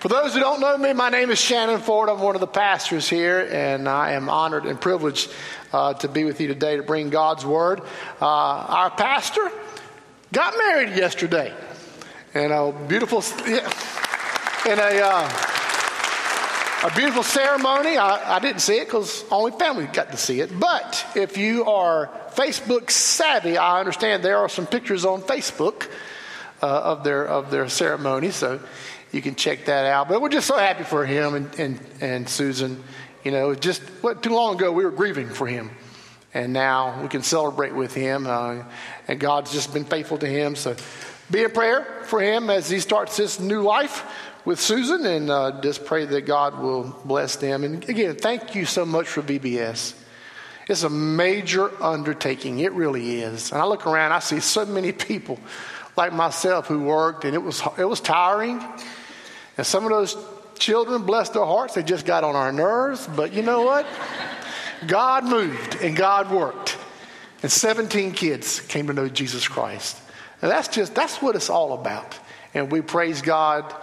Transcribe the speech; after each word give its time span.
For 0.00 0.08
those 0.08 0.32
who 0.32 0.40
don't 0.40 0.60
know 0.60 0.78
me, 0.78 0.94
my 0.94 1.10
name 1.10 1.30
is 1.30 1.38
Shannon 1.38 1.78
Ford. 1.78 2.08
I'm 2.08 2.20
one 2.20 2.34
of 2.34 2.40
the 2.40 2.46
pastors 2.46 3.06
here, 3.06 3.46
and 3.52 3.86
I 3.86 4.12
am 4.12 4.30
honored 4.30 4.64
and 4.64 4.80
privileged 4.80 5.30
uh, 5.74 5.92
to 5.92 6.08
be 6.08 6.24
with 6.24 6.40
you 6.40 6.48
today 6.48 6.78
to 6.78 6.82
bring 6.82 7.10
God's 7.10 7.44
Word. 7.44 7.82
Uh, 8.18 8.24
our 8.24 8.90
pastor 8.90 9.52
got 10.32 10.56
married 10.56 10.96
yesterday, 10.96 11.52
and 12.32 12.50
a 12.50 12.72
beautiful, 12.88 13.22
in 13.46 14.78
a, 14.78 15.00
uh, 15.04 15.30
a 16.84 16.96
beautiful 16.96 17.22
ceremony. 17.22 17.98
I, 17.98 18.36
I 18.36 18.38
didn't 18.38 18.62
see 18.62 18.78
it 18.78 18.86
because 18.86 19.22
only 19.30 19.52
family 19.52 19.84
got 19.84 20.12
to 20.12 20.16
see 20.16 20.40
it. 20.40 20.58
But 20.58 21.04
if 21.14 21.36
you 21.36 21.66
are 21.66 22.10
Facebook 22.30 22.90
savvy, 22.90 23.58
I 23.58 23.80
understand 23.80 24.22
there 24.22 24.38
are 24.38 24.48
some 24.48 24.66
pictures 24.66 25.04
on 25.04 25.20
Facebook 25.20 25.90
uh, 26.62 26.66
of 26.66 27.04
their 27.04 27.26
of 27.26 27.50
their 27.50 27.68
ceremony. 27.68 28.30
So 28.30 28.60
you 29.12 29.20
can 29.20 29.34
check 29.34 29.66
that 29.66 29.86
out. 29.86 30.08
But 30.08 30.20
we're 30.22 30.28
just 30.28 30.46
so 30.46 30.56
happy 30.56 30.84
for 30.84 31.04
him 31.04 31.34
and, 31.34 31.58
and, 31.58 31.80
and 32.00 32.28
Susan. 32.28 32.82
You 33.24 33.32
know, 33.32 33.54
just 33.54 33.82
what, 34.02 34.22
too 34.22 34.30
long 34.30 34.56
ago 34.56 34.72
we 34.72 34.84
were 34.84 34.90
grieving 34.90 35.28
for 35.28 35.46
him. 35.46 35.70
And 36.32 36.52
now 36.52 37.02
we 37.02 37.08
can 37.08 37.22
celebrate 37.22 37.74
with 37.74 37.92
him. 37.92 38.26
Uh, 38.26 38.62
and 39.08 39.18
God's 39.18 39.52
just 39.52 39.74
been 39.74 39.84
faithful 39.84 40.18
to 40.18 40.28
him. 40.28 40.54
So 40.54 40.76
be 41.30 41.42
in 41.42 41.50
prayer 41.50 42.02
for 42.04 42.20
him 42.20 42.50
as 42.50 42.70
he 42.70 42.78
starts 42.78 43.16
this 43.16 43.40
new 43.40 43.62
life 43.62 44.04
with 44.44 44.60
Susan. 44.60 45.04
And 45.04 45.28
uh, 45.28 45.60
just 45.60 45.84
pray 45.84 46.04
that 46.04 46.22
God 46.22 46.58
will 46.60 46.96
bless 47.04 47.36
them. 47.36 47.64
And 47.64 47.86
again, 47.88 48.14
thank 48.14 48.54
you 48.54 48.64
so 48.64 48.86
much 48.86 49.08
for 49.08 49.22
VBS. 49.22 49.94
It's 50.68 50.84
a 50.84 50.90
major 50.90 51.70
undertaking. 51.82 52.60
It 52.60 52.72
really 52.72 53.22
is. 53.22 53.50
And 53.50 53.60
I 53.60 53.64
look 53.64 53.88
around, 53.88 54.12
I 54.12 54.20
see 54.20 54.38
so 54.38 54.64
many 54.64 54.92
people 54.92 55.40
like 55.96 56.12
myself 56.12 56.68
who 56.68 56.84
worked, 56.84 57.24
and 57.24 57.34
it 57.34 57.42
was, 57.42 57.60
it 57.76 57.84
was 57.84 58.00
tiring. 58.00 58.62
And 59.56 59.66
some 59.66 59.84
of 59.84 59.90
those 59.90 60.16
children, 60.58 61.02
bless 61.02 61.30
their 61.30 61.44
hearts, 61.44 61.74
they 61.74 61.82
just 61.82 62.06
got 62.06 62.24
on 62.24 62.36
our 62.36 62.52
nerves. 62.52 63.06
But 63.06 63.32
you 63.32 63.42
know 63.42 63.62
what? 63.62 63.86
God 64.86 65.24
moved 65.24 65.76
and 65.82 65.96
God 65.96 66.30
worked. 66.30 66.76
And 67.42 67.50
17 67.50 68.12
kids 68.12 68.60
came 68.60 68.86
to 68.86 68.92
know 68.92 69.08
Jesus 69.08 69.48
Christ. 69.48 69.98
And 70.42 70.50
that's 70.50 70.68
just, 70.68 70.94
that's 70.94 71.20
what 71.20 71.36
it's 71.36 71.50
all 71.50 71.72
about. 71.72 72.18
And 72.54 72.70
we 72.70 72.80
praise 72.80 73.22
God, 73.22 73.74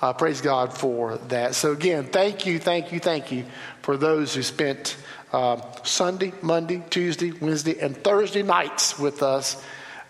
uh, 0.00 0.12
praise 0.12 0.40
God 0.40 0.76
for 0.76 1.18
that. 1.28 1.54
So 1.54 1.72
again, 1.72 2.04
thank 2.04 2.46
you, 2.46 2.58
thank 2.58 2.92
you, 2.92 3.00
thank 3.00 3.32
you 3.32 3.44
for 3.82 3.96
those 3.96 4.34
who 4.34 4.42
spent 4.42 4.96
uh, 5.32 5.60
Sunday, 5.82 6.32
Monday, 6.42 6.82
Tuesday, 6.90 7.32
Wednesday, 7.32 7.78
and 7.80 7.96
Thursday 7.96 8.42
nights 8.42 8.98
with 8.98 9.22
us, 9.22 9.62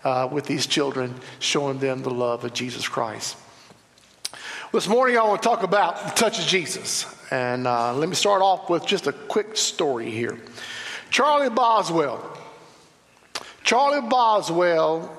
uh, 0.03 0.27
with 0.31 0.45
these 0.45 0.67
children, 0.67 1.15
showing 1.39 1.79
them 1.79 2.03
the 2.03 2.11
love 2.11 2.43
of 2.43 2.53
Jesus 2.53 2.87
Christ. 2.87 3.37
This 4.73 4.87
morning, 4.87 5.19
I 5.19 5.23
want 5.23 5.43
to 5.43 5.47
talk 5.47 5.61
about 5.61 6.03
the 6.03 6.09
touch 6.15 6.39
of 6.39 6.47
Jesus. 6.47 7.05
And 7.29 7.67
uh, 7.67 7.93
let 7.93 8.09
me 8.09 8.15
start 8.15 8.41
off 8.41 8.71
with 8.71 8.87
just 8.87 9.05
a 9.05 9.11
quick 9.11 9.55
story 9.55 10.09
here. 10.09 10.39
Charlie 11.11 11.51
Boswell. 11.51 12.35
Charlie 13.63 14.09
Boswell 14.09 15.15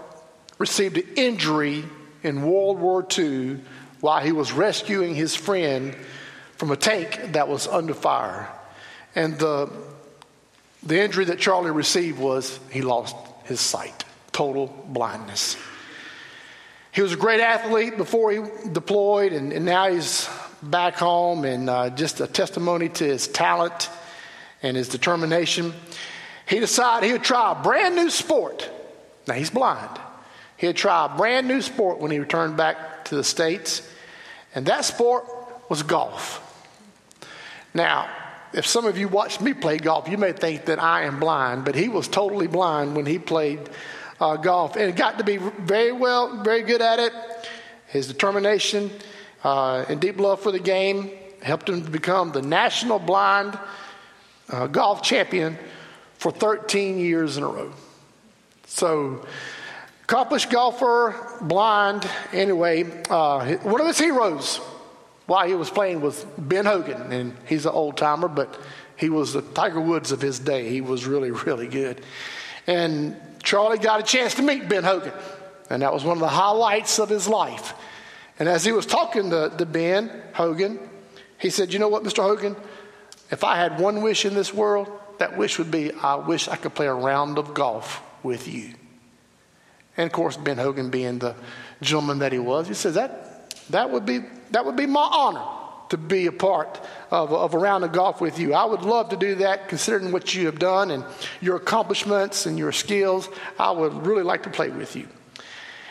received 0.58 0.96
an 0.96 1.06
injury 1.14 1.84
in 2.24 2.42
World 2.42 2.80
War 2.80 3.06
II 3.16 3.60
while 4.00 4.20
he 4.20 4.32
was 4.32 4.50
rescuing 4.50 5.14
his 5.14 5.36
friend 5.36 5.94
from 6.56 6.72
a 6.72 6.76
tank 6.76 7.20
that 7.34 7.46
was 7.46 7.68
under 7.68 7.94
fire. 7.94 8.50
And 9.14 9.38
the, 9.38 9.70
the 10.82 11.00
injury 11.00 11.26
that 11.26 11.38
Charlie 11.38 11.70
received 11.70 12.18
was 12.18 12.58
he 12.72 12.82
lost 12.82 13.14
his 13.44 13.60
sight, 13.60 14.04
total 14.32 14.66
blindness. 14.88 15.56
He 16.94 17.02
was 17.02 17.12
a 17.12 17.16
great 17.16 17.40
athlete 17.40 17.96
before 17.96 18.30
he 18.30 18.40
deployed, 18.70 19.32
and, 19.32 19.52
and 19.52 19.64
now 19.64 19.90
he's 19.90 20.28
back 20.62 20.94
home, 20.94 21.44
and 21.44 21.68
uh, 21.68 21.90
just 21.90 22.20
a 22.20 22.28
testimony 22.28 22.88
to 22.88 23.04
his 23.04 23.26
talent 23.26 23.90
and 24.62 24.76
his 24.76 24.88
determination. 24.88 25.74
He 26.48 26.60
decided 26.60 27.06
he 27.06 27.12
would 27.12 27.24
try 27.24 27.50
a 27.50 27.62
brand 27.62 27.96
new 27.96 28.10
sport. 28.10 28.70
Now, 29.26 29.34
he's 29.34 29.50
blind. 29.50 29.90
He'd 30.56 30.76
try 30.76 31.06
a 31.06 31.16
brand 31.16 31.48
new 31.48 31.62
sport 31.62 31.98
when 31.98 32.12
he 32.12 32.20
returned 32.20 32.56
back 32.56 33.06
to 33.06 33.16
the 33.16 33.24
States, 33.24 33.82
and 34.54 34.64
that 34.66 34.84
sport 34.84 35.24
was 35.68 35.82
golf. 35.82 36.40
Now, 37.74 38.08
if 38.52 38.68
some 38.68 38.84
of 38.84 38.96
you 38.96 39.08
watched 39.08 39.40
me 39.40 39.52
play 39.52 39.78
golf, 39.78 40.08
you 40.08 40.16
may 40.16 40.30
think 40.30 40.66
that 40.66 40.80
I 40.80 41.02
am 41.02 41.18
blind, 41.18 41.64
but 41.64 41.74
he 41.74 41.88
was 41.88 42.06
totally 42.06 42.46
blind 42.46 42.94
when 42.94 43.04
he 43.04 43.18
played 43.18 43.68
uh, 44.20 44.36
golf 44.36 44.76
and 44.76 44.94
got 44.96 45.18
to 45.18 45.24
be 45.24 45.36
very 45.36 45.92
well, 45.92 46.42
very 46.42 46.62
good 46.62 46.80
at 46.80 46.98
it. 46.98 47.12
His 47.88 48.08
determination 48.08 48.90
uh, 49.42 49.84
and 49.88 50.00
deep 50.00 50.18
love 50.18 50.40
for 50.40 50.50
the 50.50 50.58
game 50.58 51.10
helped 51.42 51.68
him 51.68 51.84
to 51.84 51.90
become 51.90 52.32
the 52.32 52.42
national 52.42 52.98
blind 52.98 53.58
uh, 54.50 54.66
golf 54.66 55.02
champion 55.02 55.58
for 56.14 56.30
13 56.30 56.98
years 56.98 57.36
in 57.36 57.42
a 57.42 57.48
row. 57.48 57.72
So, 58.66 59.26
accomplished 60.04 60.50
golfer, 60.50 61.14
blind. 61.42 62.08
Anyway, 62.32 62.84
uh, 63.10 63.56
one 63.56 63.80
of 63.80 63.86
his 63.86 63.98
heroes 63.98 64.56
while 65.26 65.46
he 65.46 65.54
was 65.54 65.70
playing 65.70 66.00
was 66.00 66.24
Ben 66.36 66.66
Hogan, 66.66 67.12
and 67.12 67.36
he's 67.46 67.66
an 67.66 67.72
old 67.72 67.96
timer, 67.96 68.28
but 68.28 68.58
he 68.96 69.08
was 69.08 69.32
the 69.32 69.42
Tiger 69.42 69.80
Woods 69.80 70.12
of 70.12 70.20
his 70.20 70.38
day. 70.38 70.68
He 70.70 70.80
was 70.80 71.06
really, 71.06 71.30
really 71.46 71.68
good. 71.68 72.00
And 72.66 73.16
Charlie 73.44 73.78
got 73.78 74.00
a 74.00 74.02
chance 74.02 74.34
to 74.34 74.42
meet 74.42 74.68
Ben 74.68 74.82
Hogan, 74.82 75.12
and 75.70 75.82
that 75.82 75.92
was 75.92 76.02
one 76.02 76.16
of 76.16 76.20
the 76.20 76.28
highlights 76.28 76.98
of 76.98 77.08
his 77.08 77.28
life. 77.28 77.74
And 78.38 78.48
as 78.48 78.64
he 78.64 78.72
was 78.72 78.86
talking 78.86 79.30
to, 79.30 79.52
to 79.56 79.66
Ben 79.66 80.10
Hogan, 80.32 80.80
he 81.38 81.50
said, 81.50 81.72
You 81.72 81.78
know 81.78 81.88
what, 81.88 82.02
Mr. 82.02 82.22
Hogan? 82.22 82.56
If 83.30 83.44
I 83.44 83.56
had 83.56 83.78
one 83.78 84.02
wish 84.02 84.24
in 84.24 84.34
this 84.34 84.52
world, 84.52 84.90
that 85.18 85.36
wish 85.36 85.58
would 85.58 85.70
be 85.70 85.92
I 85.92 86.16
wish 86.16 86.48
I 86.48 86.56
could 86.56 86.74
play 86.74 86.86
a 86.86 86.94
round 86.94 87.38
of 87.38 87.54
golf 87.54 88.02
with 88.22 88.48
you. 88.48 88.74
And 89.96 90.06
of 90.06 90.12
course, 90.12 90.36
Ben 90.36 90.58
Hogan, 90.58 90.90
being 90.90 91.20
the 91.20 91.36
gentleman 91.80 92.18
that 92.18 92.32
he 92.32 92.38
was, 92.38 92.66
he 92.66 92.74
says, 92.74 92.94
That, 92.94 93.54
that, 93.70 93.90
would, 93.90 94.06
be, 94.06 94.20
that 94.50 94.64
would 94.64 94.76
be 94.76 94.86
my 94.86 95.08
honor 95.12 95.63
to 95.90 95.96
be 95.96 96.26
a 96.26 96.32
part 96.32 96.80
of, 97.10 97.32
of 97.32 97.54
a 97.54 97.58
round 97.58 97.84
of 97.84 97.92
golf 97.92 98.20
with 98.20 98.38
you. 98.38 98.54
I 98.54 98.64
would 98.64 98.82
love 98.82 99.10
to 99.10 99.16
do 99.16 99.36
that 99.36 99.68
considering 99.68 100.12
what 100.12 100.34
you 100.34 100.46
have 100.46 100.58
done 100.58 100.90
and 100.90 101.04
your 101.40 101.56
accomplishments 101.56 102.46
and 102.46 102.58
your 102.58 102.72
skills. 102.72 103.28
I 103.58 103.70
would 103.70 104.06
really 104.06 104.22
like 104.22 104.42
to 104.44 104.50
play 104.50 104.70
with 104.70 104.96
you. 104.96 105.08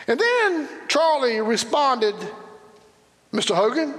And 0.08 0.20
then 0.20 0.70
Charlie 0.88 1.40
responded, 1.42 2.16
Mr. 3.32 3.56
Hogan, 3.56 3.94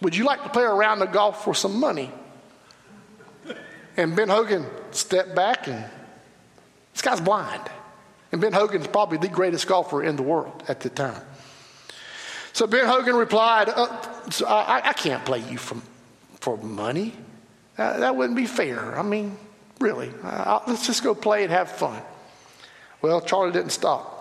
would 0.00 0.16
you 0.16 0.24
like 0.24 0.42
to 0.42 0.48
play 0.48 0.64
a 0.64 0.72
round 0.72 1.02
of 1.02 1.12
golf 1.12 1.44
for 1.44 1.54
some 1.54 1.78
money? 1.78 2.10
And 3.96 4.16
Ben 4.16 4.28
Hogan 4.28 4.66
stepped 4.90 5.34
back 5.34 5.68
and 5.68 5.84
this 6.92 7.02
guy's 7.02 7.20
blind. 7.20 7.62
And 8.32 8.40
Ben 8.40 8.52
Hogan's 8.52 8.86
probably 8.86 9.18
the 9.18 9.28
greatest 9.28 9.66
golfer 9.66 10.02
in 10.02 10.16
the 10.16 10.22
world 10.22 10.62
at 10.66 10.80
the 10.80 10.88
time. 10.88 11.20
So 12.52 12.66
Ben 12.66 12.86
Hogan 12.86 13.16
replied, 13.16 13.68
uh, 13.68 14.30
so 14.30 14.46
I, 14.46 14.88
I, 14.88 14.92
can't 14.92 15.24
play 15.24 15.40
you 15.40 15.56
for, 15.56 15.76
for 16.40 16.58
money. 16.58 17.14
Uh, 17.78 18.00
that 18.00 18.14
wouldn't 18.14 18.36
be 18.36 18.46
fair. 18.46 18.98
I 18.98 19.02
mean, 19.02 19.38
really. 19.80 20.10
Uh, 20.22 20.60
let's 20.66 20.86
just 20.86 21.02
go 21.02 21.14
play 21.14 21.44
and 21.44 21.52
have 21.52 21.70
fun. 21.70 22.00
Well, 23.00 23.20
Charlie 23.20 23.52
didn't 23.52 23.70
stop. 23.70 24.18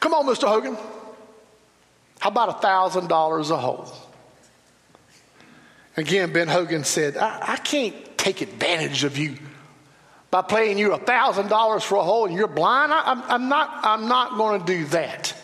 Come 0.00 0.12
on, 0.12 0.26
Mr. 0.26 0.46
Hogan. 0.46 0.76
How 2.20 2.28
about 2.28 2.62
$1,000 2.62 3.50
a 3.50 3.56
hole? 3.56 3.92
Again, 5.96 6.32
Ben 6.32 6.48
Hogan 6.48 6.84
said, 6.84 7.16
I, 7.16 7.52
I 7.52 7.56
can't 7.56 7.94
take 8.18 8.40
advantage 8.40 9.04
of 9.04 9.16
you 9.16 9.36
by 10.30 10.42
paying 10.42 10.78
you 10.78 10.90
$1,000 10.90 11.82
for 11.82 11.96
a 11.96 12.02
hole 12.02 12.26
and 12.26 12.34
you're 12.34 12.48
blind. 12.48 12.92
I, 12.92 13.22
I'm 13.28 13.48
not, 13.48 13.80
I'm 13.82 14.08
not 14.08 14.36
going 14.36 14.60
to 14.60 14.66
do 14.66 14.84
that. 14.86 15.34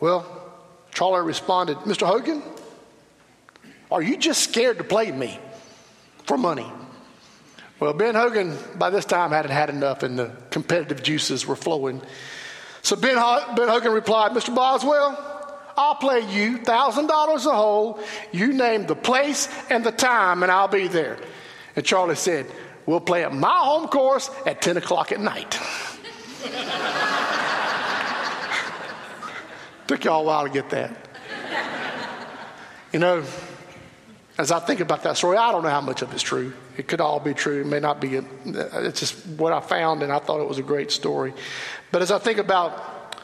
Well, 0.00 0.26
Charlie 0.92 1.26
responded, 1.26 1.78
Mr. 1.78 2.06
Hogan, 2.06 2.42
are 3.90 4.02
you 4.02 4.16
just 4.16 4.42
scared 4.42 4.78
to 4.78 4.84
play 4.84 5.10
me 5.10 5.38
for 6.24 6.36
money? 6.36 6.70
Well, 7.80 7.92
Ben 7.92 8.14
Hogan 8.14 8.56
by 8.76 8.90
this 8.90 9.04
time 9.04 9.30
hadn't 9.30 9.52
had 9.52 9.70
enough 9.70 10.02
and 10.02 10.18
the 10.18 10.32
competitive 10.50 11.02
juices 11.02 11.46
were 11.46 11.56
flowing. 11.56 12.02
So 12.82 12.96
Ben, 12.96 13.14
ben 13.54 13.68
Hogan 13.68 13.92
replied, 13.92 14.32
Mr. 14.32 14.54
Boswell, 14.54 15.24
I'll 15.76 15.94
play 15.94 16.20
you 16.20 16.58
$1,000 16.58 17.46
a 17.46 17.54
hole. 17.54 18.00
You 18.32 18.52
name 18.52 18.86
the 18.86 18.96
place 18.96 19.48
and 19.70 19.84
the 19.84 19.92
time, 19.92 20.42
and 20.42 20.50
I'll 20.50 20.66
be 20.66 20.88
there. 20.88 21.18
And 21.76 21.84
Charlie 21.84 22.16
said, 22.16 22.46
We'll 22.84 23.00
play 23.00 23.22
at 23.22 23.34
my 23.34 23.58
home 23.58 23.86
course 23.88 24.30
at 24.46 24.62
10 24.62 24.78
o'clock 24.78 25.12
at 25.12 25.20
night. 25.20 25.58
Took 29.88 30.04
y'all 30.04 30.20
a 30.20 30.24
while 30.24 30.44
to 30.44 30.50
get 30.50 30.70
that. 30.70 30.94
You 32.92 33.00
know, 33.00 33.24
as 34.38 34.52
I 34.52 34.60
think 34.60 34.80
about 34.80 35.02
that 35.02 35.16
story, 35.16 35.36
I 35.36 35.50
don't 35.50 35.62
know 35.62 35.70
how 35.70 35.80
much 35.80 36.02
of 36.02 36.12
it's 36.12 36.22
true. 36.22 36.52
It 36.76 36.86
could 36.86 37.00
all 37.00 37.18
be 37.18 37.34
true. 37.34 37.62
It 37.62 37.66
may 37.66 37.80
not 37.80 38.00
be. 38.00 38.18
Uh, 38.18 38.22
it's 38.46 39.00
just 39.00 39.26
what 39.26 39.52
I 39.52 39.60
found, 39.60 40.02
and 40.02 40.12
I 40.12 40.20
thought 40.20 40.40
it 40.40 40.48
was 40.48 40.58
a 40.58 40.62
great 40.62 40.92
story. 40.92 41.34
But 41.90 42.02
as 42.02 42.12
I 42.12 42.18
think 42.18 42.38
about 42.38 43.16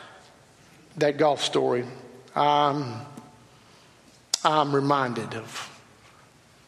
that 0.96 1.19
golf 1.19 1.43
story, 1.44 1.84
I'm 2.34 3.05
reminded 4.44 5.34
of 5.34 5.70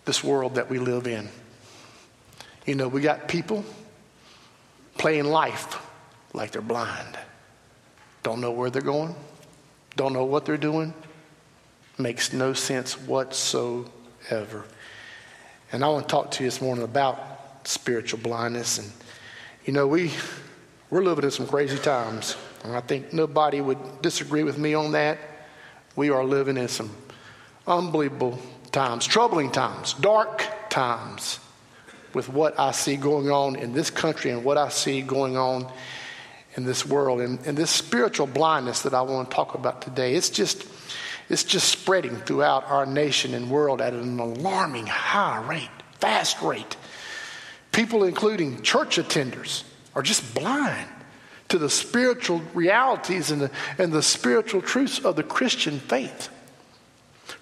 this 0.04 0.22
world 0.22 0.54
that 0.54 0.70
we 0.70 0.78
live 0.78 1.06
in. 1.06 1.28
You 2.66 2.74
know, 2.74 2.88
we 2.88 3.00
got 3.00 3.28
people 3.28 3.64
playing 4.98 5.24
life 5.24 5.82
like 6.32 6.50
they're 6.52 6.62
blind. 6.62 7.18
Don't 8.22 8.40
know 8.40 8.52
where 8.52 8.70
they're 8.70 8.82
going, 8.82 9.14
don't 9.96 10.12
know 10.12 10.24
what 10.24 10.44
they're 10.44 10.56
doing. 10.56 10.94
Makes 11.98 12.32
no 12.32 12.52
sense 12.52 13.00
whatsoever. 13.00 14.64
And 15.72 15.84
I 15.84 15.88
want 15.88 16.08
to 16.08 16.12
talk 16.12 16.30
to 16.32 16.44
you 16.44 16.50
this 16.50 16.60
morning 16.60 16.84
about 16.84 17.66
spiritual 17.66 18.20
blindness. 18.20 18.78
And, 18.78 18.92
you 19.64 19.72
know, 19.72 19.86
we, 19.86 20.12
we're 20.90 21.02
living 21.02 21.24
in 21.24 21.30
some 21.30 21.46
crazy 21.46 21.78
times. 21.78 22.36
And 22.62 22.76
I 22.76 22.80
think 22.80 23.12
nobody 23.12 23.60
would 23.60 24.02
disagree 24.02 24.44
with 24.44 24.58
me 24.58 24.74
on 24.74 24.92
that. 24.92 25.18
We 25.96 26.10
are 26.10 26.24
living 26.24 26.58
in 26.58 26.68
some 26.68 26.90
unbelievable 27.66 28.38
times, 28.70 29.06
troubling 29.06 29.50
times, 29.50 29.94
dark 29.94 30.44
times 30.68 31.40
with 32.12 32.28
what 32.28 32.58
I 32.58 32.72
see 32.72 32.96
going 32.96 33.30
on 33.30 33.56
in 33.56 33.72
this 33.72 33.90
country 33.90 34.30
and 34.30 34.44
what 34.44 34.58
I 34.58 34.68
see 34.68 35.02
going 35.02 35.36
on 35.36 35.70
in 36.56 36.64
this 36.64 36.84
world. 36.84 37.20
And, 37.20 37.38
and 37.46 37.56
this 37.56 37.70
spiritual 37.70 38.26
blindness 38.26 38.82
that 38.82 38.94
I 38.94 39.02
want 39.02 39.30
to 39.30 39.34
talk 39.34 39.54
about 39.54 39.82
today, 39.82 40.14
it's 40.14 40.30
just, 40.30 40.66
it's 41.28 41.44
just 41.44 41.68
spreading 41.68 42.16
throughout 42.16 42.64
our 42.64 42.86
nation 42.86 43.34
and 43.34 43.50
world 43.50 43.80
at 43.80 43.92
an 43.92 44.18
alarming 44.18 44.86
high 44.86 45.46
rate, 45.46 45.70
fast 46.00 46.40
rate. 46.42 46.76
People, 47.72 48.04
including 48.04 48.62
church 48.62 48.96
attenders, 48.96 49.62
are 49.94 50.02
just 50.02 50.34
blind 50.34 50.88
to 51.48 51.58
the 51.58 51.70
spiritual 51.70 52.42
realities 52.54 53.30
and 53.30 53.42
the, 53.42 53.50
and 53.78 53.92
the 53.92 54.02
spiritual 54.02 54.62
truths 54.62 54.98
of 54.98 55.14
the 55.14 55.22
Christian 55.22 55.78
faith. 55.78 56.30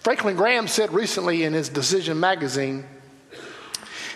Franklin 0.01 0.37
Graham 0.37 0.69
said 0.69 0.93
recently 0.93 1.45
in 1.45 1.53
his 1.53 1.69
Decision 1.69 2.21
magazine, 2.21 2.85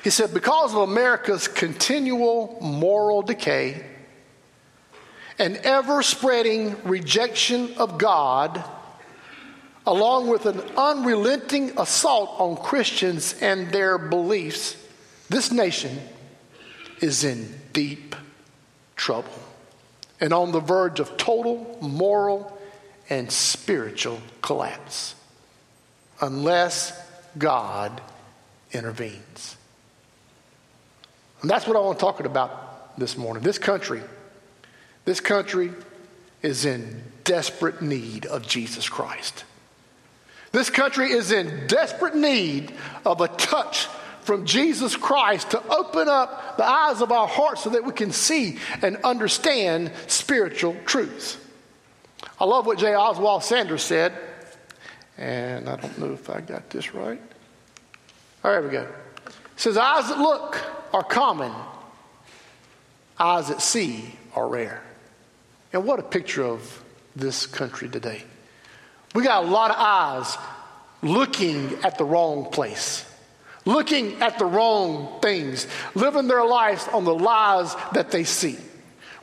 he 0.05 0.11
said, 0.11 0.33
because 0.33 0.73
of 0.73 0.81
America's 0.81 1.49
continual 1.49 2.59
moral 2.61 3.23
decay 3.23 3.85
and 5.39 5.57
ever 5.59 6.03
spreading 6.03 6.77
rejection 6.85 7.75
of 7.77 7.99
God, 7.99 8.63
along 9.87 10.29
with 10.29 10.47
an 10.47 10.61
unrelenting 10.77 11.79
assault 11.79 12.35
on 12.39 12.57
Christians 12.57 13.35
and 13.41 13.71
their 13.71 13.99
beliefs, 13.99 14.77
this 15.29 15.53
nation 15.53 15.99
is 17.01 17.25
in 17.25 17.55
deep 17.73 18.17
trouble 18.97 19.33
and 20.21 20.33
on 20.33 20.53
the 20.53 20.61
verge 20.61 21.01
of 21.01 21.17
total 21.17 21.79
moral 21.81 22.59
and 23.09 23.31
spiritual 23.31 24.21
collapse 24.43 25.15
unless 26.21 27.01
God 27.39 28.01
intervenes. 28.73 29.57
And 31.41 31.51
that's 31.51 31.67
what 31.67 31.77
I 31.77 31.81
want 31.81 31.99
to 31.99 32.05
talk 32.05 32.21
about 32.21 32.99
this 32.99 33.17
morning. 33.17 33.43
This 33.43 33.59
country, 33.59 34.03
this 35.09 35.21
country 35.21 35.73
is 36.43 36.67
in 36.67 37.03
desperate 37.25 37.81
need 37.81 38.27
of 38.27 38.47
Jesus 38.47 38.91
Christ. 38.91 39.43
This 40.53 40.69
country 40.69 41.13
is 41.13 41.33
in 41.33 41.67
desperate 41.67 42.15
need 42.15 42.75
of 43.07 43.23
a 43.23 43.29
touch 43.29 43.87
from 44.21 44.45
Jesus 44.45 44.97
Christ 44.97 45.53
to 45.53 45.67
open 45.67 46.11
up 46.11 46.59
the 46.59 46.67
eyes 46.67 47.01
of 47.01 47.11
our 47.11 47.27
hearts 47.27 47.63
so 47.63 47.71
that 47.71 47.85
we 47.85 47.93
can 47.93 48.13
see 48.13 48.59
and 48.83 48.99
understand 48.99 49.93
spiritual 50.09 50.77
truths. 50.85 51.39
I 52.39 52.45
love 52.45 52.67
what 52.67 52.77
J. 52.77 52.95
Oswald 52.95 53.43
Sanders 53.43 53.83
said, 53.83 54.13
and 55.17 55.71
I 55.71 55.77
don't 55.77 55.99
know 55.99 56.13
if 56.13 56.29
I 56.29 56.43
got 56.43 56.69
this 56.69 56.93
right. 56.93 57.23
All 58.45 58.51
right, 58.51 58.61
there 58.61 58.63
we 58.63 58.69
go. 58.69 58.83
It 58.83 59.33
says, 59.57 59.79
Eyes 59.79 60.07
that 60.11 60.19
look 60.19 60.63
are 60.93 61.03
common, 61.03 61.55
eyes 63.19 63.49
that 63.49 63.63
see 63.63 64.05
are 64.35 64.47
rare. 64.47 64.83
And 65.79 65.87
what 65.87 66.01
a 66.01 66.03
picture 66.03 66.43
of 66.43 66.83
this 67.15 67.47
country 67.47 67.89
today. 67.89 68.25
We 69.15 69.23
got 69.23 69.45
a 69.45 69.47
lot 69.47 69.71
of 69.71 69.77
eyes 69.79 70.37
looking 71.03 71.73
at 71.85 71.99
the 71.99 72.05
wrong 72.05 72.51
place, 72.51 73.09
looking 73.65 74.21
at 74.21 74.41
the 74.41 74.45
wrong 74.45 75.21
things, 75.23 75.69
living 75.95 76.27
their 76.27 76.45
lives 76.45 76.89
on 76.89 77.05
the 77.05 77.15
lies 77.15 77.77
that 77.93 78.11
they 78.11 78.25
see. 78.25 78.59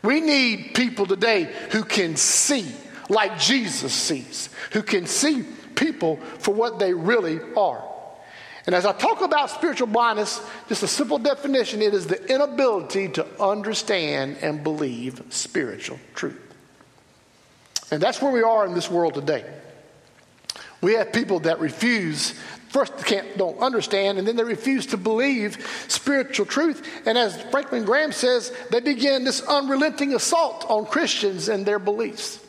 We 0.01 0.21
need 0.21 0.75
people 0.75 1.05
today 1.05 1.53
who 1.71 1.83
can 1.83 2.15
see 2.15 2.71
like 3.09 3.37
Jesus 3.37 3.91
sees, 3.91 4.47
who 4.71 4.81
can 4.81 5.07
see 5.07 5.43
people 5.75 6.21
for 6.39 6.53
what 6.53 6.79
they 6.79 6.93
really 6.93 7.41
are. 7.57 7.83
And 8.65 8.73
as 8.73 8.85
I 8.85 8.93
talk 8.93 9.19
about 9.19 9.49
spiritual 9.49 9.87
blindness, 9.87 10.41
just 10.69 10.83
a 10.83 10.87
simple 10.87 11.17
definition 11.17 11.81
it 11.81 11.93
is 11.93 12.07
the 12.07 12.33
inability 12.33 13.09
to 13.09 13.25
understand 13.43 14.37
and 14.41 14.63
believe 14.63 15.21
spiritual 15.31 15.99
truth. 16.13 16.44
And 17.91 18.01
that's 18.01 18.21
where 18.21 18.31
we 18.31 18.41
are 18.41 18.65
in 18.65 18.73
this 18.73 18.89
world 18.89 19.13
today. 19.13 19.45
We 20.81 20.93
have 20.93 21.13
people 21.13 21.39
that 21.41 21.59
refuse, 21.59 22.31
first 22.69 22.97
can't, 23.05 23.37
don't 23.37 23.59
understand, 23.59 24.17
and 24.17 24.27
then 24.27 24.35
they 24.35 24.43
refuse 24.43 24.85
to 24.87 24.97
believe 24.97 25.85
spiritual 25.87 26.45
truth. 26.45 26.87
And 27.05 27.17
as 27.17 27.41
Franklin 27.43 27.85
Graham 27.85 28.11
says, 28.11 28.51
they 28.71 28.81
begin 28.81 29.23
this 29.23 29.41
unrelenting 29.41 30.13
assault 30.13 30.65
on 30.69 30.85
Christians 30.85 31.49
and 31.49 31.65
their 31.65 31.79
beliefs. 31.79 32.39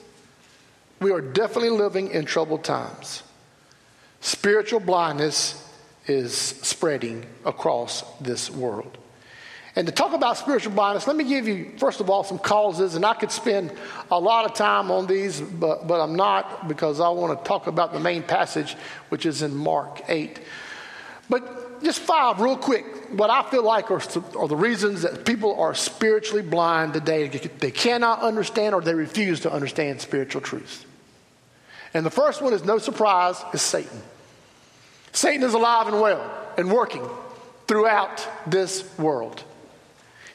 We 1.01 1.13
are 1.13 1.21
definitely 1.21 1.71
living 1.71 2.11
in 2.11 2.25
troubled 2.25 2.65
times. 2.65 3.23
Spiritual 4.21 4.81
blindness 4.81 5.63
is 6.07 6.35
spreading 6.35 7.27
across 7.45 8.03
this 8.21 8.51
world. 8.51 8.99
And 9.77 9.87
to 9.87 9.93
talk 9.93 10.15
about 10.15 10.39
spiritual 10.39 10.73
blindness, 10.73 11.07
let 11.07 11.17
me 11.17 11.25
give 11.25 11.47
you, 11.47 11.71
first 11.77 12.01
of 12.01 12.09
all, 12.09 12.25
some 12.25 12.39
causes. 12.39 12.95
And 12.95 13.05
I 13.05 13.13
could 13.13 13.31
spend 13.31 13.71
a 14.11 14.19
lot 14.19 14.47
of 14.47 14.55
time 14.55 14.91
on 14.91 15.07
these, 15.07 15.39
but, 15.39 15.87
but 15.87 16.01
I'm 16.01 16.17
not 16.17 16.67
because 16.67 16.99
I 16.99 17.11
want 17.11 17.39
to 17.39 17.47
talk 17.47 17.67
about 17.67 17.93
the 17.93 18.01
main 18.01 18.23
passage, 18.23 18.75
which 19.11 19.27
is 19.27 19.43
in 19.43 19.55
Mark 19.55 20.01
8. 20.09 20.41
But 21.29 21.83
just 21.83 22.01
five, 22.01 22.41
real 22.41 22.57
quick, 22.57 22.87
what 23.11 23.29
I 23.29 23.43
feel 23.51 23.63
like 23.63 23.91
are, 23.91 24.01
are 24.39 24.49
the 24.49 24.57
reasons 24.57 25.03
that 25.03 25.27
people 25.27 25.61
are 25.61 25.75
spiritually 25.75 26.43
blind 26.43 26.95
today. 26.95 27.29
They 27.29 27.71
cannot 27.71 28.21
understand 28.21 28.75
or 28.75 28.81
they 28.81 28.95
refuse 28.95 29.41
to 29.41 29.53
understand 29.53 30.01
spiritual 30.01 30.41
truths. 30.41 30.87
And 31.93 32.05
the 32.05 32.11
first 32.11 32.41
one 32.41 32.55
is 32.55 32.65
no 32.65 32.79
surprise, 32.79 33.43
is 33.53 33.61
Satan. 33.61 34.01
Satan 35.13 35.43
is 35.43 35.53
alive 35.53 35.89
and 35.89 36.01
well 36.01 36.31
and 36.57 36.73
working 36.73 37.07
throughout 37.67 38.27
this 38.47 38.89
world. 38.99 39.43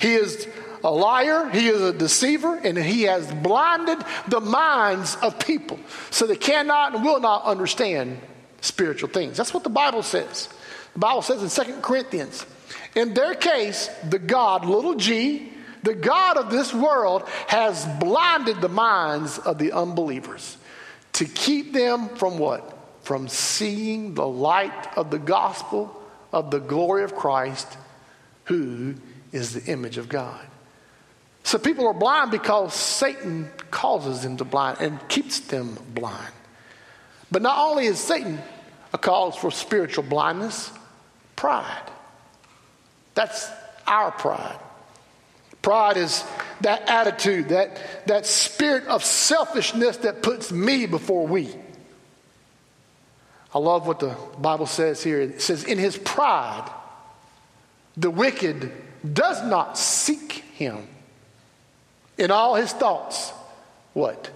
He 0.01 0.15
is 0.15 0.47
a 0.83 0.89
liar, 0.91 1.47
he 1.49 1.67
is 1.67 1.79
a 1.79 1.93
deceiver, 1.93 2.55
and 2.55 2.75
he 2.75 3.03
has 3.03 3.31
blinded 3.31 3.99
the 4.27 4.41
minds 4.41 5.15
of 5.21 5.37
people 5.39 5.79
so 6.09 6.25
they 6.25 6.35
cannot 6.35 6.95
and 6.95 7.05
will 7.05 7.19
not 7.19 7.43
understand 7.43 8.19
spiritual 8.61 9.09
things. 9.09 9.37
That's 9.37 9.53
what 9.53 9.63
the 9.63 9.69
Bible 9.69 10.01
says. 10.01 10.49
The 10.93 10.99
Bible 10.99 11.21
says 11.21 11.43
in 11.43 11.49
Second 11.49 11.83
Corinthians, 11.83 12.45
in 12.95 13.13
their 13.13 13.35
case, 13.35 13.89
the 14.09 14.19
God, 14.19 14.65
little 14.65 14.95
g, 14.95 15.53
the 15.83 15.93
God 15.93 16.37
of 16.37 16.49
this 16.49 16.73
world 16.73 17.27
has 17.47 17.85
blinded 17.99 18.59
the 18.59 18.69
minds 18.69 19.37
of 19.37 19.57
the 19.57 19.71
unbelievers 19.71 20.57
to 21.13 21.25
keep 21.25 21.73
them 21.73 22.09
from 22.09 22.37
what? 22.37 22.77
From 23.03 23.27
seeing 23.27 24.13
the 24.13 24.27
light 24.27 24.97
of 24.97 25.11
the 25.11 25.19
gospel 25.19 26.01
of 26.31 26.49
the 26.49 26.59
glory 26.59 27.03
of 27.03 27.15
Christ, 27.15 27.77
who 28.45 28.95
is 29.31 29.53
the 29.53 29.71
image 29.71 29.97
of 29.97 30.09
God. 30.09 30.45
So 31.43 31.57
people 31.57 31.87
are 31.87 31.93
blind 31.93 32.31
because 32.31 32.73
Satan 32.73 33.49
causes 33.71 34.21
them 34.23 34.37
to 34.37 34.45
blind 34.45 34.77
and 34.79 35.05
keeps 35.07 35.39
them 35.39 35.77
blind. 35.93 36.33
But 37.31 37.41
not 37.41 37.57
only 37.57 37.85
is 37.85 37.99
Satan 37.99 38.39
a 38.93 38.97
cause 38.97 39.35
for 39.35 39.51
spiritual 39.51 40.03
blindness, 40.03 40.71
pride. 41.35 41.89
That's 43.15 43.49
our 43.87 44.11
pride. 44.11 44.59
Pride 45.61 45.97
is 45.97 46.23
that 46.61 46.89
attitude, 46.89 47.49
that, 47.49 47.79
that 48.07 48.25
spirit 48.25 48.85
of 48.87 49.03
selfishness 49.03 49.97
that 49.97 50.21
puts 50.21 50.51
me 50.51 50.85
before 50.85 51.27
we. 51.27 51.49
I 53.53 53.59
love 53.59 53.85
what 53.85 53.99
the 53.99 54.15
Bible 54.39 54.65
says 54.65 55.03
here. 55.03 55.21
It 55.21 55.41
says, 55.41 55.63
In 55.63 55.77
his 55.77 55.97
pride, 55.97 56.69
the 57.97 58.09
wicked 58.09 58.71
does 59.05 59.43
not 59.43 59.77
seek 59.77 60.31
him. 60.31 60.87
In 62.17 62.31
all 62.31 62.55
his 62.55 62.71
thoughts, 62.71 63.31
what? 63.93 64.29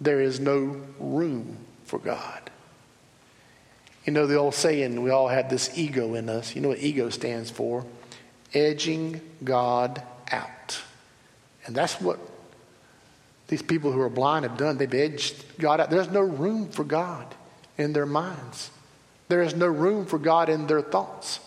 There 0.00 0.20
is 0.20 0.40
no 0.40 0.80
room 0.98 1.56
for 1.84 1.98
God. 1.98 2.50
You 4.06 4.12
know 4.12 4.26
the 4.26 4.36
old 4.36 4.54
saying, 4.54 5.02
we 5.02 5.10
all 5.10 5.28
have 5.28 5.50
this 5.50 5.76
ego 5.76 6.14
in 6.14 6.30
us. 6.30 6.54
You 6.54 6.62
know 6.62 6.68
what 6.68 6.78
ego 6.78 7.10
stands 7.10 7.50
for? 7.50 7.84
Edging 8.54 9.20
God 9.44 10.02
out. 10.30 10.80
And 11.66 11.76
that's 11.76 12.00
what 12.00 12.18
these 13.48 13.60
people 13.60 13.92
who 13.92 14.00
are 14.00 14.08
blind 14.08 14.44
have 14.44 14.56
done. 14.56 14.78
They've 14.78 14.94
edged 14.94 15.58
God 15.58 15.80
out. 15.80 15.90
There's 15.90 16.10
no 16.10 16.22
room 16.22 16.70
for 16.70 16.84
God 16.84 17.34
in 17.76 17.92
their 17.92 18.06
minds. 18.06 18.70
There 19.28 19.42
is 19.42 19.54
no 19.54 19.66
room 19.66 20.06
for 20.06 20.18
God 20.18 20.48
in 20.48 20.66
their 20.66 20.80
thoughts. 20.80 21.40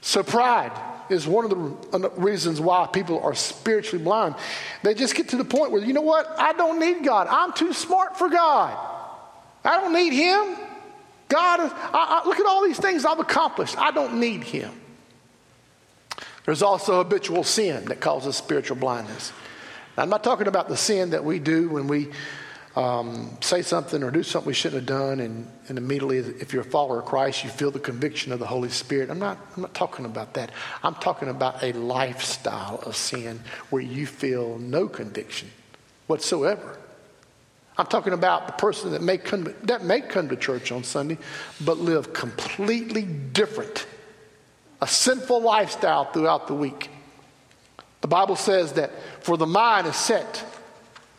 So, 0.00 0.22
pride 0.22 0.72
is 1.08 1.26
one 1.26 1.44
of 1.44 1.50
the 1.50 2.06
uh, 2.06 2.10
reasons 2.16 2.60
why 2.60 2.86
people 2.86 3.20
are 3.20 3.34
spiritually 3.34 4.04
blind. 4.04 4.34
They 4.82 4.94
just 4.94 5.14
get 5.14 5.28
to 5.30 5.36
the 5.36 5.44
point 5.44 5.72
where, 5.72 5.82
you 5.82 5.92
know 5.92 6.02
what? 6.02 6.26
I 6.38 6.52
don't 6.52 6.78
need 6.78 7.04
God. 7.04 7.26
I'm 7.28 7.52
too 7.52 7.72
smart 7.72 8.18
for 8.18 8.28
God. 8.28 8.76
I 9.64 9.80
don't 9.80 9.92
need 9.92 10.12
Him. 10.12 10.56
God, 11.28 11.60
I, 11.60 12.22
I, 12.24 12.28
look 12.28 12.38
at 12.38 12.46
all 12.46 12.64
these 12.64 12.78
things 12.78 13.04
I've 13.04 13.18
accomplished. 13.18 13.76
I 13.78 13.90
don't 13.90 14.20
need 14.20 14.44
Him. 14.44 14.72
There's 16.44 16.62
also 16.62 16.98
habitual 16.98 17.42
sin 17.42 17.86
that 17.86 18.00
causes 18.00 18.36
spiritual 18.36 18.76
blindness. 18.76 19.32
I'm 19.96 20.10
not 20.10 20.22
talking 20.22 20.46
about 20.46 20.68
the 20.68 20.76
sin 20.76 21.10
that 21.10 21.24
we 21.24 21.38
do 21.38 21.68
when 21.68 21.88
we 21.88 22.10
um, 22.76 23.38
say 23.40 23.62
something 23.62 24.02
or 24.02 24.10
do 24.10 24.22
something 24.22 24.46
we 24.46 24.54
shouldn't 24.54 24.82
have 24.82 24.98
done, 24.98 25.20
and, 25.20 25.50
and 25.68 25.78
immediately, 25.78 26.18
if 26.18 26.52
you're 26.52 26.62
a 26.62 26.64
follower 26.64 27.00
of 27.00 27.06
Christ, 27.06 27.42
you 27.42 27.48
feel 27.48 27.70
the 27.70 27.80
conviction 27.80 28.32
of 28.32 28.38
the 28.38 28.46
Holy 28.46 28.68
Spirit. 28.68 29.08
I'm 29.08 29.18
not, 29.18 29.38
I'm 29.56 29.62
not 29.62 29.72
talking 29.72 30.04
about 30.04 30.34
that. 30.34 30.50
I'm 30.82 30.94
talking 30.96 31.28
about 31.28 31.62
a 31.62 31.72
lifestyle 31.72 32.78
of 32.84 32.94
sin 32.94 33.40
where 33.70 33.80
you 33.80 34.06
feel 34.06 34.58
no 34.58 34.88
conviction 34.88 35.50
whatsoever. 36.06 36.78
I'm 37.78 37.86
talking 37.86 38.12
about 38.12 38.46
the 38.46 38.52
person 38.54 38.92
that 38.92 39.02
may 39.02 39.18
come, 39.18 39.54
that 39.64 39.82
may 39.82 40.02
come 40.02 40.28
to 40.28 40.36
church 40.36 40.70
on 40.70 40.84
Sunday, 40.84 41.16
but 41.62 41.78
live 41.78 42.12
completely 42.12 43.02
different, 43.02 43.86
a 44.82 44.86
sinful 44.86 45.40
lifestyle 45.40 46.04
throughout 46.04 46.46
the 46.46 46.54
week. 46.54 46.90
The 48.02 48.08
Bible 48.08 48.36
says 48.36 48.74
that 48.74 48.92
for 49.20 49.38
the 49.38 49.46
mind 49.46 49.86
is 49.86 49.96
set 49.96 50.44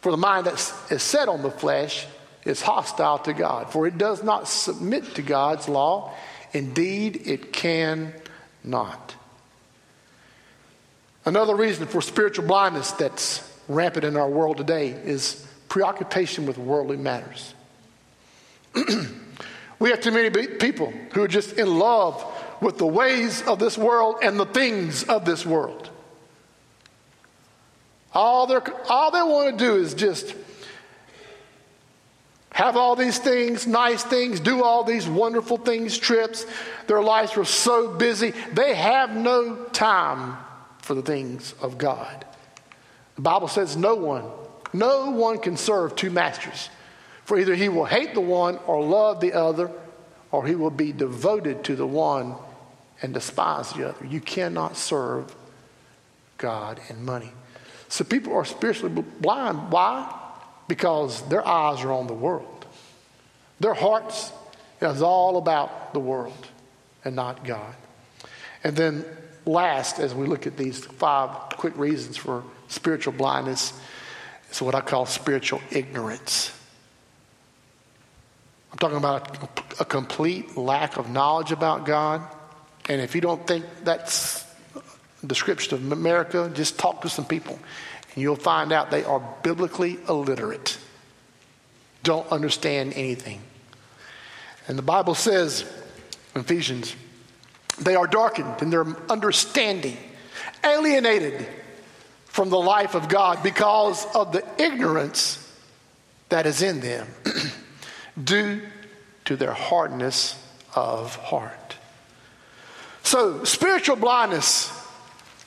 for 0.07 0.11
the 0.11 0.15
mind 0.15 0.45
that 0.45 0.53
is 0.89 1.03
set 1.03 1.27
on 1.27 1.41
the 1.41 1.51
flesh 1.51 2.07
is 2.45 2.61
hostile 2.61 3.19
to 3.19 3.33
God, 3.33 3.73
for 3.73 3.87
it 3.87 3.97
does 3.97 4.23
not 4.23 4.47
submit 4.47 5.15
to 5.15 5.21
God's 5.21 5.67
law. 5.67 6.13
Indeed, 6.53 7.23
it 7.25 7.51
can 7.51 8.13
not. 8.63 9.15
Another 11.25 11.57
reason 11.57 11.87
for 11.87 12.01
spiritual 12.01 12.47
blindness 12.47 12.91
that's 12.93 13.53
rampant 13.67 14.05
in 14.05 14.15
our 14.15 14.29
world 14.29 14.55
today 14.55 14.91
is 14.91 15.45
preoccupation 15.67 16.45
with 16.45 16.57
worldly 16.57 16.95
matters. 16.95 17.53
we 19.77 19.89
have 19.89 19.99
too 19.99 20.11
many 20.11 20.29
people 20.55 20.93
who 21.11 21.23
are 21.23 21.27
just 21.27 21.57
in 21.57 21.77
love 21.77 22.25
with 22.61 22.77
the 22.77 22.87
ways 22.87 23.41
of 23.41 23.59
this 23.59 23.77
world 23.77 24.19
and 24.23 24.39
the 24.39 24.45
things 24.45 25.03
of 25.03 25.25
this 25.25 25.45
world. 25.45 25.89
All, 28.13 28.47
they 28.47 28.57
all 28.89 29.11
they 29.11 29.21
want 29.21 29.57
to 29.57 29.65
do 29.65 29.75
is 29.75 29.93
just 29.93 30.33
have 32.51 32.75
all 32.75 32.95
these 32.95 33.19
things, 33.19 33.67
nice 33.67 34.01
things, 34.03 34.39
do 34.39 34.63
all 34.63 34.83
these 34.83 35.07
wonderful 35.07 35.57
things, 35.57 35.95
trips. 35.97 36.45
Their 36.87 37.03
lives 37.03 37.35
were 37.35 37.45
so 37.45 37.93
busy, 37.93 38.33
they 38.53 38.73
have 38.73 39.15
no 39.15 39.65
time 39.65 40.37
for 40.79 40.95
the 40.95 41.03
things 41.03 41.53
of 41.61 41.77
God. 41.77 42.25
The 43.15 43.21
Bible 43.21 43.47
says 43.47 43.77
no 43.77 43.93
one, 43.95 44.25
no 44.73 45.11
one 45.11 45.37
can 45.37 45.57
serve 45.57 45.95
two 45.95 46.09
masters. 46.09 46.69
For 47.25 47.37
either 47.37 47.53
he 47.53 47.69
will 47.69 47.85
hate 47.85 48.13
the 48.13 48.21
one 48.21 48.57
or 48.65 48.81
love 48.83 49.19
the 49.19 49.33
other, 49.33 49.69
or 50.31 50.47
he 50.47 50.55
will 50.55 50.71
be 50.71 50.91
devoted 50.91 51.63
to 51.65 51.75
the 51.75 51.85
one 51.85 52.35
and 53.01 53.13
despise 53.13 53.73
the 53.73 53.89
other. 53.89 54.05
You 54.05 54.21
cannot 54.21 54.77
serve 54.77 55.35
God 56.37 56.79
and 56.89 57.05
money. 57.05 57.31
So 57.89 58.03
people 58.03 58.33
are 58.33 58.45
spiritually 58.45 59.03
blind. 59.21 59.71
Why? 59.71 60.13
Because 60.67 61.21
their 61.29 61.45
eyes 61.47 61.83
are 61.83 61.91
on 61.91 62.07
the 62.07 62.13
world. 62.13 62.65
Their 63.59 63.73
hearts 63.73 64.31
is 64.81 65.01
all 65.01 65.37
about 65.37 65.93
the 65.93 65.99
world 65.99 66.47
and 67.03 67.15
not 67.15 67.43
God. 67.43 67.73
And 68.63 68.75
then 68.75 69.05
last, 69.45 69.99
as 69.99 70.13
we 70.13 70.27
look 70.27 70.45
at 70.45 70.57
these 70.57 70.83
five 70.83 71.29
quick 71.57 71.77
reasons 71.77 72.17
for 72.17 72.43
spiritual 72.67 73.13
blindness, 73.13 73.73
is 74.51 74.61
what 74.61 74.75
I 74.75 74.81
call 74.81 75.05
spiritual 75.05 75.61
ignorance. 75.71 76.51
I'm 78.71 78.77
talking 78.77 78.97
about 78.97 79.41
a, 79.41 79.81
a 79.81 79.85
complete 79.85 80.57
lack 80.57 80.97
of 80.97 81.09
knowledge 81.09 81.51
about 81.51 81.85
God. 81.85 82.21
And 82.89 83.01
if 83.01 83.15
you 83.15 83.21
don't 83.21 83.45
think 83.47 83.65
that's 83.83 84.45
description 85.25 85.73
of 85.75 85.91
America, 85.91 86.51
just 86.53 86.77
talk 86.77 87.01
to 87.01 87.09
some 87.09 87.25
people, 87.25 87.57
and 88.13 88.21
you'll 88.21 88.35
find 88.35 88.71
out 88.71 88.91
they 88.91 89.03
are 89.03 89.21
biblically 89.43 89.97
illiterate, 90.07 90.77
don't 92.03 92.27
understand 92.31 92.93
anything. 92.93 93.41
And 94.67 94.77
the 94.77 94.83
Bible 94.83 95.15
says 95.15 95.65
Ephesians, 96.35 96.95
they 97.79 97.95
are 97.95 98.07
darkened 98.07 98.61
in 98.61 98.69
their 98.69 98.85
understanding, 99.09 99.97
alienated 100.63 101.47
from 102.25 102.49
the 102.49 102.59
life 102.59 102.95
of 102.95 103.09
God 103.09 103.41
because 103.41 104.05
of 104.15 104.31
the 104.31 104.43
ignorance 104.61 105.43
that 106.29 106.45
is 106.45 106.61
in 106.61 106.81
them 106.81 107.07
due 108.23 108.61
to 109.25 109.35
their 109.35 109.53
hardness 109.53 110.41
of 110.75 111.15
heart. 111.15 111.75
So, 113.03 113.43
spiritual 113.45 113.95
blindness 113.95 114.76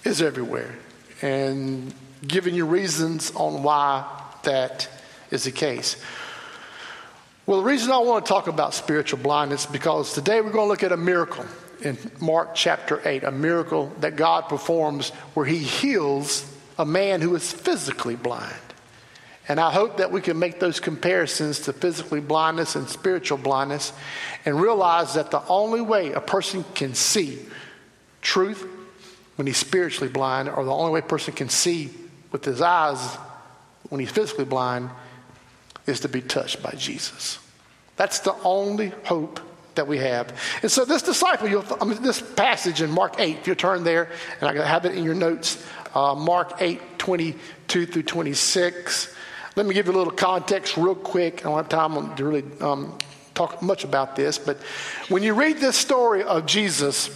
is 0.04 0.22
everywhere. 0.22 0.74
And 1.22 1.92
giving 2.26 2.54
you 2.54 2.66
reasons 2.66 3.32
on 3.34 3.62
why 3.62 4.04
that 4.42 4.88
is 5.30 5.44
the 5.44 5.50
case. 5.50 5.96
Well, 7.46 7.60
the 7.60 7.66
reason 7.66 7.90
I 7.90 7.98
want 7.98 8.24
to 8.24 8.28
talk 8.28 8.46
about 8.46 8.74
spiritual 8.74 9.18
blindness 9.18 9.66
because 9.66 10.12
today 10.12 10.40
we're 10.40 10.52
going 10.52 10.66
to 10.66 10.70
look 10.70 10.82
at 10.82 10.92
a 10.92 10.96
miracle 10.96 11.44
in 11.82 11.98
Mark 12.20 12.54
chapter 12.54 13.00
8, 13.06 13.24
a 13.24 13.30
miracle 13.30 13.92
that 14.00 14.16
God 14.16 14.48
performs 14.48 15.10
where 15.34 15.46
he 15.46 15.58
heals 15.58 16.44
a 16.78 16.84
man 16.84 17.20
who 17.20 17.34
is 17.34 17.50
physically 17.50 18.16
blind. 18.16 18.54
And 19.48 19.58
I 19.58 19.72
hope 19.72 19.96
that 19.96 20.12
we 20.12 20.20
can 20.20 20.38
make 20.38 20.60
those 20.60 20.78
comparisons 20.78 21.60
to 21.60 21.72
physically 21.72 22.20
blindness 22.20 22.76
and 22.76 22.88
spiritual 22.88 23.38
blindness 23.38 23.92
and 24.44 24.60
realize 24.60 25.14
that 25.14 25.32
the 25.32 25.44
only 25.48 25.80
way 25.80 26.12
a 26.12 26.20
person 26.20 26.64
can 26.74 26.94
see 26.94 27.40
truth 28.22 28.64
when 29.36 29.46
he's 29.46 29.56
spiritually 29.56 30.10
blind, 30.10 30.48
or 30.48 30.64
the 30.64 30.72
only 30.72 30.92
way 30.92 30.98
a 31.00 31.02
person 31.02 31.32
can 31.34 31.48
see 31.48 31.90
with 32.32 32.44
his 32.44 32.60
eyes 32.60 33.16
when 33.88 34.00
he's 34.00 34.10
physically 34.10 34.44
blind, 34.44 34.90
is 35.86 36.00
to 36.00 36.08
be 36.08 36.20
touched 36.20 36.62
by 36.62 36.74
Jesus. 36.76 37.38
That's 37.96 38.20
the 38.20 38.34
only 38.44 38.92
hope 39.04 39.40
that 39.74 39.86
we 39.86 39.98
have. 39.98 40.38
And 40.62 40.70
so 40.70 40.84
this 40.84 41.02
disciple, 41.02 41.64
I 41.80 41.84
mean, 41.84 42.02
this 42.02 42.20
passage 42.20 42.82
in 42.82 42.90
Mark 42.90 43.18
8, 43.18 43.38
if 43.38 43.46
you 43.46 43.54
turn 43.54 43.84
there, 43.84 44.10
and 44.40 44.58
I 44.58 44.66
have 44.66 44.84
it 44.84 44.94
in 44.94 45.04
your 45.04 45.14
notes, 45.14 45.64
uh, 45.94 46.14
Mark 46.14 46.60
8, 46.60 46.98
22 46.98 47.86
through 47.86 48.02
26. 48.02 49.14
Let 49.56 49.66
me 49.66 49.74
give 49.74 49.86
you 49.86 49.92
a 49.92 49.96
little 49.96 50.12
context 50.12 50.76
real 50.76 50.94
quick. 50.94 51.40
I 51.40 51.48
don't 51.48 51.56
have 51.56 51.68
time 51.68 52.14
to 52.14 52.24
really 52.24 52.44
um, 52.60 52.96
talk 53.34 53.62
much 53.62 53.84
about 53.84 54.16
this, 54.16 54.38
but 54.38 54.58
when 55.08 55.22
you 55.22 55.34
read 55.34 55.58
this 55.58 55.76
story 55.76 56.22
of 56.22 56.46
Jesus, 56.46 57.08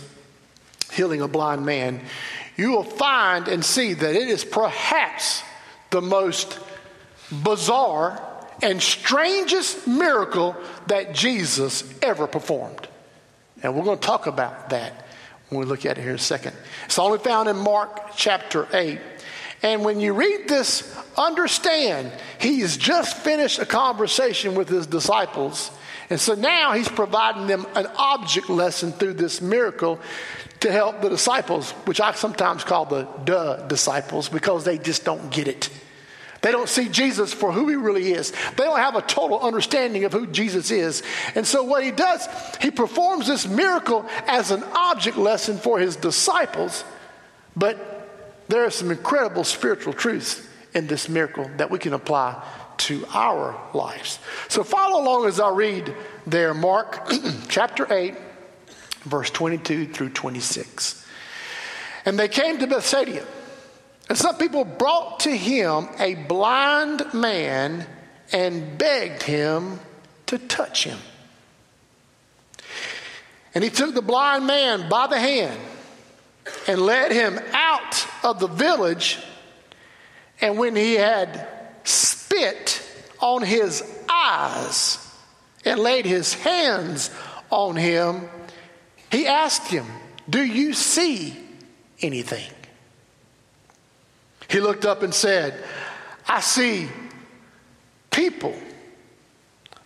healing 0.94 1.20
a 1.20 1.28
blind 1.28 1.66
man, 1.66 2.00
you 2.56 2.70
will 2.70 2.84
find 2.84 3.48
and 3.48 3.64
see 3.64 3.94
that 3.94 4.14
it 4.14 4.28
is 4.28 4.44
perhaps 4.44 5.42
the 5.90 6.00
most 6.00 6.58
bizarre 7.42 8.20
and 8.62 8.80
strangest 8.80 9.86
miracle 9.86 10.56
that 10.86 11.14
Jesus 11.14 11.84
ever 12.02 12.26
performed. 12.26 12.88
And 13.62 13.74
we're 13.74 13.84
going 13.84 13.98
to 13.98 14.06
talk 14.06 14.26
about 14.26 14.70
that 14.70 15.06
when 15.48 15.60
we 15.60 15.66
look 15.66 15.86
at 15.86 15.98
it 15.98 16.02
here 16.02 16.10
in 16.10 16.16
a 16.16 16.18
second. 16.18 16.54
It's 16.86 16.98
only 16.98 17.18
found 17.18 17.48
in 17.48 17.56
Mark 17.56 18.14
chapter 18.16 18.68
8. 18.72 19.00
And 19.62 19.84
when 19.84 20.00
you 20.00 20.12
read 20.12 20.48
this, 20.48 20.94
understand 21.16 22.12
he 22.38 22.60
has 22.60 22.76
just 22.76 23.16
finished 23.16 23.58
a 23.58 23.66
conversation 23.66 24.54
with 24.54 24.68
his 24.68 24.86
disciples. 24.86 25.70
And 26.10 26.20
so 26.20 26.34
now 26.34 26.72
he's 26.72 26.88
providing 26.88 27.46
them 27.46 27.66
an 27.74 27.86
object 27.96 28.50
lesson 28.50 28.92
through 28.92 29.14
this 29.14 29.40
miracle 29.40 29.98
to 30.61 30.73
help 30.73 31.00
the 31.00 31.08
disciples, 31.08 31.73
which 31.87 32.00
I 32.00 32.12
sometimes 32.12 32.64
call 32.64 32.87
the 32.87 33.02
duh 33.25 33.66
disciples 33.66 34.28
because 34.28 34.64
they 34.64 34.78
just 34.78 35.04
don't 35.04 35.30
get 35.30 35.49
it. 35.49 35.70
They 36.44 36.52
don't 36.52 36.68
see 36.68 36.90
Jesus 36.90 37.32
for 37.32 37.52
who 37.52 37.68
he 37.68 37.75
really 37.75 38.12
is. 38.12 38.32
They 38.56 38.64
don't 38.64 38.78
have 38.78 38.96
a 38.96 39.00
total 39.00 39.40
understanding 39.40 40.04
of 40.04 40.12
who 40.12 40.26
Jesus 40.26 40.70
is. 40.70 41.02
And 41.34 41.46
so, 41.46 41.62
what 41.62 41.82
he 41.82 41.90
does, 41.90 42.28
he 42.61 42.70
performs 42.70 43.26
this 43.26 43.49
miracle 43.49 44.04
as 44.26 44.50
an 44.50 44.62
object 44.75 45.16
lesson 45.16 45.56
for 45.56 45.78
his 45.78 45.96
disciples. 45.96 46.84
But 47.56 48.44
there 48.49 48.64
are 48.66 48.70
some 48.70 48.90
incredible 48.90 49.44
spiritual 49.44 49.94
truths 49.94 50.46
in 50.75 50.87
this 50.87 51.08
miracle 51.08 51.50
that 51.56 51.70
we 51.70 51.78
can 51.78 51.94
apply 51.94 52.44
to 52.76 53.06
our 53.14 53.58
lives. 53.73 54.18
So, 54.49 54.62
follow 54.64 55.02
along 55.02 55.26
as 55.26 55.40
I 55.40 55.49
read 55.49 55.94
there, 56.26 56.52
Mark 56.52 57.08
chapter 57.49 57.90
8 57.90 58.14
verse 59.04 59.30
22 59.30 59.87
through 59.87 60.11
26. 60.11 61.06
And 62.04 62.18
they 62.18 62.28
came 62.28 62.58
to 62.58 62.66
Bethsaida. 62.66 63.25
And 64.08 64.18
some 64.18 64.37
people 64.37 64.64
brought 64.64 65.20
to 65.20 65.34
him 65.34 65.88
a 65.99 66.14
blind 66.14 67.14
man 67.14 67.87
and 68.32 68.76
begged 68.76 69.23
him 69.23 69.80
to 70.26 70.38
touch 70.38 70.84
him. 70.84 70.99
And 73.54 73.62
he 73.62 73.70
took 73.70 73.94
the 73.94 74.02
blind 74.02 74.46
man 74.46 74.88
by 74.88 75.06
the 75.06 75.18
hand 75.18 75.58
and 76.66 76.80
led 76.80 77.12
him 77.12 77.38
out 77.52 78.06
of 78.23 78.40
the 78.40 78.49
village. 78.49 79.18
And 80.40 80.58
when 80.58 80.76
he 80.76 80.94
had 80.94 81.46
spit 81.84 82.82
on 83.20 83.42
his 83.42 83.82
eyes 84.08 84.99
and 85.64 85.78
laid 85.80 86.04
his 86.04 86.34
hands 86.34 87.11
on 87.50 87.76
him, 87.76 88.28
he 89.14 89.28
asked 89.28 89.68
him, 89.68 89.87
Do 90.28 90.42
you 90.42 90.73
see 90.73 91.37
anything? 92.00 92.50
He 94.49 94.61
looked 94.61 94.85
up 94.85 95.02
and 95.02 95.14
said, 95.14 95.54
I 96.26 96.40
see 96.40 96.88
people, 98.11 98.54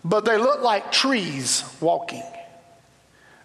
but 0.02 0.24
they 0.24 0.38
look 0.38 0.62
like 0.62 0.92
trees 0.92 1.62
walking. 1.80 2.22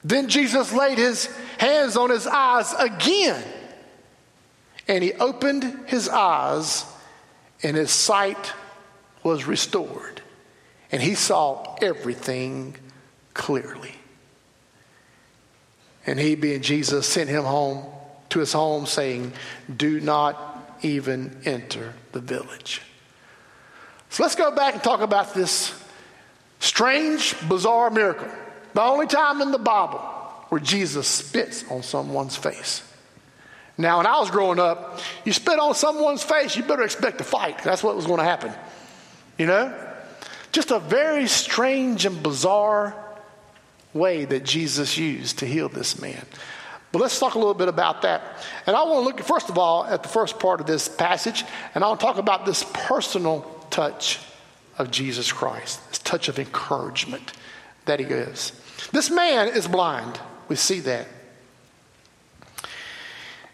Then 0.05 0.29
Jesus 0.29 0.71
laid 0.73 0.97
his 0.97 1.25
hands 1.57 1.97
on 1.97 2.09
his 2.09 2.27
eyes 2.27 2.73
again, 2.79 3.43
and 4.87 5.03
he 5.03 5.13
opened 5.13 5.87
his 5.87 6.07
eyes, 6.07 6.85
and 7.61 7.75
his 7.75 7.91
sight 7.91 8.53
was 9.21 9.47
restored, 9.47 10.21
and 10.91 11.01
he 11.01 11.15
saw 11.15 11.75
everything 11.81 12.75
clearly. 13.33 13.95
And 16.05 16.19
he, 16.19 16.35
being 16.35 16.61
Jesus, 16.61 17.07
sent 17.07 17.29
him 17.29 17.43
home 17.43 17.85
to 18.29 18.39
his 18.39 18.53
home, 18.53 18.85
saying, 18.85 19.33
Do 19.73 19.99
not 19.99 20.77
even 20.81 21.41
enter 21.45 21.93
the 22.11 22.19
village. 22.19 22.81
So 24.09 24.23
let's 24.23 24.35
go 24.35 24.51
back 24.55 24.75
and 24.75 24.83
talk 24.83 25.01
about 25.01 25.33
this 25.33 25.73
strange, 26.59 27.35
bizarre 27.47 27.89
miracle. 27.89 28.27
The 28.73 28.81
only 28.81 29.07
time 29.07 29.41
in 29.41 29.51
the 29.51 29.57
Bible 29.57 29.99
where 30.49 30.61
Jesus 30.61 31.07
spits 31.07 31.63
on 31.71 31.83
someone's 31.83 32.35
face. 32.35 32.83
Now, 33.77 33.97
when 33.97 34.05
I 34.05 34.19
was 34.19 34.29
growing 34.29 34.59
up, 34.59 34.99
you 35.25 35.33
spit 35.33 35.57
on 35.57 35.73
someone's 35.73 36.21
face, 36.21 36.55
you 36.55 36.63
better 36.63 36.83
expect 36.83 37.19
a 37.21 37.23
fight. 37.23 37.63
That's 37.63 37.81
what 37.81 37.95
was 37.95 38.05
going 38.05 38.19
to 38.19 38.23
happen. 38.23 38.51
You 39.37 39.47
know? 39.47 39.89
Just 40.51 40.69
a 40.69 40.77
very 40.77 41.27
strange 41.27 42.05
and 42.05 42.21
bizarre 42.21 42.95
way 43.93 44.25
that 44.25 44.43
Jesus 44.43 44.97
used 44.97 45.39
to 45.39 45.45
heal 45.45 45.69
this 45.69 46.01
man. 46.01 46.25
But 46.91 47.01
let's 47.01 47.19
talk 47.19 47.33
a 47.33 47.39
little 47.39 47.55
bit 47.55 47.69
about 47.69 48.03
that. 48.03 48.21
And 48.67 48.75
I 48.75 48.83
want 48.83 48.95
to 48.95 48.99
look, 49.01 49.19
first 49.21 49.49
of 49.49 49.57
all, 49.57 49.83
at 49.83 50.03
the 50.03 50.09
first 50.09 50.37
part 50.39 50.61
of 50.61 50.67
this 50.67 50.87
passage, 50.87 51.43
and 51.73 51.83
I 51.83 51.87
want 51.87 51.99
to 51.99 52.05
talk 52.05 52.17
about 52.17 52.45
this 52.45 52.63
personal 52.71 53.41
touch 53.71 54.19
of 54.77 54.91
Jesus 54.91 55.31
Christ, 55.31 55.87
this 55.89 55.99
touch 55.99 56.29
of 56.29 56.37
encouragement 56.37 57.33
that 57.85 57.99
he 57.99 58.05
gives. 58.05 58.51
This 58.91 59.09
man 59.09 59.49
is 59.49 59.67
blind. 59.67 60.19
We 60.47 60.55
see 60.55 60.81
that. 60.81 61.07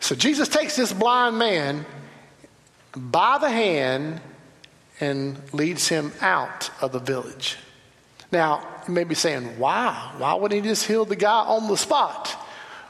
So 0.01 0.15
Jesus 0.15 0.49
takes 0.49 0.75
this 0.75 0.91
blind 0.91 1.37
man 1.37 1.85
by 2.95 3.37
the 3.37 3.49
hand 3.49 4.21
and 4.99 5.37
leads 5.53 5.87
him 5.87 6.11
out 6.19 6.71
of 6.81 6.91
the 6.91 6.99
village. 6.99 7.57
Now, 8.31 8.67
you 8.89 8.95
may 8.95 9.03
be 9.03 9.13
saying, 9.13 9.59
why? 9.59 10.13
Why 10.17 10.33
wouldn't 10.33 10.63
he 10.63 10.67
just 10.67 10.85
heal 10.85 11.05
the 11.05 11.15
guy 11.15 11.41
on 11.41 11.67
the 11.67 11.77
spot? 11.77 12.35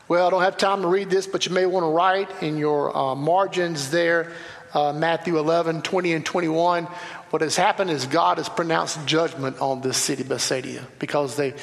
Well, 0.07 0.25
I 0.25 0.29
don't 0.29 0.43
have 0.43 0.55
time 0.55 0.81
to 0.83 0.87
read 0.87 1.09
this, 1.09 1.27
but 1.27 1.45
you 1.45 1.51
may 1.51 1.65
want 1.65 1.83
to 1.83 1.89
write 1.89 2.41
in 2.41 2.57
your 2.57 2.95
uh, 2.95 3.15
margins 3.15 3.91
there, 3.91 4.31
uh, 4.73 4.93
Matthew 4.93 5.37
11, 5.37 5.81
20, 5.81 6.13
and 6.13 6.25
21. 6.25 6.85
What 6.85 7.41
has 7.41 7.57
happened 7.57 7.91
is 7.91 8.05
God 8.05 8.37
has 8.37 8.47
pronounced 8.47 9.05
judgment 9.05 9.59
on 9.59 9.81
this 9.81 9.97
city, 9.97 10.23
Bethsaida, 10.23 10.87
because 10.99 11.35
they, 11.35 11.53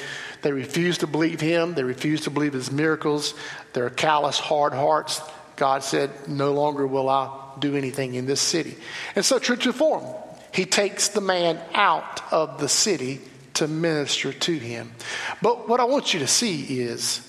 they 0.43 0.51
refuse 0.51 0.99
to 0.99 1.07
believe 1.07 1.41
him. 1.41 1.73
They 1.73 1.83
refuse 1.83 2.21
to 2.21 2.29
believe 2.29 2.53
his 2.53 2.71
miracles. 2.71 3.33
They're 3.73 3.89
callous, 3.89 4.37
hard 4.37 4.73
hearts. 4.73 5.19
God 5.55 5.83
said, 5.83 6.11
No 6.29 6.53
longer 6.53 6.85
will 6.85 7.09
I 7.09 7.55
do 7.57 7.75
anything 7.75 8.13
in 8.13 8.27
this 8.27 8.39
city. 8.39 8.77
And 9.15 9.25
so, 9.25 9.39
true 9.39 9.55
to 9.55 9.73
form, 9.73 10.05
he 10.53 10.65
takes 10.65 11.07
the 11.07 11.21
man 11.21 11.59
out 11.73 12.21
of 12.31 12.59
the 12.59 12.69
city 12.69 13.19
to 13.57 13.67
minister 13.67 14.33
to 14.33 14.53
him. 14.53 14.91
But 15.41 15.67
what 15.67 15.79
I 15.79 15.85
want 15.85 16.13
you 16.13 16.19
to 16.21 16.27
see 16.27 16.81
is 16.81 17.27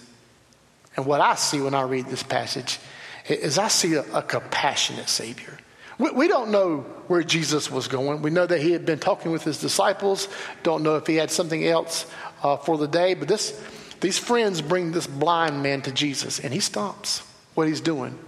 and 0.98 1.06
what 1.06 1.20
I 1.20 1.36
see 1.36 1.60
when 1.60 1.74
I 1.74 1.82
read 1.82 2.06
this 2.06 2.24
passage 2.24 2.80
is 3.28 3.56
I 3.56 3.68
see 3.68 3.94
a, 3.94 4.02
a 4.12 4.20
compassionate 4.20 5.08
Savior. 5.08 5.56
We, 5.96 6.10
we, 6.10 6.26
don't 6.26 6.50
know 6.50 6.80
where 7.06 7.22
Jesus 7.22 7.70
was 7.70 7.86
going. 7.86 8.20
We 8.20 8.30
know 8.30 8.44
that 8.44 8.60
he 8.60 8.72
had 8.72 8.84
been 8.84 8.98
talking 8.98 9.30
with 9.30 9.44
his 9.44 9.60
disciples. 9.60 10.28
Don't 10.64 10.82
know 10.82 10.96
if 10.96 11.06
he 11.06 11.14
had 11.14 11.30
something 11.30 11.64
else 11.64 12.04
uh, 12.42 12.56
for 12.56 12.76
the 12.76 12.88
day. 12.88 13.14
But 13.14 13.28
this, 13.28 13.56
these 14.00 14.18
friends 14.18 14.60
bring 14.60 14.90
this 14.90 15.06
blind 15.06 15.62
man 15.62 15.82
to 15.82 15.92
Jesus, 15.92 16.40
and 16.40 16.52
he 16.52 16.58
stops 16.58 17.20
what 17.54 17.68
he's 17.68 17.80
doing. 17.80 18.18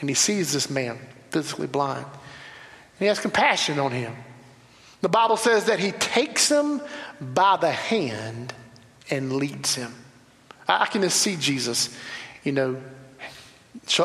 And 0.00 0.10
he 0.10 0.14
sees 0.14 0.52
this 0.52 0.68
man 0.68 0.98
physically 1.30 1.66
blind. 1.66 2.04
And 2.04 2.98
he 2.98 3.06
has 3.06 3.20
compassion 3.20 3.78
on 3.78 3.92
him. 3.92 4.14
The 5.00 5.08
Bible 5.08 5.36
says 5.36 5.64
that 5.64 5.78
he 5.78 5.92
takes 5.92 6.50
him 6.50 6.82
by 7.20 7.56
the 7.56 7.70
hand 7.70 8.52
and 9.10 9.32
leads 9.32 9.74
him. 9.74 9.94
I, 10.68 10.86
can 10.86 11.02
just 11.02 11.20
see 11.20 11.36
Jesus, 11.36 11.96
you 12.44 12.52
know, 12.52 12.80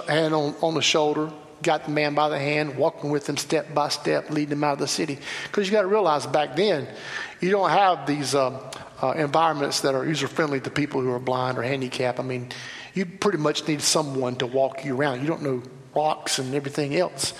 hand 0.08 0.34
on, 0.34 0.55
on 0.62 0.73
the 0.73 0.81
shoulder, 0.81 1.31
got 1.62 1.86
the 1.86 1.91
man 1.91 2.15
by 2.15 2.29
the 2.29 2.39
hand, 2.39 2.77
walking 2.77 3.12
with 3.12 3.27
him 3.27 3.38
step 3.38 3.73
by 3.73 3.89
step, 3.89 4.29
leading 4.29 4.53
him 4.53 4.63
out 4.63 4.73
of 4.73 4.79
the 4.79 4.88
city. 4.88 5.19
Because 5.43 5.67
you 5.67 5.73
got 5.73 5.81
to 5.81 5.88
realize 5.88 6.25
back 6.25 6.55
then, 6.55 6.88
you 7.41 7.51
don't 7.51 7.69
have 7.69 8.08
these 8.08 8.34
uh, 8.34 8.71
uh, 9.01 9.12
environments 9.12 9.81
that 9.81 9.93
are 9.93 10.05
user 10.05 10.27
friendly 10.27 10.60
to 10.62 10.69
people 10.69 11.01
who 11.01 11.12
are 11.12 11.19
blind 11.19 11.58
or 11.58 11.63
handicapped. 11.63 12.19
I 12.19 12.23
mean, 12.23 12.49
you 12.93 13.05
pretty 13.05 13.38
much 13.38 13.67
need 13.67 13.81
someone 13.81 14.36
to 14.38 14.47
walk 14.47 14.86
you 14.86 14.95
around. 14.95 15.21
You 15.21 15.27
don't 15.27 15.43
know 15.43 15.62
rocks 15.95 16.39
and 16.39 16.55
everything 16.55 16.95
else. 16.95 17.34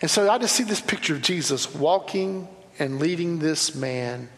And 0.00 0.10
so 0.10 0.30
I 0.30 0.38
just 0.38 0.54
see 0.54 0.64
this 0.64 0.80
picture 0.80 1.14
of 1.14 1.22
Jesus 1.22 1.74
walking 1.74 2.48
and 2.78 2.98
leading 2.98 3.38
this 3.38 3.74
man 3.74 4.28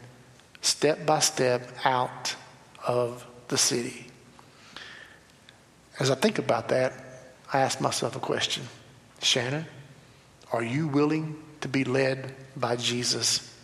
step 0.61 1.07
by 1.07 1.19
step 1.19 1.69
out 1.85 2.35
of 2.87 3.27
the 3.49 3.59
city. 3.59 4.07
As 5.99 6.11
I 6.11 6.15
think 6.15 6.39
about 6.39 6.69
that, 6.69 6.93
I 7.53 7.61
ask 7.61 7.81
myself 7.81 8.17
a 8.17 8.21
question 8.21 8.65
Shannon, 9.21 9.67
are 10.53 10.63
you 10.63 10.89
willing 10.89 11.43
to 11.61 11.69
be 11.69 11.85
led 11.85 12.35
by 12.57 12.77
Jesus 12.77 13.55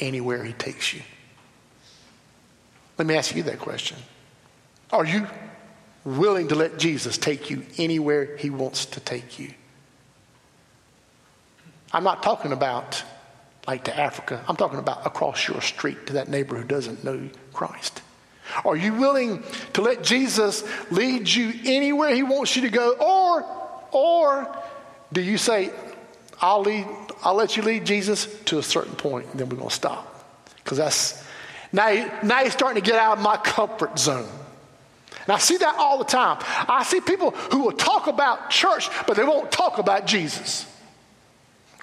anywhere 0.00 0.42
he 0.44 0.52
takes 0.52 0.94
you? 0.94 1.02
Let 2.98 3.06
me 3.06 3.14
ask 3.16 3.34
you 3.34 3.42
that 3.44 3.58
question. 3.58 3.98
Are 4.90 5.04
you 5.04 5.26
willing 6.04 6.48
to 6.48 6.54
let 6.54 6.78
Jesus 6.78 7.18
take 7.18 7.50
you 7.50 7.64
anywhere 7.78 8.36
he 8.36 8.50
wants 8.50 8.86
to 8.86 9.00
take 9.00 9.38
you? 9.38 9.52
I'm 11.92 12.04
not 12.04 12.22
talking 12.22 12.52
about 12.52 13.02
like 13.66 13.84
to 13.84 13.96
Africa. 13.98 14.44
I'm 14.48 14.56
talking 14.56 14.78
about 14.78 15.06
across 15.06 15.46
your 15.46 15.60
street 15.60 16.06
to 16.08 16.14
that 16.14 16.28
neighbor 16.28 16.56
who 16.56 16.64
doesn't 16.64 17.04
know 17.04 17.28
Christ. 17.52 18.02
Are 18.64 18.76
you 18.76 18.94
willing 18.94 19.44
to 19.74 19.82
let 19.82 20.02
Jesus 20.02 20.64
lead 20.90 21.28
you 21.28 21.52
anywhere 21.64 22.14
he 22.14 22.22
wants 22.22 22.56
you 22.56 22.62
to 22.62 22.70
go? 22.70 22.92
Or, 22.92 23.46
or 23.92 24.56
do 25.12 25.22
you 25.22 25.38
say, 25.38 25.70
I'll 26.40 26.62
lead, 26.62 26.86
I'll 27.22 27.34
let 27.34 27.56
you 27.56 27.62
lead 27.62 27.86
Jesus 27.86 28.26
to 28.44 28.58
a 28.58 28.62
certain 28.62 28.96
point, 28.96 29.28
and 29.30 29.40
then 29.40 29.48
we're 29.48 29.56
going 29.56 29.68
to 29.68 29.74
stop? 29.74 30.08
Because 30.56 30.78
that's, 30.78 31.24
now, 31.72 31.86
now 32.22 32.40
you're 32.40 32.50
starting 32.50 32.82
to 32.82 32.86
get 32.88 32.98
out 32.98 33.18
of 33.18 33.22
my 33.22 33.36
comfort 33.36 33.98
zone. 33.98 34.28
And 35.22 35.30
I 35.30 35.38
see 35.38 35.56
that 35.58 35.76
all 35.76 35.98
the 35.98 36.04
time. 36.04 36.38
I 36.68 36.82
see 36.82 37.00
people 37.00 37.30
who 37.30 37.60
will 37.60 37.72
talk 37.72 38.08
about 38.08 38.50
church, 38.50 38.88
but 39.06 39.16
they 39.16 39.24
won't 39.24 39.52
talk 39.52 39.78
about 39.78 40.06
Jesus. 40.06 40.66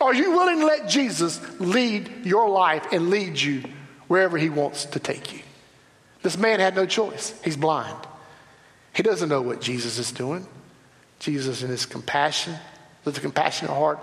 Are 0.02 0.14
you 0.14 0.32
willing 0.32 0.60
to 0.60 0.66
let 0.66 0.88
Jesus 0.88 1.40
lead 1.60 2.26
your 2.26 2.50
life 2.50 2.86
and 2.92 3.10
lead 3.10 3.40
you 3.40 3.64
wherever 4.08 4.38
he 4.38 4.50
wants 4.50 4.86
to 4.86 5.00
take 5.00 5.34
you? 5.34 5.40
This 6.22 6.38
man 6.38 6.60
had 6.60 6.76
no 6.76 6.86
choice. 6.86 7.40
He's 7.44 7.58
blind. 7.58 7.98
He 8.94 9.04
doesn't 9.04 9.30
know 9.30 9.42
what 9.42 9.62
Jesus 9.62 9.98
is 9.98 10.12
doing. 10.12 10.48
Jesus, 11.20 11.64
in 11.64 11.70
his 11.70 11.86
compassion, 11.86 12.56
with 13.06 13.18
a 13.18 13.22
compassionate 13.22 13.74
heart, 13.74 14.00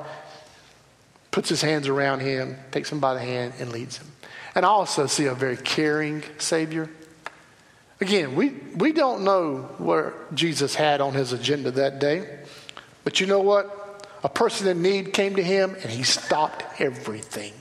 puts 1.30 1.48
his 1.48 1.62
hands 1.62 1.88
around 1.88 2.20
him, 2.20 2.56
takes 2.70 2.90
him 2.90 3.00
by 3.00 3.14
the 3.14 3.20
hand, 3.20 3.54
and 3.58 3.72
leads 3.72 3.98
him. 3.98 4.06
And 4.54 4.64
I 4.64 4.68
also 4.68 5.06
see 5.06 5.26
a 5.26 5.34
very 5.34 5.56
caring 5.56 6.22
Savior. 6.38 6.88
Again, 8.00 8.34
we, 8.34 8.50
we 8.76 8.92
don't 8.92 9.22
know 9.22 9.68
what 9.78 10.34
Jesus 10.34 10.74
had 10.74 11.00
on 11.00 11.14
his 11.14 11.32
agenda 11.32 11.70
that 11.72 11.98
day, 11.98 12.38
but 13.04 13.20
you 13.20 13.26
know 13.26 13.40
what? 13.40 13.85
A 14.26 14.28
person 14.28 14.66
in 14.66 14.82
need 14.82 15.12
came 15.12 15.36
to 15.36 15.42
him 15.42 15.76
and 15.80 15.90
he 15.90 16.02
stopped 16.02 16.80
everything 16.80 17.52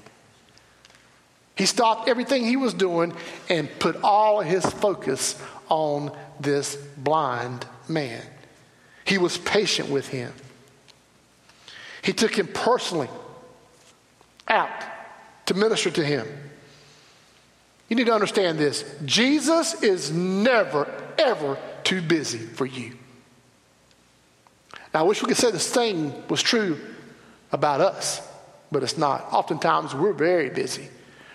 he 1.56 1.66
stopped 1.66 2.10
everything 2.10 2.46
he 2.46 2.58
was 2.58 2.74
doing 2.74 3.14
and 3.50 3.70
put 3.80 3.96
all 4.04 4.42
his 4.42 4.66
focus 4.66 5.42
on 5.70 6.16
this 6.40 6.76
blind 6.98 7.66
man. 7.88 8.22
He 9.06 9.18
was 9.18 9.38
patient 9.38 9.90
with 9.90 10.08
him. 10.08 10.34
He 12.02 12.14
took 12.14 12.38
him 12.38 12.48
personally 12.48 13.10
out 14.48 14.84
to 15.46 15.54
minister 15.54 15.90
to 15.92 16.04
him. 16.04 16.28
You 17.88 17.96
need 17.96 18.08
to 18.08 18.14
understand 18.14 18.58
this 18.58 18.84
Jesus 19.06 19.82
is 19.82 20.12
never, 20.12 20.92
ever 21.18 21.58
too 21.84 22.02
busy 22.02 22.40
for 22.40 22.66
you. 22.66 22.94
Now, 24.96 25.02
I 25.02 25.04
wish 25.04 25.22
we 25.22 25.28
could 25.28 25.36
say 25.36 25.52
the 25.52 25.60
same 25.60 26.14
was 26.30 26.42
true 26.42 26.80
about 27.52 27.82
us, 27.82 28.26
but 28.72 28.82
it's 28.82 28.98
not. 28.98 29.28
Oftentimes, 29.34 29.94
we're 29.94 30.14
very 30.14 30.50
busy. 30.50 30.88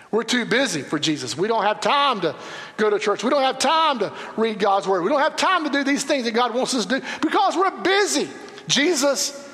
We're 0.09 0.23
too 0.23 0.45
busy 0.45 0.81
for 0.81 0.97
Jesus. 0.97 1.37
We 1.37 1.47
don't 1.47 1.61
have 1.61 1.79
time 1.79 2.21
to 2.21 2.35
go 2.77 2.89
to 2.89 2.97
church. 2.97 3.23
We 3.23 3.29
don't 3.29 3.43
have 3.43 3.59
time 3.59 3.99
to 3.99 4.11
read 4.35 4.57
God's 4.57 4.87
word. 4.87 5.03
We 5.03 5.09
don't 5.09 5.21
have 5.21 5.35
time 5.35 5.65
to 5.65 5.69
do 5.69 5.83
these 5.83 6.03
things 6.03 6.23
that 6.23 6.31
God 6.31 6.55
wants 6.55 6.73
us 6.73 6.87
to 6.87 7.01
do 7.01 7.05
because 7.21 7.55
we're 7.55 7.69
busy. 7.83 8.27
Jesus, 8.65 9.47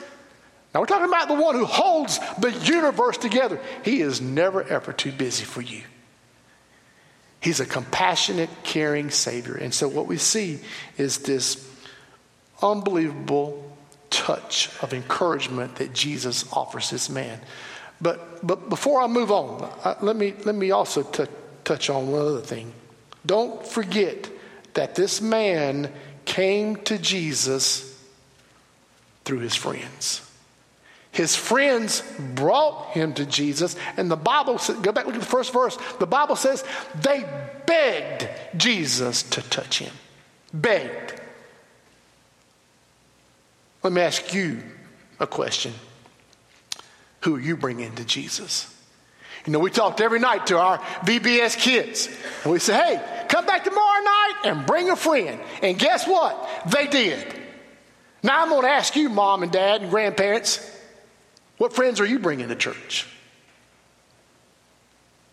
now 0.73 0.79
we're 0.79 0.85
talking 0.85 1.09
about 1.09 1.27
the 1.27 1.33
one 1.33 1.55
who 1.55 1.65
holds 1.65 2.17
the 2.39 2.51
universe 2.63 3.17
together. 3.17 3.59
He 3.83 3.99
is 3.99 4.21
never, 4.21 4.63
ever 4.63 4.93
too 4.93 5.11
busy 5.11 5.43
for 5.43 5.59
you. 5.59 5.83
He's 7.41 7.59
a 7.59 7.65
compassionate, 7.65 8.49
caring 8.63 9.09
Savior. 9.09 9.55
And 9.55 9.73
so 9.73 9.89
what 9.89 10.07
we 10.07 10.15
see 10.15 10.61
is 10.97 11.17
this 11.17 11.69
unbelievable 12.61 13.66
touch 14.09 14.69
of 14.81 14.93
encouragement 14.93 15.75
that 15.75 15.93
Jesus 15.93 16.51
offers 16.53 16.89
this 16.89 17.09
man. 17.09 17.39
But, 17.99 18.45
but 18.45 18.69
before 18.69 19.01
I 19.01 19.07
move 19.07 19.31
on, 19.31 19.63
uh, 19.83 19.95
let, 20.01 20.15
me, 20.15 20.33
let 20.45 20.55
me 20.55 20.71
also 20.71 21.03
t- 21.03 21.25
touch 21.63 21.89
on 21.89 22.11
one 22.11 22.21
other 22.21 22.41
thing. 22.41 22.71
Don't 23.25 23.65
forget 23.65 24.29
that 24.73 24.95
this 24.95 25.21
man 25.21 25.91
came 26.25 26.75
to 26.83 26.97
Jesus 26.97 27.83
through 29.25 29.39
his 29.39 29.55
friends. 29.55 30.21
His 31.11 31.35
friends 31.35 32.03
brought 32.35 32.89
him 32.91 33.13
to 33.15 33.25
Jesus, 33.25 33.75
and 33.97 34.11
the 34.11 34.15
Bible 34.15 34.59
says, 34.59 34.77
go 34.77 34.91
back, 34.91 35.07
look 35.07 35.15
at 35.15 35.21
the 35.21 35.25
first 35.25 35.51
verse. 35.51 35.75
The 35.99 36.05
Bible 36.05 36.35
says 36.35 36.63
they 37.01 37.25
begged 37.65 38.29
Jesus 38.55 39.23
to 39.23 39.41
touch 39.41 39.79
him. 39.79 39.93
Begged. 40.53 41.19
Let 43.87 43.93
me 43.93 44.01
ask 44.01 44.33
you 44.33 44.61
a 45.17 45.25
question 45.25 45.73
who 47.21 47.37
are 47.37 47.39
you 47.39 47.55
bringing 47.55 47.95
to 47.95 48.03
Jesus? 48.03 48.69
You 49.45 49.53
know, 49.53 49.59
we 49.59 49.71
talked 49.71 50.01
every 50.01 50.19
night 50.19 50.47
to 50.47 50.57
our 50.57 50.79
VBS 51.05 51.57
kids, 51.57 52.09
and 52.43 52.51
we 52.51 52.59
say, 52.59 52.73
hey, 52.73 53.25
come 53.29 53.45
back 53.45 53.63
tomorrow 53.63 54.03
night 54.03 54.33
and 54.43 54.65
bring 54.65 54.89
a 54.89 54.97
friend. 54.97 55.39
And 55.63 55.79
guess 55.79 56.05
what? 56.05 56.49
They 56.69 56.87
did. 56.87 57.33
Now 58.23 58.43
I'm 58.43 58.49
going 58.49 58.63
to 58.63 58.67
ask 58.67 58.93
you, 58.97 59.07
mom 59.07 59.41
and 59.41 59.53
dad 59.53 59.81
and 59.81 59.89
grandparents, 59.89 60.59
what 61.57 61.71
friends 61.71 62.01
are 62.01 62.05
you 62.05 62.19
bringing 62.19 62.49
to 62.49 62.55
church? 62.55 63.07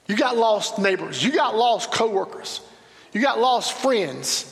You 0.07 0.17
got 0.17 0.37
lost 0.37 0.79
neighbors, 0.79 1.25
you 1.25 1.33
got 1.33 1.57
lost 1.57 1.91
coworkers, 1.91 2.61
you 3.13 3.21
got 3.21 3.41
lost 3.41 3.73
friends. 3.73 4.49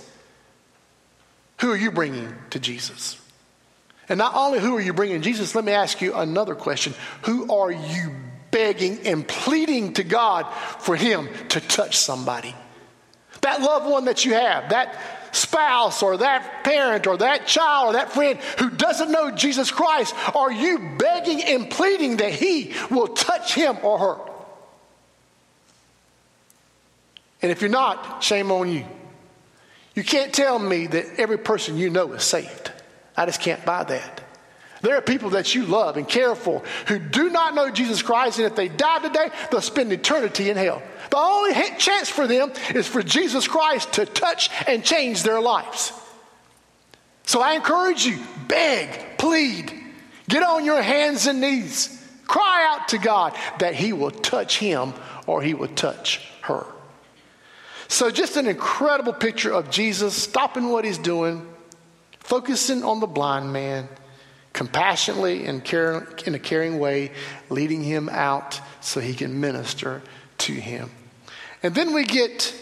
Who 1.60 1.70
are 1.70 1.76
you 1.76 1.92
bringing 1.92 2.34
to 2.50 2.58
Jesus? 2.58 3.21
And 4.12 4.18
not 4.18 4.34
only 4.34 4.60
who 4.60 4.76
are 4.76 4.80
you 4.80 4.92
bringing 4.92 5.22
Jesus, 5.22 5.54
let 5.54 5.64
me 5.64 5.72
ask 5.72 6.02
you 6.02 6.12
another 6.14 6.54
question. 6.54 6.92
Who 7.22 7.50
are 7.50 7.72
you 7.72 8.14
begging 8.50 9.06
and 9.06 9.26
pleading 9.26 9.94
to 9.94 10.04
God 10.04 10.42
for 10.80 10.94
Him 10.94 11.30
to 11.48 11.60
touch 11.62 11.96
somebody? 11.96 12.54
That 13.40 13.62
loved 13.62 13.86
one 13.86 14.04
that 14.04 14.26
you 14.26 14.34
have, 14.34 14.68
that 14.68 15.00
spouse 15.34 16.02
or 16.02 16.18
that 16.18 16.62
parent 16.62 17.06
or 17.06 17.16
that 17.16 17.46
child 17.46 17.88
or 17.88 17.92
that 17.94 18.12
friend 18.12 18.38
who 18.58 18.68
doesn't 18.68 19.10
know 19.10 19.30
Jesus 19.30 19.70
Christ, 19.70 20.14
are 20.36 20.52
you 20.52 20.94
begging 20.98 21.42
and 21.44 21.70
pleading 21.70 22.18
that 22.18 22.34
He 22.34 22.74
will 22.90 23.08
touch 23.08 23.54
him 23.54 23.78
or 23.82 23.98
her? 23.98 24.16
And 27.40 27.50
if 27.50 27.62
you're 27.62 27.70
not, 27.70 28.22
shame 28.22 28.52
on 28.52 28.70
you. 28.70 28.84
You 29.94 30.04
can't 30.04 30.34
tell 30.34 30.58
me 30.58 30.86
that 30.88 31.18
every 31.18 31.38
person 31.38 31.78
you 31.78 31.88
know 31.88 32.12
is 32.12 32.24
saved. 32.24 32.71
I 33.22 33.26
just 33.26 33.40
can't 33.40 33.64
buy 33.64 33.84
that. 33.84 34.20
There 34.80 34.96
are 34.96 35.00
people 35.00 35.30
that 35.30 35.54
you 35.54 35.64
love 35.64 35.96
and 35.96 36.08
care 36.08 36.34
for 36.34 36.60
who 36.88 36.98
do 36.98 37.30
not 37.30 37.54
know 37.54 37.70
Jesus 37.70 38.02
Christ, 38.02 38.38
and 38.38 38.46
if 38.48 38.56
they 38.56 38.66
die 38.66 38.98
today, 38.98 39.28
they'll 39.48 39.60
spend 39.60 39.92
eternity 39.92 40.50
in 40.50 40.56
hell. 40.56 40.82
The 41.10 41.18
only 41.18 41.54
chance 41.78 42.08
for 42.08 42.26
them 42.26 42.50
is 42.74 42.88
for 42.88 43.00
Jesus 43.00 43.46
Christ 43.46 43.92
to 43.92 44.06
touch 44.06 44.50
and 44.66 44.84
change 44.84 45.22
their 45.22 45.40
lives. 45.40 45.92
So 47.22 47.40
I 47.40 47.54
encourage 47.54 48.04
you 48.04 48.18
beg, 48.48 49.18
plead, 49.18 49.72
get 50.28 50.42
on 50.42 50.64
your 50.64 50.82
hands 50.82 51.28
and 51.28 51.40
knees, 51.40 52.04
cry 52.26 52.66
out 52.72 52.88
to 52.88 52.98
God 52.98 53.36
that 53.60 53.76
He 53.76 53.92
will 53.92 54.10
touch 54.10 54.58
him 54.58 54.94
or 55.28 55.42
He 55.42 55.54
will 55.54 55.68
touch 55.68 56.28
her. 56.40 56.66
So, 57.86 58.10
just 58.10 58.36
an 58.36 58.48
incredible 58.48 59.12
picture 59.12 59.52
of 59.52 59.70
Jesus 59.70 60.16
stopping 60.16 60.70
what 60.70 60.84
He's 60.84 60.98
doing 60.98 61.51
focusing 62.24 62.84
on 62.84 63.00
the 63.00 63.06
blind 63.06 63.52
man, 63.52 63.88
compassionately 64.52 65.46
and 65.46 65.64
care, 65.64 66.08
in 66.26 66.34
a 66.34 66.38
caring 66.38 66.78
way, 66.78 67.12
leading 67.48 67.82
him 67.82 68.08
out 68.08 68.60
so 68.80 69.00
he 69.00 69.14
can 69.14 69.40
minister 69.40 70.02
to 70.38 70.52
him. 70.52 70.90
And 71.62 71.74
then 71.74 71.92
we 71.92 72.04
get 72.04 72.54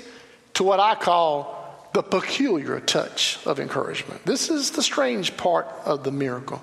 to 0.54 0.64
what 0.64 0.80
I 0.80 0.94
call 0.94 1.88
the 1.92 2.02
peculiar 2.02 2.80
touch 2.80 3.38
of 3.46 3.58
encouragement. 3.58 4.24
This 4.24 4.50
is 4.50 4.70
the 4.70 4.82
strange 4.82 5.36
part 5.36 5.66
of 5.84 6.04
the 6.04 6.12
miracle. 6.12 6.62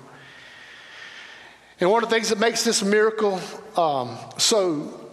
And 1.80 1.90
one 1.90 2.02
of 2.02 2.08
the 2.08 2.14
things 2.14 2.30
that 2.30 2.38
makes 2.38 2.64
this 2.64 2.82
miracle 2.82 3.40
um, 3.76 4.16
so 4.38 5.08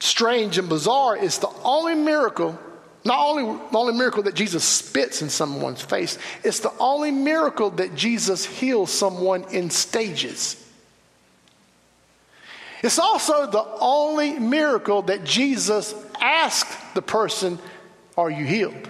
strange 0.00 0.58
and 0.58 0.68
bizarre 0.68 1.16
is 1.16 1.38
the 1.38 1.50
only 1.64 1.94
miracle 1.94 2.58
not 3.04 3.26
only 3.26 3.44
the 3.44 3.78
only 3.78 3.94
miracle 3.94 4.24
that 4.24 4.34
Jesus 4.34 4.64
spits 4.64 5.22
in 5.22 5.28
someone's 5.28 5.82
face, 5.82 6.18
it's 6.42 6.60
the 6.60 6.72
only 6.78 7.10
miracle 7.10 7.70
that 7.70 7.94
Jesus 7.94 8.44
heals 8.44 8.90
someone 8.90 9.44
in 9.50 9.70
stages. 9.70 10.62
It's 12.82 12.98
also 12.98 13.50
the 13.50 13.66
only 13.80 14.38
miracle 14.38 15.02
that 15.02 15.24
Jesus 15.24 15.94
asked 16.20 16.94
the 16.94 17.02
person, 17.02 17.58
Are 18.16 18.30
you 18.30 18.44
healed? 18.44 18.88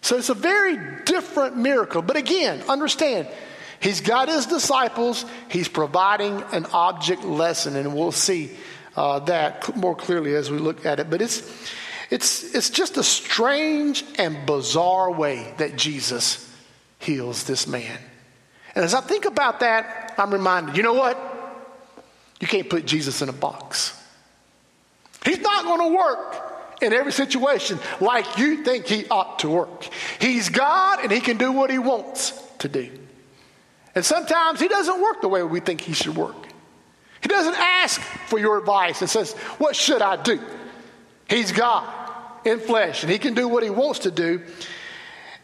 So 0.00 0.16
it's 0.16 0.30
a 0.30 0.34
very 0.34 0.76
different 1.04 1.56
miracle. 1.56 2.02
But 2.02 2.16
again, 2.16 2.62
understand, 2.68 3.28
he's 3.78 4.00
got 4.00 4.28
his 4.28 4.46
disciples, 4.46 5.24
he's 5.48 5.68
providing 5.68 6.42
an 6.52 6.66
object 6.72 7.24
lesson, 7.24 7.76
and 7.76 7.94
we'll 7.94 8.10
see 8.10 8.50
uh, 8.96 9.20
that 9.20 9.76
more 9.76 9.94
clearly 9.94 10.34
as 10.34 10.50
we 10.50 10.58
look 10.58 10.84
at 10.84 10.98
it. 10.98 11.08
But 11.08 11.22
it's 11.22 11.40
it's, 12.12 12.54
it's 12.54 12.68
just 12.68 12.98
a 12.98 13.02
strange 13.02 14.04
and 14.18 14.44
bizarre 14.44 15.10
way 15.10 15.54
that 15.56 15.76
Jesus 15.76 16.46
heals 16.98 17.44
this 17.44 17.66
man. 17.66 17.98
And 18.74 18.84
as 18.84 18.92
I 18.92 19.00
think 19.00 19.24
about 19.24 19.60
that, 19.60 20.12
I'm 20.18 20.30
reminded 20.30 20.76
you 20.76 20.82
know 20.82 20.92
what? 20.92 21.16
You 22.38 22.46
can't 22.46 22.68
put 22.68 22.84
Jesus 22.84 23.22
in 23.22 23.30
a 23.30 23.32
box. 23.32 23.98
He's 25.24 25.38
not 25.38 25.64
going 25.64 25.90
to 25.90 25.96
work 25.96 26.82
in 26.82 26.92
every 26.92 27.12
situation 27.12 27.78
like 27.98 28.36
you 28.36 28.62
think 28.62 28.84
he 28.84 29.08
ought 29.08 29.38
to 29.38 29.48
work. 29.48 29.88
He's 30.20 30.50
God 30.50 30.98
and 31.02 31.10
he 31.10 31.20
can 31.20 31.38
do 31.38 31.50
what 31.50 31.70
he 31.70 31.78
wants 31.78 32.38
to 32.58 32.68
do. 32.68 32.90
And 33.94 34.04
sometimes 34.04 34.60
he 34.60 34.68
doesn't 34.68 35.00
work 35.00 35.22
the 35.22 35.28
way 35.28 35.42
we 35.44 35.60
think 35.60 35.80
he 35.80 35.94
should 35.94 36.14
work. 36.14 36.36
He 37.22 37.28
doesn't 37.28 37.56
ask 37.58 38.02
for 38.26 38.38
your 38.38 38.58
advice 38.58 39.00
and 39.00 39.08
says, 39.08 39.32
What 39.56 39.74
should 39.74 40.02
I 40.02 40.22
do? 40.22 40.38
He's 41.26 41.52
God 41.52 42.01
in 42.44 42.60
flesh, 42.60 43.02
and 43.02 43.12
he 43.12 43.18
can 43.18 43.34
do 43.34 43.48
what 43.48 43.62
he 43.62 43.70
wants 43.70 44.00
to 44.00 44.10
do. 44.10 44.42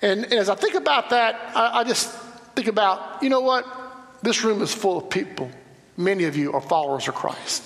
And, 0.03 0.25
and 0.25 0.35
as 0.35 0.49
I 0.49 0.55
think 0.55 0.75
about 0.75 1.11
that, 1.11 1.53
I, 1.55 1.81
I 1.81 1.85
just 1.85 2.11
think 2.55 2.69
about, 2.69 3.23
you 3.23 3.29
know 3.29 3.41
what? 3.41 3.67
This 4.23 4.45
room 4.45 4.63
is 4.63 4.75
full 4.75 4.99
of 4.99 5.11
people. 5.11 5.51
Many 5.97 6.25
of 6.25 6.37
you 6.37 6.53
are 6.53 6.61
followers 6.61 7.09
of 7.09 7.15
Christ. 7.15 7.65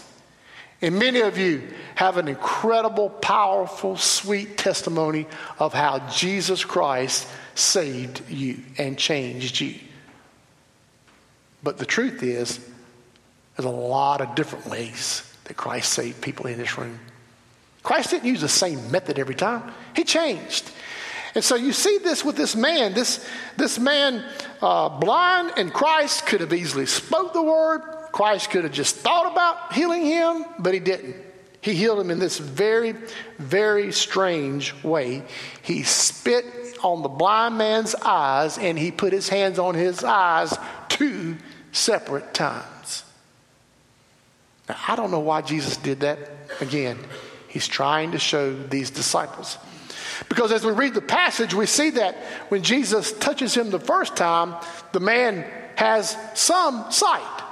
And 0.80 0.98
many 0.98 1.20
of 1.20 1.38
you 1.38 1.62
have 1.94 2.16
an 2.16 2.26
incredible, 2.26 3.08
powerful, 3.08 3.96
sweet 3.96 4.58
testimony 4.58 5.26
of 5.58 5.72
how 5.72 6.00
Jesus 6.08 6.64
Christ 6.64 7.28
saved 7.54 8.28
you 8.28 8.58
and 8.78 8.98
changed 8.98 9.60
you. 9.60 9.76
But 11.62 11.78
the 11.78 11.86
truth 11.86 12.22
is, 12.22 12.58
there's 13.56 13.66
a 13.66 13.70
lot 13.70 14.20
of 14.20 14.34
different 14.34 14.66
ways 14.66 15.32
that 15.44 15.56
Christ 15.56 15.92
saved 15.92 16.20
people 16.20 16.46
in 16.46 16.58
this 16.58 16.76
room. 16.76 16.98
Christ 17.82 18.10
didn't 18.10 18.28
use 18.28 18.40
the 18.40 18.48
same 18.48 18.90
method 18.90 19.18
every 19.18 19.34
time, 19.34 19.72
he 19.94 20.04
changed. 20.04 20.70
And 21.34 21.42
so 21.42 21.56
you 21.56 21.72
see 21.72 21.98
this 21.98 22.24
with 22.24 22.36
this 22.36 22.54
man. 22.54 22.92
This, 22.92 23.26
this 23.56 23.78
man, 23.78 24.24
uh, 24.60 24.90
blind, 24.90 25.52
and 25.56 25.72
Christ 25.72 26.26
could 26.26 26.40
have 26.42 26.52
easily 26.52 26.86
spoke 26.86 27.32
the 27.32 27.42
word. 27.42 27.80
Christ 28.12 28.50
could 28.50 28.64
have 28.64 28.72
just 28.72 28.96
thought 28.96 29.32
about 29.32 29.72
healing 29.72 30.04
him, 30.04 30.44
but 30.58 30.74
he 30.74 30.80
didn't. 30.80 31.16
He 31.62 31.74
healed 31.74 32.00
him 32.00 32.10
in 32.10 32.18
this 32.18 32.38
very, 32.38 32.94
very 33.38 33.92
strange 33.92 34.74
way. 34.82 35.22
He 35.62 35.84
spit 35.84 36.44
on 36.82 37.02
the 37.02 37.08
blind 37.08 37.56
man's 37.56 37.94
eyes 37.94 38.58
and 38.58 38.76
he 38.76 38.90
put 38.90 39.12
his 39.12 39.28
hands 39.28 39.58
on 39.60 39.74
his 39.74 40.02
eyes 40.02 40.54
two 40.88 41.36
separate 41.70 42.34
times. 42.34 43.04
Now, 44.68 44.76
I 44.88 44.96
don't 44.96 45.12
know 45.12 45.20
why 45.20 45.42
Jesus 45.42 45.76
did 45.76 46.00
that. 46.00 46.18
Again, 46.60 46.98
He's 47.52 47.68
trying 47.68 48.12
to 48.12 48.18
show 48.18 48.54
these 48.54 48.90
disciples. 48.90 49.58
Because 50.30 50.52
as 50.52 50.64
we 50.64 50.72
read 50.72 50.94
the 50.94 51.02
passage, 51.02 51.52
we 51.52 51.66
see 51.66 51.90
that 51.90 52.16
when 52.48 52.62
Jesus 52.62 53.12
touches 53.12 53.54
him 53.54 53.68
the 53.68 53.78
first 53.78 54.16
time, 54.16 54.54
the 54.92 55.00
man 55.00 55.44
has 55.76 56.16
some 56.32 56.90
sight. 56.90 57.42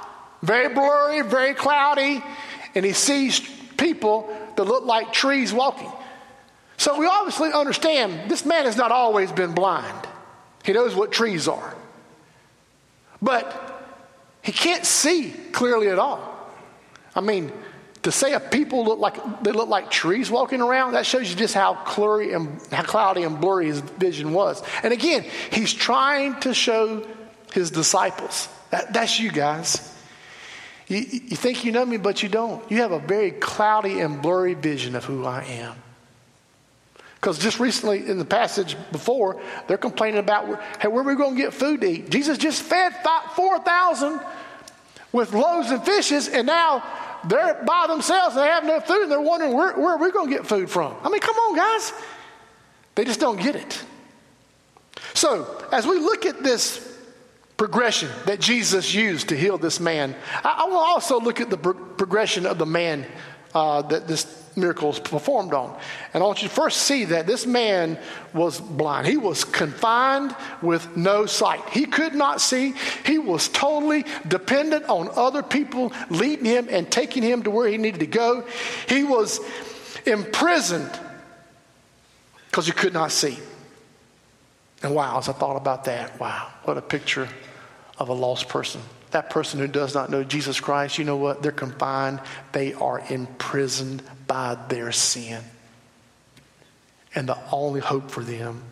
Very 0.41 0.73
blurry, 0.73 1.21
very 1.21 1.53
cloudy, 1.53 2.23
and 2.73 2.83
he 2.83 2.93
sees 2.93 3.39
people 3.77 4.35
that 4.55 4.63
look 4.63 4.85
like 4.85 5.13
trees 5.13 5.53
walking. 5.53 5.91
So 6.77 6.97
we 6.97 7.05
obviously 7.05 7.53
understand 7.53 8.31
this 8.31 8.43
man 8.43 8.65
has 8.65 8.77
not 8.77 8.91
always 8.91 9.31
been 9.31 9.53
blind. 9.53 10.07
He 10.63 10.73
knows 10.73 10.95
what 10.95 11.11
trees 11.11 11.47
are. 11.47 11.75
But 13.21 13.55
he 14.41 14.51
can't 14.51 14.83
see 14.83 15.29
clearly 15.51 15.89
at 15.89 15.99
all. 15.99 16.27
I 17.15 17.21
mean, 17.21 17.51
to 18.03 18.11
say 18.11 18.33
a 18.33 18.39
people 18.39 18.83
look 18.83 18.99
like 18.99 19.43
they 19.43 19.51
look 19.51 19.69
like 19.69 19.91
trees 19.91 20.31
walking 20.31 20.61
around, 20.61 20.93
that 20.93 21.05
shows 21.05 21.29
you 21.29 21.35
just 21.35 21.53
how 21.53 21.75
cloudy 21.75 22.33
and 22.33 22.59
how 22.71 22.83
cloudy 22.83 23.23
and 23.23 23.39
blurry 23.39 23.67
his 23.67 23.79
vision 23.79 24.33
was. 24.33 24.63
And 24.83 24.91
again, 24.91 25.25
he's 25.51 25.73
trying 25.73 26.39
to 26.41 26.53
show 26.53 27.05
his 27.53 27.69
disciples. 27.69 28.47
That, 28.71 28.93
that's 28.93 29.19
you 29.19 29.31
guys. 29.31 29.87
You, 30.87 30.97
you 30.97 31.37
think 31.37 31.63
you 31.63 31.71
know 31.71 31.85
me, 31.85 31.97
but 31.97 32.23
you 32.23 32.29
don't. 32.29 32.69
You 32.71 32.77
have 32.77 32.91
a 32.91 32.99
very 32.99 33.31
cloudy 33.31 33.99
and 33.99 34.21
blurry 34.21 34.55
vision 34.55 34.95
of 34.95 35.05
who 35.05 35.25
I 35.25 35.43
am. 35.43 35.75
Because 37.15 37.37
just 37.37 37.59
recently 37.59 38.09
in 38.09 38.17
the 38.17 38.25
passage 38.25 38.75
before, 38.91 39.39
they're 39.67 39.77
complaining 39.77 40.19
about, 40.19 40.59
hey, 40.79 40.87
where 40.87 41.03
are 41.03 41.07
we 41.07 41.15
going 41.15 41.35
to 41.35 41.41
get 41.41 41.53
food 41.53 41.81
to 41.81 41.87
eat? 41.87 42.09
Jesus 42.09 42.39
just 42.39 42.63
fed 42.63 42.95
4,000 43.35 44.19
with 45.11 45.31
loaves 45.33 45.69
and 45.69 45.83
fishes, 45.83 46.27
and 46.27 46.47
now 46.47 46.83
they're 47.27 47.63
by 47.65 47.85
themselves 47.87 48.35
they 48.35 48.45
have 48.45 48.63
no 48.63 48.79
food, 48.79 49.03
and 49.03 49.11
they're 49.11 49.21
wondering, 49.21 49.53
where, 49.53 49.73
where 49.73 49.95
are 49.95 49.97
we 49.97 50.11
going 50.11 50.29
to 50.29 50.35
get 50.35 50.45
food 50.45 50.69
from? 50.69 50.95
I 51.03 51.09
mean, 51.09 51.21
come 51.21 51.35
on, 51.35 51.55
guys. 51.55 51.93
They 52.95 53.05
just 53.05 53.19
don't 53.19 53.39
get 53.39 53.55
it. 53.55 53.83
So, 55.13 55.65
as 55.71 55.85
we 55.85 55.99
look 55.99 56.25
at 56.25 56.43
this 56.43 56.87
progression 57.57 58.09
that 58.25 58.39
Jesus 58.39 58.93
used 58.93 59.29
to 59.29 59.37
heal 59.37 59.57
this 59.57 59.79
man, 59.79 60.15
I, 60.43 60.63
I 60.65 60.69
will 60.69 60.77
also 60.77 61.19
look 61.19 61.39
at 61.39 61.49
the 61.49 61.57
pro- 61.57 61.73
progression 61.73 62.45
of 62.45 62.57
the 62.57 62.65
man 62.65 63.05
uh, 63.53 63.81
that 63.83 64.07
this 64.07 64.41
miracle 64.55 64.89
was 64.89 64.99
performed 64.99 65.53
on. 65.53 65.77
And 66.13 66.23
I 66.23 66.25
want 66.25 66.41
you 66.41 66.49
to 66.49 66.53
first 66.53 66.83
see 66.83 67.05
that 67.05 67.27
this 67.27 67.45
man 67.45 67.97
was 68.33 68.59
blind. 68.59 69.07
He 69.07 69.17
was 69.17 69.43
confined 69.43 70.35
with 70.61 70.97
no 70.97 71.25
sight. 71.25 71.61
He 71.69 71.85
could 71.85 72.13
not 72.13 72.41
see. 72.41 72.73
He 73.05 73.17
was 73.17 73.47
totally 73.47 74.05
dependent 74.27 74.85
on 74.85 75.09
other 75.15 75.43
people 75.43 75.93
leading 76.09 76.45
him 76.45 76.67
and 76.69 76.91
taking 76.91 77.23
him 77.23 77.43
to 77.43 77.51
where 77.51 77.67
he 77.67 77.77
needed 77.77 77.99
to 77.99 78.07
go. 78.07 78.45
He 78.87 79.03
was 79.03 79.39
imprisoned 80.05 80.91
because 82.47 82.65
he 82.65 82.73
could 82.73 82.93
not 82.93 83.11
see. 83.11 83.37
And 84.83 84.95
wow, 84.95 85.19
as 85.19 85.29
I 85.29 85.33
thought 85.33 85.57
about 85.57 85.85
that, 85.85 86.19
wow, 86.19 86.47
what 86.63 86.77
a 86.77 86.81
picture 86.81 87.29
of 87.97 88.09
a 88.09 88.13
lost 88.13 88.49
person 88.49 88.81
that 89.11 89.29
person 89.29 89.59
who 89.59 89.67
does 89.67 89.93
not 89.93 90.09
know 90.09 90.23
Jesus 90.23 90.59
Christ, 90.59 90.97
you 90.97 91.03
know 91.03 91.17
what? 91.17 91.41
They're 91.41 91.51
confined, 91.51 92.21
they 92.51 92.73
are 92.73 93.03
imprisoned 93.09 94.03
by 94.27 94.55
their 94.69 94.91
sin. 94.91 95.41
And 97.13 97.27
the 97.27 97.37
only 97.51 97.81
hope 97.81 98.09
for 98.09 98.23
them, 98.23 98.63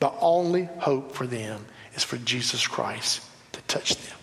the 0.00 0.12
only 0.20 0.64
hope 0.78 1.12
for 1.12 1.26
them 1.26 1.64
is 1.94 2.04
for 2.04 2.18
Jesus 2.18 2.66
Christ 2.66 3.22
to 3.52 3.60
touch 3.62 3.96
them. 3.96 4.18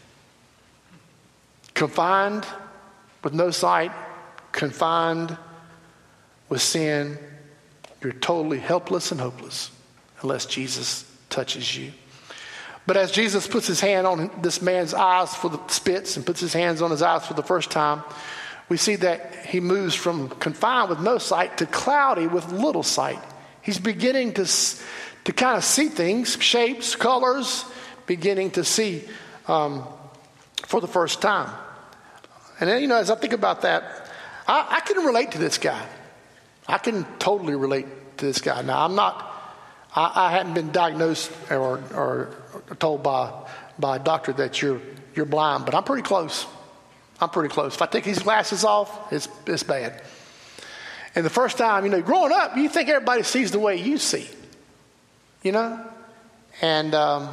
Confined 1.74 2.46
with 3.24 3.34
no 3.34 3.50
sight, 3.50 3.92
confined 4.52 5.36
with 6.50 6.62
sin, 6.62 7.18
you're 8.02 8.14
totally 8.14 8.60
helpless 8.60 9.12
and 9.12 9.20
hopeless 9.20 9.72
unless 10.22 10.46
Jesus 10.46 11.10
touches 11.30 11.76
you. 11.76 11.92
But 12.86 12.98
as 12.98 13.12
Jesus 13.12 13.48
puts 13.48 13.68
his 13.68 13.80
hand 13.80 14.06
on 14.06 14.30
this 14.42 14.62
man's 14.62 14.94
eyes 14.94 15.34
for 15.34 15.50
the 15.50 15.60
spits 15.68 16.18
and 16.18 16.26
puts 16.26 16.42
his 16.42 16.54
hands 16.54 16.82
on 16.82 16.92
his 16.92 17.02
eyes 17.02 17.26
for 17.26 17.34
the 17.34 17.44
first 17.44 17.72
time, 17.72 18.04
we 18.68 18.78
see 18.78 18.96
that 18.98 19.46
he 19.46 19.60
moves 19.60 19.96
from 19.96 20.30
confined 20.30 20.90
with 20.90 21.00
no 21.00 21.18
sight 21.18 21.58
to 21.60 21.66
cloudy 21.66 22.28
with 22.28 22.52
little 22.52 22.84
sight. 22.84 23.20
He's 23.62 23.80
beginning 23.80 24.34
to, 24.34 24.46
to 25.26 25.32
kind 25.32 25.58
of 25.58 25.64
see 25.64 25.88
things, 25.88 26.38
shapes, 26.42 26.96
colors, 26.96 27.66
beginning 28.06 28.52
to 28.52 28.64
see 28.64 29.04
um, 29.48 29.86
for 30.66 30.82
the 30.82 30.88
first 30.88 31.22
time. 31.22 31.50
And 32.60 32.70
then, 32.70 32.82
you 32.82 32.88
know, 32.88 32.98
as 32.98 33.10
I 33.10 33.16
think 33.16 33.34
about 33.34 33.62
that, 33.62 33.84
I, 34.48 34.68
I 34.70 34.80
can 34.82 35.06
relate 35.06 35.32
to 35.32 35.38
this 35.38 35.58
guy. 35.58 35.86
I 36.68 36.78
can 36.78 37.06
totally 37.20 37.56
relate 37.56 37.86
to 38.18 38.26
this 38.26 38.42
guy. 38.42 38.62
Now, 38.62 38.86
I'm 38.86 38.96
not, 38.96 39.32
I, 39.96 40.28
I 40.28 40.32
hadn't 40.32 40.54
been 40.54 40.72
diagnosed 40.72 41.32
or, 41.50 41.82
or 41.94 42.36
told 42.76 43.04
by, 43.04 43.32
by 43.78 43.98
a 43.98 44.00
doctor 44.00 44.34
that 44.34 44.62
you're, 44.62 44.82
you're 45.16 45.26
blind, 45.26 45.66
but 45.66 45.76
I'm 45.76 45.84
pretty 45.84 46.04
close. 46.04 46.46
I'm 47.20 47.30
pretty 47.30 47.50
close. 47.50 47.76
If 47.76 47.82
I 47.82 47.86
take 47.86 48.04
these 48.04 48.20
glasses 48.20 48.64
off, 48.64 49.12
it's, 49.12 49.28
it's 49.46 49.64
bad. 49.64 50.02
And 51.16 51.26
the 51.26 51.30
first 51.30 51.58
time, 51.58 51.86
you 51.86 51.92
know, 51.92 52.02
growing 52.02 52.32
up, 52.32 52.58
you 52.58 52.68
think 52.70 52.90
everybody 52.90 53.24
sees 53.24 53.52
the 53.52 53.60
way 53.60 53.76
you 53.78 53.98
see, 53.98 54.28
you 55.44 55.52
know? 55.52 55.80
And 56.62 56.94
um, 56.96 57.30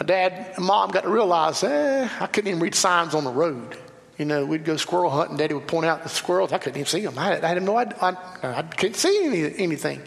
my 0.00 0.06
dad 0.06 0.54
and 0.56 0.64
mom 0.64 0.90
got 0.90 1.02
to 1.02 1.10
realize, 1.10 1.62
eh, 1.62 2.08
I 2.20 2.26
couldn't 2.26 2.48
even 2.48 2.60
read 2.60 2.74
signs 2.74 3.14
on 3.14 3.24
the 3.24 3.30
road. 3.30 3.76
You 4.18 4.24
know, 4.24 4.46
we'd 4.46 4.64
go 4.64 4.76
squirrel 4.76 5.10
hunting. 5.10 5.36
Daddy 5.36 5.54
would 5.54 5.66
point 5.66 5.86
out 5.86 6.02
the 6.04 6.08
squirrels. 6.08 6.52
I 6.52 6.58
couldn't 6.58 6.78
even 6.78 6.86
see 6.86 7.00
them. 7.00 7.18
I 7.18 7.26
had, 7.26 7.44
I 7.44 7.48
had 7.48 7.62
no 7.62 7.76
idea. 7.76 7.98
I, 8.00 8.16
I 8.42 8.62
couldn't 8.62 8.94
see 8.94 9.24
any, 9.24 9.58
anything. 9.58 10.00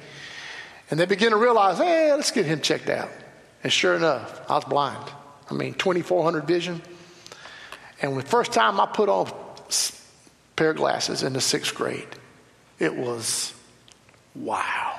And 0.89 0.99
they 0.99 1.05
begin 1.05 1.31
to 1.31 1.37
realize, 1.37 1.77
hey, 1.77 2.13
let's 2.13 2.31
get 2.31 2.45
him 2.45 2.61
checked 2.61 2.89
out. 2.89 3.09
And 3.67 3.73
sure 3.73 3.95
enough, 3.95 4.49
I 4.49 4.55
was 4.55 4.63
blind. 4.63 5.11
I 5.51 5.53
mean, 5.53 5.73
2400 5.73 6.47
vision. 6.47 6.81
And 8.01 8.15
the 8.15 8.21
first 8.21 8.53
time 8.53 8.79
I 8.79 8.85
put 8.85 9.09
on 9.09 9.29
pair 10.55 10.69
of 10.69 10.77
glasses 10.77 11.21
in 11.21 11.33
the 11.33 11.41
sixth 11.41 11.75
grade, 11.75 12.07
it 12.79 12.95
was 12.95 13.53
wow. 14.35 14.97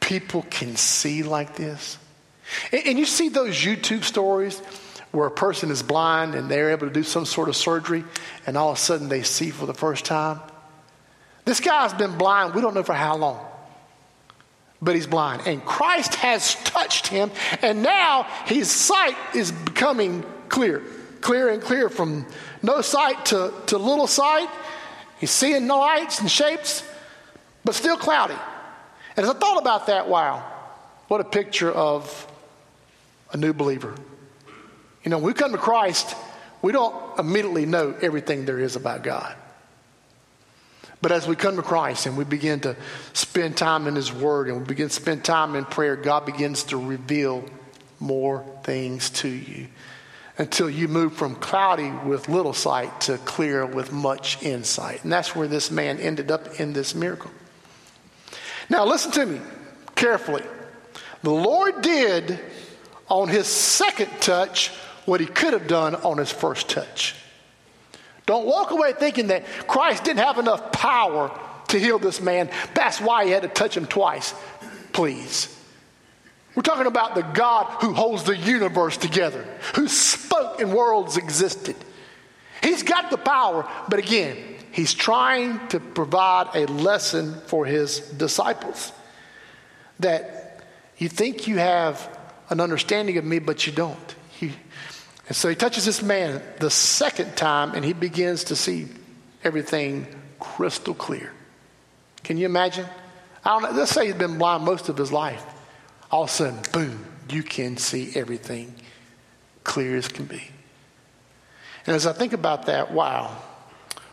People 0.00 0.46
can 0.48 0.76
see 0.76 1.24
like 1.24 1.54
this. 1.54 1.98
And, 2.72 2.86
and 2.86 2.98
you 2.98 3.04
see 3.04 3.28
those 3.28 3.54
YouTube 3.54 4.04
stories 4.04 4.58
where 5.10 5.26
a 5.26 5.30
person 5.30 5.70
is 5.70 5.82
blind 5.82 6.34
and 6.34 6.50
they're 6.50 6.70
able 6.70 6.86
to 6.86 6.92
do 6.94 7.02
some 7.02 7.26
sort 7.26 7.50
of 7.50 7.56
surgery 7.56 8.02
and 8.46 8.56
all 8.56 8.70
of 8.70 8.78
a 8.78 8.80
sudden 8.80 9.10
they 9.10 9.24
see 9.24 9.50
for 9.50 9.66
the 9.66 9.74
first 9.74 10.06
time. 10.06 10.40
This 11.44 11.60
guy's 11.60 11.92
been 11.92 12.16
blind, 12.16 12.54
we 12.54 12.62
don't 12.62 12.72
know 12.72 12.82
for 12.82 12.94
how 12.94 13.18
long 13.18 13.51
but 14.82 14.96
he's 14.96 15.06
blind. 15.06 15.46
And 15.46 15.64
Christ 15.64 16.16
has 16.16 16.56
touched 16.64 17.06
him, 17.06 17.30
and 17.62 17.82
now 17.82 18.24
his 18.46 18.70
sight 18.70 19.16
is 19.34 19.52
becoming 19.52 20.24
clear, 20.48 20.82
clear 21.20 21.48
and 21.48 21.62
clear 21.62 21.88
from 21.88 22.26
no 22.62 22.80
sight 22.80 23.26
to, 23.26 23.54
to 23.66 23.78
little 23.78 24.08
sight. 24.08 24.50
He's 25.18 25.30
seeing 25.30 25.68
no 25.68 25.78
lights 25.78 26.20
and 26.20 26.28
shapes, 26.28 26.84
but 27.64 27.76
still 27.76 27.96
cloudy. 27.96 28.36
And 29.16 29.24
as 29.24 29.30
I 29.30 29.38
thought 29.38 29.58
about 29.58 29.86
that, 29.86 30.08
wow, 30.08 30.44
what 31.06 31.20
a 31.20 31.24
picture 31.24 31.70
of 31.70 32.26
a 33.32 33.36
new 33.36 33.52
believer. 33.52 33.94
You 35.04 35.10
know, 35.10 35.18
when 35.18 35.26
we 35.26 35.32
come 35.32 35.52
to 35.52 35.58
Christ, 35.58 36.16
we 36.60 36.72
don't 36.72 37.18
immediately 37.18 37.66
know 37.66 37.94
everything 38.02 38.46
there 38.46 38.58
is 38.58 38.74
about 38.74 39.04
God. 39.04 39.36
But 41.02 41.10
as 41.10 41.26
we 41.26 41.34
come 41.34 41.56
to 41.56 41.62
Christ 41.62 42.06
and 42.06 42.16
we 42.16 42.24
begin 42.24 42.60
to 42.60 42.76
spend 43.12 43.56
time 43.56 43.88
in 43.88 43.96
His 43.96 44.12
Word 44.12 44.48
and 44.48 44.60
we 44.60 44.64
begin 44.64 44.88
to 44.88 44.94
spend 44.94 45.24
time 45.24 45.56
in 45.56 45.64
prayer, 45.64 45.96
God 45.96 46.24
begins 46.24 46.62
to 46.64 46.76
reveal 46.76 47.44
more 47.98 48.44
things 48.62 49.10
to 49.10 49.28
you 49.28 49.66
until 50.38 50.70
you 50.70 50.88
move 50.88 51.12
from 51.12 51.34
cloudy 51.34 51.90
with 51.90 52.28
little 52.28 52.54
sight 52.54 53.02
to 53.02 53.18
clear 53.18 53.66
with 53.66 53.92
much 53.92 54.42
insight. 54.42 55.02
And 55.02 55.12
that's 55.12 55.36
where 55.36 55.48
this 55.48 55.70
man 55.70 55.98
ended 55.98 56.30
up 56.30 56.60
in 56.60 56.72
this 56.72 56.94
miracle. 56.94 57.30
Now, 58.70 58.86
listen 58.86 59.10
to 59.12 59.26
me 59.26 59.40
carefully. 59.96 60.44
The 61.22 61.30
Lord 61.30 61.82
did 61.82 62.38
on 63.08 63.28
his 63.28 63.46
second 63.46 64.10
touch 64.20 64.68
what 65.04 65.20
he 65.20 65.26
could 65.26 65.52
have 65.52 65.66
done 65.66 65.96
on 65.96 66.18
his 66.18 66.30
first 66.30 66.68
touch. 66.70 67.14
Don't 68.26 68.46
walk 68.46 68.70
away 68.70 68.92
thinking 68.92 69.28
that 69.28 69.44
Christ 69.66 70.04
didn't 70.04 70.20
have 70.20 70.38
enough 70.38 70.72
power 70.72 71.36
to 71.68 71.78
heal 71.78 71.98
this 71.98 72.20
man. 72.20 72.50
That's 72.74 73.00
why 73.00 73.24
he 73.24 73.30
had 73.30 73.42
to 73.42 73.48
touch 73.48 73.76
him 73.76 73.86
twice. 73.86 74.34
Please. 74.92 75.58
We're 76.54 76.62
talking 76.62 76.86
about 76.86 77.14
the 77.14 77.22
God 77.22 77.66
who 77.80 77.94
holds 77.94 78.24
the 78.24 78.36
universe 78.36 78.96
together, 78.96 79.44
who 79.74 79.88
spoke 79.88 80.60
and 80.60 80.72
worlds 80.72 81.16
existed. 81.16 81.76
He's 82.62 82.82
got 82.82 83.10
the 83.10 83.16
power, 83.16 83.68
but 83.88 83.98
again, 83.98 84.36
he's 84.70 84.92
trying 84.92 85.66
to 85.68 85.80
provide 85.80 86.54
a 86.54 86.66
lesson 86.66 87.40
for 87.46 87.64
his 87.64 88.00
disciples 88.00 88.92
that 90.00 90.62
you 90.98 91.08
think 91.08 91.48
you 91.48 91.58
have 91.58 92.18
an 92.50 92.60
understanding 92.60 93.16
of 93.16 93.24
me, 93.24 93.38
but 93.38 93.66
you 93.66 93.72
don't. 93.72 94.14
You, 94.40 94.52
and 95.28 95.36
so 95.36 95.48
he 95.48 95.54
touches 95.54 95.84
this 95.84 96.02
man 96.02 96.42
the 96.58 96.70
second 96.70 97.36
time 97.36 97.74
and 97.74 97.84
he 97.84 97.92
begins 97.92 98.44
to 98.44 98.56
see 98.56 98.88
everything 99.44 100.06
crystal 100.40 100.94
clear. 100.94 101.32
Can 102.24 102.36
you 102.38 102.46
imagine? 102.46 102.86
I 103.44 103.50
don't 103.50 103.62
know, 103.62 103.78
let's 103.78 103.92
say 103.92 104.06
he's 104.06 104.14
been 104.14 104.38
blind 104.38 104.64
most 104.64 104.88
of 104.88 104.96
his 104.96 105.12
life. 105.12 105.44
All 106.10 106.24
of 106.24 106.28
a 106.28 106.32
sudden, 106.32 106.60
boom, 106.72 107.04
you 107.30 107.42
can 107.42 107.76
see 107.76 108.12
everything 108.14 108.74
clear 109.64 109.96
as 109.96 110.08
can 110.08 110.26
be. 110.26 110.42
And 111.86 111.96
as 111.96 112.06
I 112.06 112.12
think 112.12 112.32
about 112.32 112.66
that, 112.66 112.92
wow, 112.92 113.36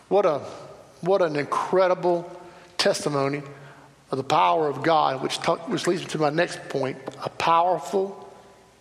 what 0.07 0.25
a 0.25 0.39
what 1.01 1.21
an 1.21 1.35
incredible 1.35 2.29
testimony 2.77 3.41
of 4.11 4.17
the 4.17 4.23
power 4.23 4.67
of 4.67 4.83
God, 4.83 5.21
which, 5.21 5.37
talk, 5.37 5.69
which 5.69 5.87
leads 5.87 6.01
me 6.01 6.07
to 6.09 6.17
my 6.17 6.29
next 6.29 6.67
point 6.69 6.97
a 7.23 7.29
powerful 7.29 8.27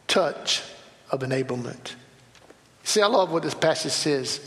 touch 0.06 0.62
of 1.10 1.20
enablement. 1.20 1.94
See, 2.88 3.02
I 3.02 3.06
love 3.06 3.30
what 3.30 3.42
this 3.42 3.52
passage 3.52 3.92
says. 3.92 4.40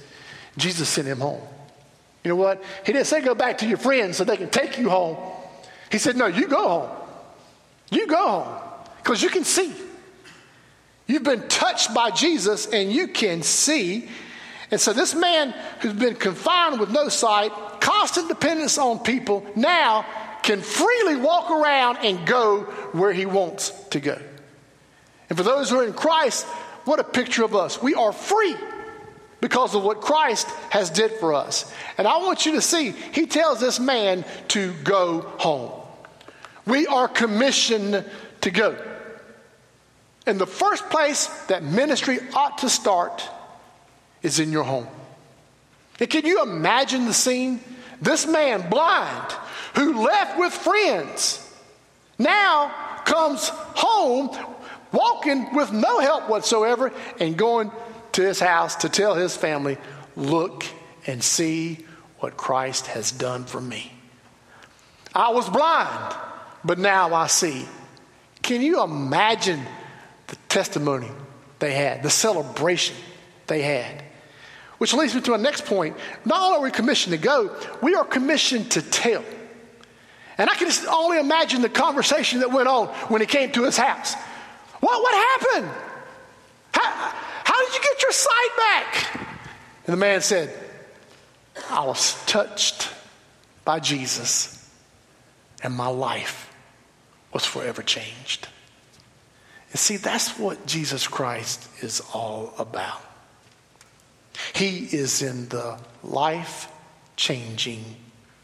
Jesus 0.57 0.89
sent 0.89 1.07
him 1.07 1.19
home. 1.19 1.43
You 2.23 2.29
know 2.29 2.35
what? 2.35 2.63
He 2.83 2.91
didn't 2.91 3.05
say 3.05 3.21
go 3.21 3.35
back 3.35 3.59
to 3.59 3.67
your 3.67 3.77
friends 3.77 4.17
so 4.17 4.23
they 4.23 4.35
can 4.35 4.49
take 4.49 4.79
you 4.79 4.89
home. 4.89 5.15
He 5.91 5.99
said, 5.99 6.15
no, 6.15 6.25
you 6.25 6.47
go 6.47 6.67
home. 6.67 6.89
You 7.91 8.07
go 8.07 8.17
home 8.17 8.61
because 8.97 9.21
you 9.21 9.29
can 9.29 9.43
see. 9.43 9.71
You've 11.05 11.21
been 11.21 11.47
touched 11.49 11.93
by 11.93 12.09
Jesus 12.09 12.65
and 12.65 12.91
you 12.91 13.09
can 13.09 13.43
see. 13.43 14.09
And 14.71 14.81
so, 14.81 14.91
this 14.91 15.13
man 15.13 15.53
who's 15.81 15.93
been 15.93 16.15
confined 16.15 16.79
with 16.79 16.89
no 16.89 17.09
sight, 17.09 17.51
constant 17.79 18.27
dependence 18.27 18.79
on 18.79 18.99
people, 18.99 19.45
now 19.55 20.03
can 20.41 20.61
freely 20.61 21.17
walk 21.17 21.51
around 21.51 21.97
and 21.97 22.25
go 22.25 22.61
where 22.93 23.13
he 23.13 23.27
wants 23.27 23.69
to 23.89 23.99
go. 23.99 24.19
And 25.29 25.37
for 25.37 25.43
those 25.43 25.69
who 25.69 25.79
are 25.79 25.85
in 25.85 25.93
Christ, 25.93 26.47
what 26.85 26.99
a 26.99 27.03
picture 27.03 27.43
of 27.43 27.55
us. 27.55 27.81
We 27.81 27.95
are 27.95 28.11
free 28.11 28.55
because 29.39 29.73
of 29.75 29.83
what 29.83 30.01
Christ 30.01 30.47
has 30.69 30.89
did 30.89 31.11
for 31.13 31.33
us. 31.33 31.71
And 31.97 32.07
I 32.07 32.17
want 32.17 32.45
you 32.45 32.53
to 32.53 32.61
see, 32.61 32.91
he 32.91 33.25
tells 33.25 33.59
this 33.59 33.79
man 33.79 34.23
to 34.49 34.73
go 34.83 35.21
home. 35.21 35.71
We 36.65 36.87
are 36.87 37.07
commissioned 37.07 38.05
to 38.41 38.51
go. 38.51 38.77
And 40.27 40.39
the 40.39 40.47
first 40.47 40.89
place 40.89 41.27
that 41.47 41.63
ministry 41.63 42.19
ought 42.35 42.59
to 42.59 42.69
start 42.69 43.27
is 44.21 44.39
in 44.39 44.51
your 44.51 44.63
home. 44.63 44.87
And 45.99 46.09
can 46.09 46.25
you 46.25 46.43
imagine 46.43 47.05
the 47.05 47.13
scene? 47.13 47.59
This 48.01 48.27
man, 48.27 48.69
blind, 48.69 49.31
who 49.75 50.03
left 50.05 50.39
with 50.39 50.53
friends, 50.53 51.47
now 52.17 52.71
comes 53.05 53.49
home 53.49 54.29
walking 54.91 55.53
with 55.53 55.71
no 55.71 55.99
help 55.99 56.29
whatsoever 56.29 56.91
and 57.19 57.37
going 57.37 57.71
to 58.13 58.21
his 58.21 58.39
house 58.39 58.75
to 58.77 58.89
tell 58.89 59.15
his 59.15 59.35
family, 59.35 59.77
Look 60.15 60.65
and 61.07 61.23
see 61.23 61.85
what 62.19 62.37
Christ 62.37 62.87
has 62.87 63.11
done 63.11 63.45
for 63.45 63.61
me. 63.61 63.91
I 65.13 65.31
was 65.31 65.49
blind, 65.49 66.15
but 66.63 66.79
now 66.79 67.13
I 67.13 67.27
see. 67.27 67.65
Can 68.41 68.61
you 68.61 68.83
imagine 68.83 69.61
the 70.27 70.35
testimony 70.49 71.09
they 71.59 71.73
had, 71.73 72.03
the 72.03 72.09
celebration 72.09 72.95
they 73.47 73.61
had? 73.61 74.03
Which 74.77 74.93
leads 74.93 75.13
me 75.13 75.21
to 75.21 75.33
our 75.33 75.37
next 75.37 75.65
point. 75.65 75.95
Not 76.25 76.41
only 76.41 76.57
are 76.57 76.61
we 76.63 76.71
commissioned 76.71 77.15
to 77.15 77.21
go, 77.21 77.55
we 77.81 77.95
are 77.95 78.03
commissioned 78.03 78.71
to 78.71 78.81
tell. 78.81 79.23
And 80.37 80.49
I 80.49 80.55
can 80.55 80.71
only 80.89 81.19
imagine 81.19 81.61
the 81.61 81.69
conversation 81.69 82.39
that 82.39 82.51
went 82.51 82.67
on 82.67 82.87
when 83.09 83.21
he 83.21 83.27
came 83.27 83.51
to 83.51 83.63
his 83.63 83.77
house. 83.77 84.15
What, 84.81 85.01
what 85.01 85.15
happened? 85.15 85.71
How, 86.73 87.13
how 87.45 87.65
did 87.65 87.73
you 87.73 87.81
get 87.81 88.01
your 88.01 88.11
sight 88.11 88.49
back? 88.57 89.27
And 89.85 89.93
the 89.93 89.97
man 89.97 90.21
said, 90.21 90.53
I 91.69 91.85
was 91.85 92.23
touched 92.25 92.89
by 93.63 93.79
Jesus, 93.79 94.69
and 95.63 95.73
my 95.73 95.87
life 95.87 96.53
was 97.33 97.45
forever 97.45 97.81
changed. 97.81 98.47
And 99.71 99.79
see, 99.79 99.97
that's 99.97 100.37
what 100.37 100.65
Jesus 100.65 101.07
Christ 101.07 101.69
is 101.81 102.01
all 102.13 102.53
about. 102.57 103.01
He 104.53 104.79
is 104.79 105.21
in 105.21 105.47
the 105.49 105.77
life 106.03 106.67
changing 107.15 107.83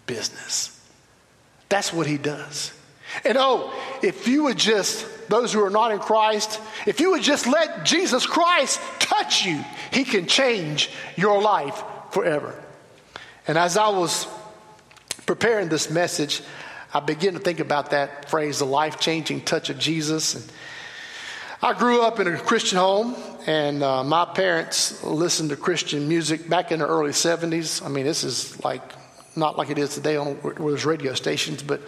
business. 0.06 0.74
That's 1.70 1.92
what 1.92 2.08
he 2.08 2.18
does. 2.18 2.72
And 3.24 3.38
oh, 3.38 3.74
if 4.02 4.28
you 4.28 4.44
would 4.44 4.58
just, 4.58 5.30
those 5.30 5.54
who 5.54 5.64
are 5.64 5.70
not 5.70 5.92
in 5.92 6.00
Christ, 6.00 6.60
if 6.86 7.00
you 7.00 7.12
would 7.12 7.24
just 7.24 7.48
let 7.48 7.86
Jesus 7.86 8.26
Christ 8.26 8.80
touch 9.00 9.46
you, 9.46 9.64
he 9.92 10.04
can 10.04 10.26
change 10.26 10.90
your 11.16 11.42
life 11.42 11.84
forever. 12.12 12.62
And 13.48 13.58
as 13.58 13.78
I 13.78 13.90
was 13.90 14.28
preparing 15.26 15.70
this 15.70 15.90
message, 15.90 16.42
I 16.94 17.00
began 17.00 17.34
to 17.34 17.40
think 17.40 17.60
about 17.60 17.92
that 17.92 18.30
phrase, 18.30 18.60
the 18.60 18.66
life 18.66 19.00
changing 19.00 19.42
touch 19.42 19.70
of 19.70 19.78
Jesus. 19.78 20.36
And 20.36 20.52
I 21.62 21.74
grew 21.74 22.02
up 22.02 22.20
in 22.20 22.28
a 22.28 22.38
Christian 22.38 22.78
home, 22.78 23.16
and 23.46 23.84
uh, 23.84 24.04
my 24.04 24.26
parents 24.26 25.04
listened 25.04 25.50
to 25.50 25.56
Christian 25.56 26.08
music 26.08 26.48
back 26.50 26.72
in 26.72 26.80
the 26.80 26.88
early 26.88 27.12
70s. 27.12 27.86
I 27.86 27.90
mean, 27.90 28.06
this 28.06 28.24
is 28.24 28.64
like 28.64 28.82
not 29.36 29.58
like 29.58 29.70
it 29.70 29.78
is 29.78 29.94
today 29.94 30.18
on 30.18 30.36
where 30.36 30.54
there's 30.56 30.86
radio 30.86 31.14
stations, 31.14 31.62
but 31.62 31.82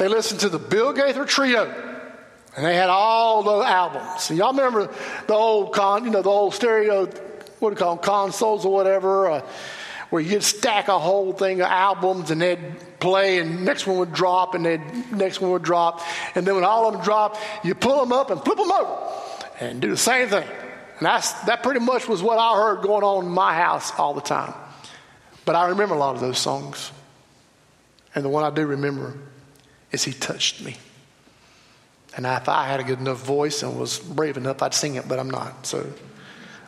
they 0.00 0.08
listened 0.08 0.40
to 0.40 0.48
the 0.48 0.58
Bill 0.58 0.94
Gaither 0.94 1.26
Trio, 1.26 1.66
and 2.56 2.64
they 2.64 2.74
had 2.74 2.88
all 2.88 3.42
the 3.42 3.66
albums. 3.66 4.30
Y'all 4.30 4.52
remember 4.52 4.90
the 5.26 5.34
old 5.34 5.74
con, 5.74 6.06
you 6.06 6.10
know, 6.10 6.22
the 6.22 6.30
old 6.30 6.54
stereo, 6.54 7.04
what 7.58 7.68
do 7.68 7.74
you 7.74 7.76
call 7.76 7.96
them, 7.96 8.02
consoles 8.02 8.64
or 8.64 8.72
whatever, 8.72 9.30
uh, 9.30 9.46
where 10.08 10.22
you'd 10.22 10.42
stack 10.42 10.88
a 10.88 10.98
whole 10.98 11.34
thing 11.34 11.60
of 11.60 11.66
albums 11.66 12.30
and 12.30 12.40
they'd 12.40 12.58
play, 12.98 13.40
and 13.40 13.62
next 13.66 13.86
one 13.86 13.98
would 13.98 14.14
drop, 14.14 14.54
and 14.54 14.64
then 14.64 15.04
next 15.12 15.42
one 15.42 15.50
would 15.50 15.62
drop, 15.62 16.00
and 16.34 16.46
then 16.46 16.54
when 16.54 16.64
all 16.64 16.86
of 16.86 16.94
them 16.94 17.02
drop, 17.02 17.36
you 17.62 17.74
pull 17.74 18.00
them 18.00 18.10
up 18.10 18.30
and 18.30 18.42
flip 18.42 18.56
them 18.56 18.72
over, 18.72 18.96
and 19.60 19.82
do 19.82 19.90
the 19.90 19.98
same 19.98 20.30
thing. 20.30 20.48
And 20.96 21.06
that's, 21.06 21.30
that 21.42 21.62
pretty 21.62 21.80
much 21.80 22.08
was 22.08 22.22
what 22.22 22.38
I 22.38 22.56
heard 22.56 22.80
going 22.80 23.04
on 23.04 23.26
in 23.26 23.32
my 23.32 23.52
house 23.52 23.92
all 23.98 24.14
the 24.14 24.22
time. 24.22 24.54
But 25.44 25.56
I 25.56 25.68
remember 25.68 25.94
a 25.94 25.98
lot 25.98 26.14
of 26.14 26.22
those 26.22 26.38
songs. 26.38 26.90
And 28.14 28.24
the 28.24 28.30
one 28.30 28.44
I 28.44 28.50
do 28.50 28.64
remember 28.66 29.14
is 29.92 30.04
He 30.04 30.12
Touched 30.12 30.62
Me. 30.62 30.76
And 32.16 32.26
if 32.26 32.48
I 32.48 32.66
had 32.66 32.80
a 32.80 32.84
good 32.84 32.98
enough 32.98 33.24
voice 33.24 33.62
and 33.62 33.78
was 33.78 33.98
brave 33.98 34.36
enough, 34.36 34.62
I'd 34.62 34.74
sing 34.74 34.96
it, 34.96 35.06
but 35.08 35.18
I'm 35.18 35.30
not. 35.30 35.66
So 35.66 35.86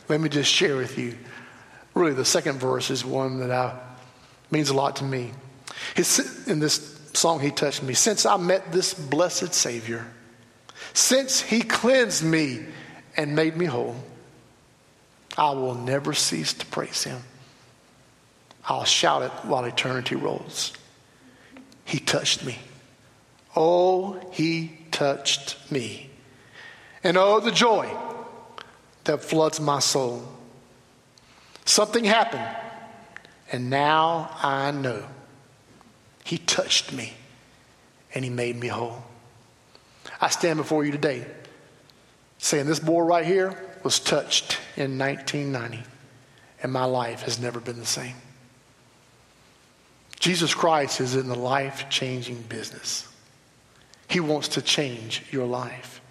let 0.08 0.20
me 0.20 0.28
just 0.28 0.52
share 0.52 0.76
with 0.76 0.98
you. 0.98 1.16
Really, 1.94 2.14
the 2.14 2.24
second 2.24 2.58
verse 2.58 2.90
is 2.90 3.04
one 3.04 3.40
that 3.40 3.50
I, 3.50 3.78
means 4.50 4.70
a 4.70 4.74
lot 4.74 4.96
to 4.96 5.04
me. 5.04 5.32
His, 5.94 6.46
in 6.46 6.58
this 6.58 7.00
song, 7.12 7.40
He 7.40 7.50
touched 7.50 7.82
me. 7.82 7.94
Since 7.94 8.24
I 8.24 8.36
met 8.36 8.72
this 8.72 8.94
blessed 8.94 9.52
Savior, 9.52 10.06
since 10.94 11.40
He 11.40 11.62
cleansed 11.62 12.24
me 12.24 12.64
and 13.16 13.34
made 13.34 13.56
me 13.56 13.66
whole, 13.66 13.96
I 15.36 15.50
will 15.50 15.74
never 15.74 16.12
cease 16.12 16.52
to 16.54 16.66
praise 16.66 17.04
Him. 17.04 17.20
I'll 18.64 18.84
shout 18.84 19.22
it 19.22 19.32
while 19.44 19.64
eternity 19.64 20.14
rolls. 20.14 20.72
He 21.84 21.98
touched 21.98 22.44
me. 22.44 22.58
Oh, 23.54 24.20
he 24.32 24.72
touched 24.90 25.70
me. 25.70 26.10
And 27.04 27.16
oh, 27.16 27.40
the 27.40 27.50
joy 27.50 27.90
that 29.04 29.22
floods 29.22 29.60
my 29.60 29.80
soul. 29.80 30.22
Something 31.64 32.04
happened, 32.04 32.48
and 33.50 33.70
now 33.70 34.30
I 34.42 34.70
know. 34.70 35.04
He 36.24 36.38
touched 36.38 36.92
me, 36.92 37.14
and 38.14 38.24
he 38.24 38.30
made 38.30 38.56
me 38.56 38.68
whole. 38.68 39.02
I 40.20 40.28
stand 40.28 40.58
before 40.58 40.84
you 40.84 40.92
today 40.92 41.26
saying 42.38 42.66
this 42.66 42.80
boy 42.80 43.02
right 43.02 43.24
here 43.24 43.56
was 43.84 44.00
touched 44.00 44.58
in 44.76 44.98
1990, 44.98 45.82
and 46.62 46.72
my 46.72 46.84
life 46.84 47.22
has 47.22 47.40
never 47.40 47.60
been 47.60 47.78
the 47.78 47.86
same. 47.86 48.16
Jesus 50.18 50.54
Christ 50.54 51.00
is 51.00 51.16
in 51.16 51.28
the 51.28 51.38
life 51.38 51.88
changing 51.88 52.42
business. 52.42 53.11
He 54.12 54.20
wants 54.20 54.48
to 54.48 54.62
change 54.62 55.22
your 55.30 55.46
life. 55.46 56.02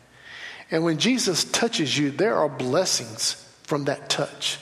And 0.72 0.84
when 0.84 0.98
Jesus 0.98 1.44
touches 1.44 1.96
you, 1.96 2.10
there 2.10 2.36
are 2.36 2.50
blessings 2.50 3.34
from 3.64 3.86
that 3.86 4.10
touch. 4.10 4.58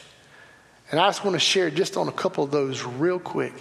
And 0.91 0.99
I 0.99 1.07
just 1.07 1.23
want 1.23 1.35
to 1.35 1.39
share 1.39 1.69
just 1.69 1.95
on 1.95 2.09
a 2.09 2.11
couple 2.11 2.43
of 2.43 2.51
those 2.51 2.83
real 2.83 3.17
quick. 3.17 3.53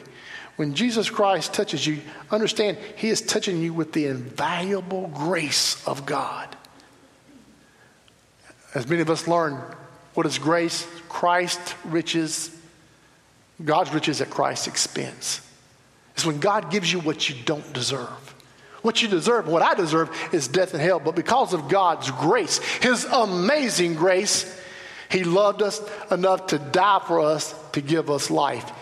When 0.56 0.74
Jesus 0.74 1.08
Christ 1.08 1.54
touches 1.54 1.86
you, 1.86 2.00
understand 2.32 2.76
He 2.96 3.08
is 3.08 3.22
touching 3.22 3.62
you 3.62 3.72
with 3.72 3.92
the 3.92 4.06
invaluable 4.06 5.06
grace 5.14 5.86
of 5.86 6.04
God. 6.04 6.48
As 8.74 8.88
many 8.88 9.00
of 9.00 9.10
us 9.10 9.28
learn, 9.28 9.62
what 10.14 10.26
is 10.26 10.38
grace? 10.38 10.88
Christ 11.08 11.76
riches, 11.84 12.50
God's 13.64 13.94
riches 13.94 14.20
at 14.20 14.28
Christ's 14.28 14.66
expense 14.66 15.40
is 16.16 16.26
when 16.26 16.40
God 16.40 16.72
gives 16.72 16.92
you 16.92 16.98
what 16.98 17.28
you 17.28 17.36
don't 17.44 17.72
deserve. 17.72 18.27
What 18.88 19.02
you 19.02 19.08
deserve, 19.08 19.46
what 19.46 19.60
I 19.60 19.74
deserve, 19.74 20.08
is 20.32 20.48
death 20.48 20.72
and 20.72 20.82
hell. 20.82 20.98
But 20.98 21.14
because 21.14 21.52
of 21.52 21.68
God's 21.68 22.10
grace, 22.10 22.56
His 22.80 23.04
amazing 23.04 23.96
grace, 23.96 24.58
He 25.10 25.24
loved 25.24 25.60
us 25.60 25.82
enough 26.10 26.46
to 26.46 26.58
die 26.58 27.02
for 27.06 27.20
us 27.20 27.54
to 27.72 27.82
give 27.82 28.08
us 28.08 28.30
life, 28.30 28.72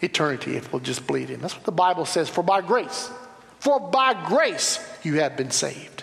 eternity, 0.00 0.56
if 0.56 0.72
we'll 0.72 0.80
just 0.80 1.06
believe 1.06 1.28
Him. 1.28 1.40
That's 1.40 1.54
what 1.54 1.62
the 1.62 1.70
Bible 1.70 2.06
says. 2.06 2.28
For 2.28 2.42
by 2.42 2.60
grace, 2.60 3.08
For 3.60 3.78
by 3.78 4.20
grace 4.26 4.84
you 5.04 5.20
have 5.20 5.36
been 5.36 5.52
saved 5.52 6.02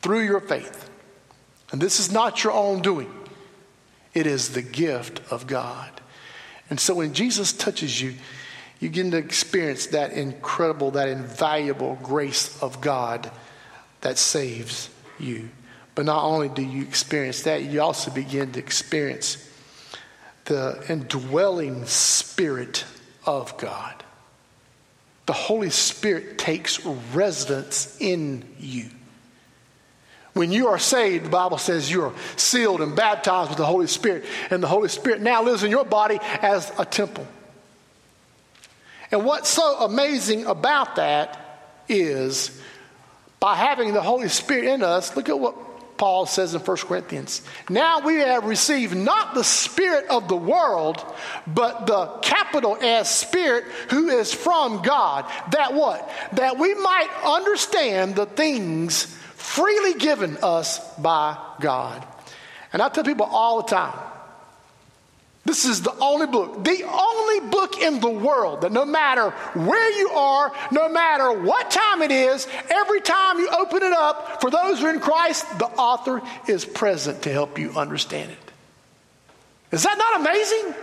through 0.00 0.22
your 0.22 0.40
faith. 0.40 0.88
And 1.72 1.82
this 1.82 2.00
is 2.00 2.10
not 2.10 2.44
your 2.44 2.54
own 2.54 2.80
doing, 2.80 3.12
it 4.14 4.26
is 4.26 4.54
the 4.54 4.62
gift 4.62 5.20
of 5.30 5.46
God. 5.46 5.90
And 6.70 6.80
so 6.80 6.94
when 6.94 7.12
Jesus 7.12 7.52
touches 7.52 8.00
you, 8.00 8.14
you 8.78 8.88
begin 8.88 9.10
to 9.12 9.16
experience 9.16 9.86
that 9.88 10.12
incredible, 10.12 10.92
that 10.92 11.08
invaluable 11.08 11.98
grace 12.02 12.62
of 12.62 12.80
God 12.80 13.30
that 14.02 14.18
saves 14.18 14.90
you. 15.18 15.48
But 15.94 16.04
not 16.04 16.24
only 16.24 16.50
do 16.50 16.62
you 16.62 16.82
experience 16.82 17.42
that, 17.44 17.62
you 17.62 17.80
also 17.80 18.10
begin 18.10 18.52
to 18.52 18.58
experience 18.58 19.42
the 20.44 20.84
indwelling 20.88 21.86
spirit 21.86 22.84
of 23.24 23.56
God. 23.56 24.04
The 25.24 25.32
Holy 25.32 25.70
Spirit 25.70 26.38
takes 26.38 26.84
residence 26.86 27.96
in 27.98 28.44
you. 28.60 28.90
When 30.34 30.52
you 30.52 30.68
are 30.68 30.78
saved, 30.78 31.24
the 31.24 31.30
Bible 31.30 31.56
says 31.56 31.90
you 31.90 32.02
are 32.02 32.12
sealed 32.36 32.82
and 32.82 32.94
baptized 32.94 33.48
with 33.48 33.58
the 33.58 33.64
Holy 33.64 33.86
Spirit, 33.86 34.26
and 34.50 34.62
the 34.62 34.68
Holy 34.68 34.88
Spirit 34.88 35.22
now 35.22 35.42
lives 35.42 35.64
in 35.64 35.70
your 35.70 35.86
body 35.86 36.18
as 36.42 36.70
a 36.78 36.84
temple. 36.84 37.26
And 39.10 39.24
what's 39.24 39.48
so 39.48 39.80
amazing 39.80 40.46
about 40.46 40.96
that 40.96 41.82
is 41.88 42.60
by 43.38 43.54
having 43.54 43.92
the 43.92 44.02
Holy 44.02 44.28
Spirit 44.28 44.64
in 44.64 44.82
us, 44.82 45.16
look 45.16 45.28
at 45.28 45.38
what 45.38 45.54
Paul 45.96 46.26
says 46.26 46.54
in 46.54 46.60
1 46.60 46.76
Corinthians. 46.78 47.42
Now 47.70 48.00
we 48.00 48.16
have 48.16 48.44
received 48.44 48.96
not 48.96 49.34
the 49.34 49.44
spirit 49.44 50.06
of 50.08 50.28
the 50.28 50.36
world, 50.36 51.04
but 51.46 51.86
the 51.86 52.06
capital 52.22 52.76
S 52.80 53.14
spirit 53.14 53.64
who 53.90 54.08
is 54.08 54.32
from 54.32 54.82
God. 54.82 55.30
That 55.52 55.74
what? 55.74 56.10
That 56.32 56.58
we 56.58 56.74
might 56.74 57.08
understand 57.24 58.16
the 58.16 58.26
things 58.26 59.04
freely 59.34 59.98
given 59.98 60.38
us 60.42 60.78
by 60.96 61.38
God. 61.60 62.06
And 62.72 62.82
I 62.82 62.88
tell 62.88 63.04
people 63.04 63.26
all 63.26 63.62
the 63.62 63.68
time, 63.68 63.96
this 65.46 65.64
is 65.64 65.80
the 65.80 65.94
only 66.00 66.26
book, 66.26 66.64
the 66.64 66.82
only 66.82 67.48
book 67.48 67.80
in 67.80 68.00
the 68.00 68.10
world 68.10 68.62
that 68.62 68.72
no 68.72 68.84
matter 68.84 69.30
where 69.54 69.96
you 69.96 70.10
are, 70.10 70.52
no 70.72 70.88
matter 70.88 71.40
what 71.40 71.70
time 71.70 72.02
it 72.02 72.10
is, 72.10 72.48
every 72.68 73.00
time 73.00 73.38
you 73.38 73.48
open 73.48 73.84
it 73.84 73.92
up, 73.92 74.40
for 74.40 74.50
those 74.50 74.80
who 74.80 74.86
are 74.86 74.94
in 74.94 74.98
Christ, 74.98 75.46
the 75.60 75.66
author 75.66 76.20
is 76.48 76.64
present 76.64 77.22
to 77.22 77.32
help 77.32 77.60
you 77.60 77.70
understand 77.76 78.32
it. 78.32 78.38
Is 79.70 79.84
that 79.84 79.96
not 79.96 80.20
amazing? 80.20 80.74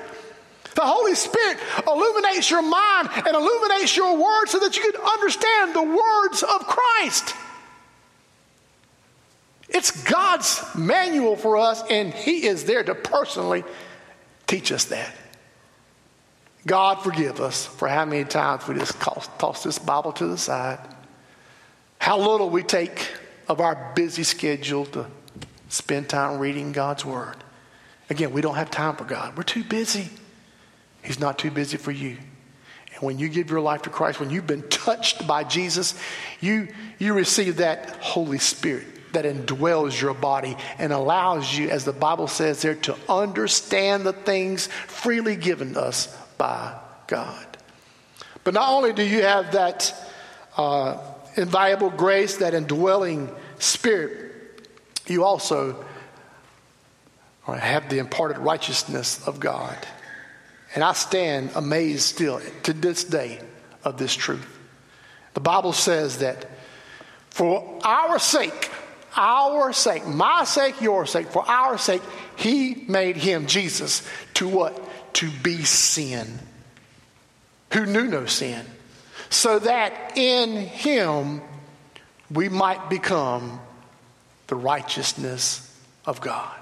The 0.76 0.82
Holy 0.82 1.16
Spirit 1.16 1.58
illuminates 1.86 2.50
your 2.50 2.62
mind 2.62 3.10
and 3.16 3.36
illuminates 3.36 3.98
your 3.98 4.16
words 4.16 4.52
so 4.52 4.60
that 4.60 4.78
you 4.78 4.92
can 4.92 5.02
understand 5.02 5.76
the 5.76 5.84
words 5.84 6.42
of 6.42 6.66
Christ. 6.68 7.36
It's 9.68 9.92
God's 10.04 10.64
manual 10.74 11.36
for 11.36 11.58
us, 11.58 11.84
and 11.90 12.14
He 12.14 12.48
is 12.48 12.64
there 12.64 12.84
to 12.84 12.96
personally 12.96 13.66
teach 14.48 14.72
us 14.72 14.86
that. 14.86 15.14
God 16.66 17.02
forgive 17.04 17.42
us 17.42 17.66
for 17.66 17.88
how 17.88 18.06
many 18.06 18.24
times 18.24 18.68
we 18.68 18.76
just 18.76 19.00
toss 19.02 19.64
this 19.64 19.80
Bible 19.80 20.14
to 20.14 20.28
the 20.28 20.38
side. 20.38 20.80
How 22.00 22.18
little 22.18 22.50
we 22.50 22.64
take 22.64 23.10
of 23.48 23.60
our 23.60 23.92
busy 23.96 24.24
schedule 24.24 24.86
to 24.88 25.08
spend 25.70 26.10
time 26.10 26.40
reading 26.40 26.72
God's 26.72 27.04
Word. 27.04 27.36
Again, 28.10 28.32
we 28.32 28.42
don't 28.42 28.56
have 28.56 28.72
time 28.72 28.96
for 28.96 29.06
God. 29.06 29.36
We're 29.36 29.44
too 29.44 29.64
busy. 29.64 30.10
He's 31.02 31.20
not 31.20 31.38
too 31.38 31.52
busy 31.52 31.78
for 31.78 31.92
you. 31.92 32.18
And 32.94 33.02
when 33.02 33.20
you 33.20 33.28
give 33.28 33.50
your 33.50 33.60
life 33.62 33.82
to 33.84 33.90
Christ, 33.90 34.20
when 34.20 34.30
you've 34.30 34.48
been 34.48 34.68
touched 34.70 35.26
by 35.28 35.44
Jesus, 35.44 35.96
you, 36.40 36.70
you 37.00 37.14
receive 37.14 37.58
that 37.58 37.90
Holy 38.00 38.38
Spirit 38.38 38.88
that 39.14 39.26
indwells 39.26 40.00
your 40.00 40.14
body 40.14 40.56
and 40.78 40.92
allows 40.92 41.56
you, 41.58 41.70
as 41.70 41.86
the 41.86 41.94
Bible 41.94 42.28
says 42.28 42.62
there, 42.62 42.76
to 42.76 42.96
understand 43.08 44.06
the 44.06 44.14
things 44.14 44.68
freely 44.68 45.36
given 45.36 45.78
us 45.78 46.16
by 46.38 46.78
God. 47.08 47.46
But 48.44 48.54
not 48.54 48.70
only 48.70 48.94
do 48.94 49.04
you 49.04 49.22
have 49.22 49.54
that 49.54 49.96
uh, 50.58 50.98
invaluable 51.36 51.90
grace, 51.90 52.38
that 52.38 52.54
indwelling 52.54 53.30
spirit, 53.60 54.68
you 55.08 55.24
also 55.24 55.84
have 57.46 57.90
the 57.90 58.00
imparted 58.00 58.38
righteousness 58.38 59.26
of 59.28 59.40
God. 59.40 59.78
And 60.76 60.84
I 60.84 60.94
stand 60.94 61.52
amazed 61.56 62.04
still 62.04 62.42
to 62.64 62.74
this 62.74 63.04
day 63.04 63.40
of 63.84 63.98
this 63.98 64.16
truth. 64.16 64.48
The 65.34 65.40
Bible 65.40 65.74
says 65.74 66.20
that 66.20 66.50
for 67.30 67.80
our 67.84 68.20
sake, 68.20 68.70
our 69.16 69.74
sake, 69.74 70.06
my 70.08 70.44
sake, 70.44 70.82
your 70.82 71.06
sake, 71.06 71.28
for 71.28 71.48
our 71.50 71.78
sake, 71.78 72.02
he 72.36 72.86
made 72.88 73.16
him, 73.16 73.48
Jesus, 73.48 74.08
to 74.36 74.48
what? 74.48 74.80
To 75.16 75.30
be 75.44 75.64
sin, 75.64 76.40
who 77.74 77.86
knew 77.86 78.06
no 78.06 78.26
sin, 78.26 78.66
so 79.30 79.60
that 79.60 80.18
in 80.18 80.58
him 80.58 81.42
we 82.32 82.50
might 82.50 82.90
become 82.90 83.60
the 84.48 84.56
righteousness 84.56 85.78
of 86.06 86.20
God. 86.22 86.60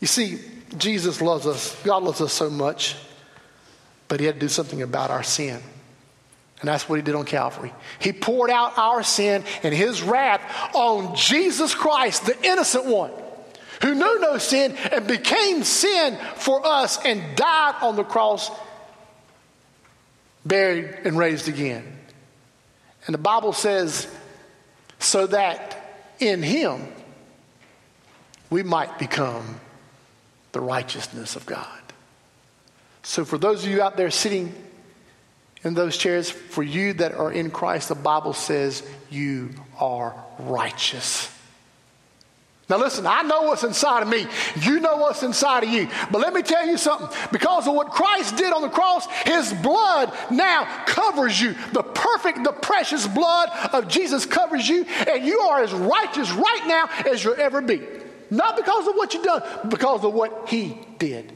You 0.00 0.06
see, 0.06 0.38
Jesus 0.76 1.20
loves 1.20 1.46
us, 1.46 1.80
God 1.82 2.02
loves 2.02 2.20
us 2.20 2.32
so 2.32 2.50
much, 2.50 2.96
but 4.08 4.20
he 4.20 4.26
had 4.26 4.36
to 4.36 4.40
do 4.40 4.48
something 4.48 4.82
about 4.82 5.10
our 5.10 5.22
sin. 5.22 5.60
And 6.60 6.68
that's 6.68 6.88
what 6.88 6.96
he 6.96 7.02
did 7.02 7.14
on 7.14 7.26
Calvary. 7.26 7.72
He 7.98 8.12
poured 8.12 8.50
out 8.50 8.78
our 8.78 9.02
sin 9.02 9.44
and 9.62 9.74
his 9.74 10.02
wrath 10.02 10.74
on 10.74 11.14
Jesus 11.14 11.74
Christ, 11.74 12.24
the 12.24 12.46
innocent 12.46 12.86
one, 12.86 13.10
who 13.82 13.94
knew 13.94 14.20
no 14.20 14.38
sin 14.38 14.74
and 14.90 15.06
became 15.06 15.64
sin 15.64 16.18
for 16.36 16.66
us 16.66 16.98
and 17.04 17.36
died 17.36 17.74
on 17.82 17.96
the 17.96 18.04
cross, 18.04 18.50
buried 20.46 20.96
and 21.04 21.18
raised 21.18 21.48
again. 21.48 21.84
And 23.06 23.12
the 23.12 23.18
Bible 23.18 23.52
says, 23.52 24.08
so 24.98 25.26
that 25.26 25.76
in 26.18 26.42
him 26.42 26.88
we 28.48 28.62
might 28.62 28.98
become 28.98 29.60
the 30.52 30.60
righteousness 30.60 31.36
of 31.36 31.44
God. 31.44 31.68
So, 33.02 33.24
for 33.24 33.38
those 33.38 33.64
of 33.64 33.70
you 33.70 33.82
out 33.82 33.96
there 33.96 34.10
sitting 34.10 34.52
in 35.64 35.74
those 35.74 35.96
chairs, 35.96 36.30
for 36.30 36.62
you 36.62 36.92
that 36.94 37.12
are 37.12 37.32
in 37.32 37.50
Christ, 37.50 37.88
the 37.88 37.94
Bible 37.94 38.32
says 38.32 38.82
you 39.10 39.50
are 39.78 40.14
righteous. 40.38 41.32
Now, 42.68 42.78
listen, 42.78 43.06
I 43.06 43.22
know 43.22 43.42
what's 43.42 43.62
inside 43.62 44.02
of 44.02 44.08
me. 44.08 44.26
You 44.62 44.80
know 44.80 44.96
what's 44.96 45.22
inside 45.22 45.62
of 45.62 45.68
you. 45.68 45.88
But 46.10 46.20
let 46.20 46.32
me 46.32 46.42
tell 46.42 46.66
you 46.66 46.76
something. 46.76 47.08
Because 47.30 47.68
of 47.68 47.74
what 47.74 47.90
Christ 47.90 48.36
did 48.36 48.52
on 48.52 48.62
the 48.62 48.68
cross, 48.68 49.06
his 49.24 49.52
blood 49.54 50.12
now 50.32 50.64
covers 50.84 51.40
you. 51.40 51.54
The 51.72 51.84
perfect, 51.84 52.42
the 52.42 52.52
precious 52.52 53.06
blood 53.06 53.50
of 53.72 53.86
Jesus 53.86 54.26
covers 54.26 54.68
you, 54.68 54.84
and 54.84 55.24
you 55.24 55.38
are 55.40 55.62
as 55.62 55.72
righteous 55.72 56.32
right 56.32 56.62
now 56.66 56.88
as 57.08 57.22
you'll 57.22 57.40
ever 57.40 57.60
be. 57.60 57.82
Not 58.30 58.56
because 58.56 58.88
of 58.88 58.94
what 58.94 59.14
you've 59.14 59.22
done, 59.22 59.42
because 59.68 60.04
of 60.04 60.12
what 60.12 60.48
he 60.48 60.76
did. 60.98 61.32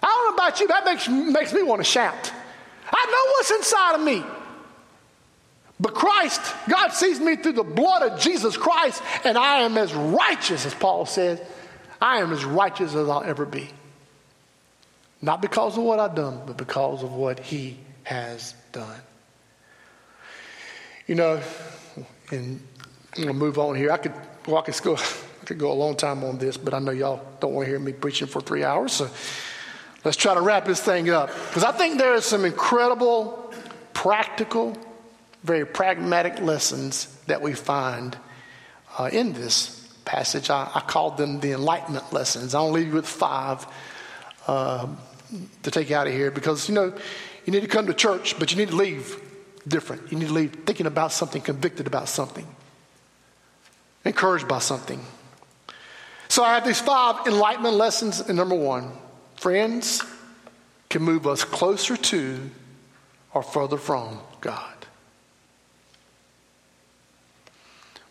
I 0.00 0.06
don't 0.06 0.36
know 0.36 0.44
about 0.44 0.60
you, 0.60 0.68
that 0.68 0.84
makes, 0.84 1.08
makes 1.08 1.52
me 1.52 1.64
want 1.64 1.80
to 1.80 1.84
shout. 1.84 2.32
I 2.92 3.06
know 3.06 3.32
what's 3.32 3.50
inside 3.50 3.94
of 3.96 4.00
me. 4.02 4.24
But 5.80 5.94
Christ, 5.94 6.40
God 6.68 6.88
sees 6.88 7.20
me 7.20 7.36
through 7.36 7.52
the 7.52 7.62
blood 7.62 8.02
of 8.02 8.20
Jesus 8.20 8.56
Christ, 8.56 9.02
and 9.24 9.38
I 9.38 9.60
am 9.60 9.76
as 9.78 9.94
righteous 9.94 10.66
as 10.66 10.74
Paul 10.74 11.06
says. 11.06 11.40
I 12.00 12.18
am 12.18 12.32
as 12.32 12.44
righteous 12.44 12.94
as 12.94 13.08
I'll 13.08 13.22
ever 13.22 13.46
be. 13.46 13.70
Not 15.22 15.40
because 15.40 15.76
of 15.76 15.84
what 15.84 16.00
I've 16.00 16.14
done, 16.14 16.42
but 16.46 16.56
because 16.56 17.02
of 17.02 17.12
what 17.12 17.38
He 17.38 17.78
has 18.04 18.54
done. 18.72 19.00
You 21.06 21.14
know, 21.14 21.40
and 22.30 22.60
I'm 23.16 23.24
to 23.24 23.32
move 23.32 23.58
on 23.58 23.74
here. 23.74 23.90
I 23.90 23.96
could, 23.96 24.12
well, 24.46 24.58
I 24.58 24.62
could 24.62 24.82
go, 24.82 24.96
I 25.42 25.44
could 25.44 25.58
go 25.58 25.72
a 25.72 25.74
long 25.74 25.96
time 25.96 26.24
on 26.24 26.38
this, 26.38 26.56
but 26.56 26.74
I 26.74 26.78
know 26.78 26.92
y'all 26.92 27.24
don't 27.40 27.54
want 27.54 27.66
to 27.66 27.70
hear 27.70 27.78
me 27.78 27.92
preaching 27.92 28.26
for 28.26 28.40
three 28.40 28.64
hours. 28.64 28.92
So 28.92 29.10
Let's 30.04 30.16
try 30.16 30.34
to 30.34 30.40
wrap 30.40 30.64
this 30.64 30.80
thing 30.80 31.10
up. 31.10 31.28
Because 31.48 31.64
I 31.64 31.72
think 31.72 31.98
there 31.98 32.14
are 32.14 32.20
some 32.20 32.44
incredible, 32.44 33.52
practical, 33.94 34.76
very 35.42 35.66
pragmatic 35.66 36.40
lessons 36.40 37.06
that 37.26 37.42
we 37.42 37.54
find 37.54 38.16
uh, 38.98 39.10
in 39.12 39.32
this 39.32 39.74
passage. 40.04 40.50
I, 40.50 40.70
I 40.74 40.80
called 40.80 41.16
them 41.16 41.40
the 41.40 41.52
enlightenment 41.52 42.12
lessons. 42.12 42.54
I'll 42.54 42.70
leave 42.70 42.88
you 42.88 42.94
with 42.94 43.06
five 43.06 43.66
uh, 44.46 44.86
to 45.62 45.70
take 45.70 45.90
out 45.90 46.06
of 46.06 46.12
here 46.12 46.30
because, 46.30 46.68
you 46.68 46.74
know, 46.74 46.92
you 47.44 47.52
need 47.52 47.60
to 47.60 47.68
come 47.68 47.86
to 47.86 47.94
church, 47.94 48.38
but 48.38 48.50
you 48.50 48.56
need 48.56 48.70
to 48.70 48.76
leave 48.76 49.20
different. 49.66 50.10
You 50.12 50.18
need 50.18 50.28
to 50.28 50.34
leave 50.34 50.52
thinking 50.64 50.86
about 50.86 51.12
something, 51.12 51.42
convicted 51.42 51.86
about 51.86 52.08
something, 52.08 52.46
encouraged 54.04 54.48
by 54.48 54.60
something. 54.60 55.00
So 56.28 56.44
I 56.44 56.54
have 56.54 56.66
these 56.66 56.80
five 56.80 57.26
enlightenment 57.26 57.74
lessons, 57.74 58.20
and 58.20 58.36
number 58.36 58.54
one, 58.54 58.92
friends 59.38 60.02
can 60.90 61.02
move 61.02 61.26
us 61.26 61.44
closer 61.44 61.96
to 61.96 62.50
or 63.32 63.42
further 63.42 63.76
from 63.76 64.18
God. 64.40 64.74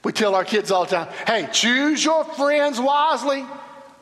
We 0.04 0.14
tell 0.14 0.36
our 0.36 0.46
kids 0.46 0.72
all 0.72 0.86
the 0.86 0.96
time 0.96 1.14
hey, 1.26 1.50
choose 1.52 2.04
your 2.04 2.24
friends 2.24 2.80
wisely, 2.80 3.46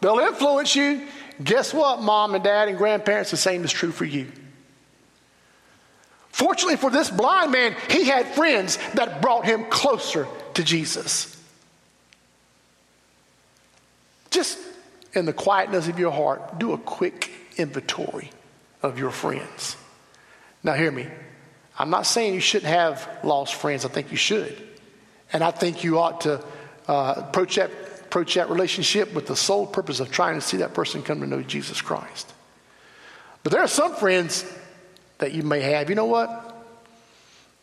they'll 0.01 0.19
influence 0.19 0.75
you. 0.75 1.07
Guess 1.43 1.73
what, 1.73 2.01
mom 2.01 2.35
and 2.35 2.43
dad 2.43 2.69
and 2.69 2.77
grandparents? 2.77 3.31
The 3.31 3.37
same 3.37 3.63
is 3.63 3.71
true 3.71 3.91
for 3.91 4.05
you. 4.05 4.31
Fortunately 6.29 6.77
for 6.77 6.89
this 6.89 7.09
blind 7.09 7.51
man, 7.51 7.75
he 7.89 8.05
had 8.05 8.27
friends 8.27 8.77
that 8.93 9.21
brought 9.21 9.45
him 9.45 9.65
closer 9.65 10.27
to 10.53 10.63
Jesus. 10.63 11.31
Just 14.31 14.59
in 15.15 15.25
the 15.25 15.33
quietness 15.33 15.87
of 15.87 15.97
your 15.97 16.11
heart, 16.11 16.59
do 16.59 16.73
a 16.73 16.77
quick 16.77 17.31
inventory 17.57 18.31
of 18.81 18.99
your 18.99 19.11
friends. 19.11 19.77
Now, 20.63 20.73
hear 20.73 20.91
me. 20.91 21.07
I'm 21.77 21.89
not 21.89 22.05
saying 22.05 22.33
you 22.33 22.39
shouldn't 22.39 22.71
have 22.71 23.07
lost 23.23 23.55
friends. 23.55 23.85
I 23.85 23.89
think 23.89 24.11
you 24.11 24.17
should. 24.17 24.55
And 25.33 25.43
I 25.43 25.51
think 25.51 25.83
you 25.83 25.99
ought 25.99 26.21
to 26.21 26.43
uh, 26.87 27.13
approach, 27.17 27.55
that, 27.55 27.71
approach 28.01 28.35
that 28.35 28.49
relationship 28.49 29.13
with 29.13 29.27
the 29.27 29.35
sole 29.35 29.65
purpose 29.65 29.99
of 29.99 30.11
trying 30.11 30.35
to 30.35 30.41
see 30.41 30.57
that 30.57 30.73
person 30.73 31.03
come 31.03 31.21
to 31.21 31.27
know 31.27 31.41
Jesus 31.41 31.81
Christ. 31.81 32.31
But 33.43 33.51
there 33.51 33.61
are 33.61 33.67
some 33.67 33.95
friends 33.95 34.45
that 35.17 35.33
you 35.33 35.43
may 35.43 35.61
have. 35.61 35.89
You 35.89 35.95
know 35.95 36.05
what? 36.05 36.53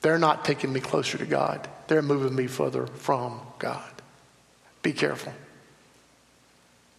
They're 0.02 0.18
not 0.18 0.44
taking 0.44 0.72
me 0.72 0.80
closer 0.80 1.18
to 1.18 1.26
God, 1.26 1.68
they're 1.86 2.02
moving 2.02 2.34
me 2.34 2.46
further 2.46 2.86
from 2.86 3.40
God. 3.58 3.90
Be 4.82 4.92
careful. 4.92 5.32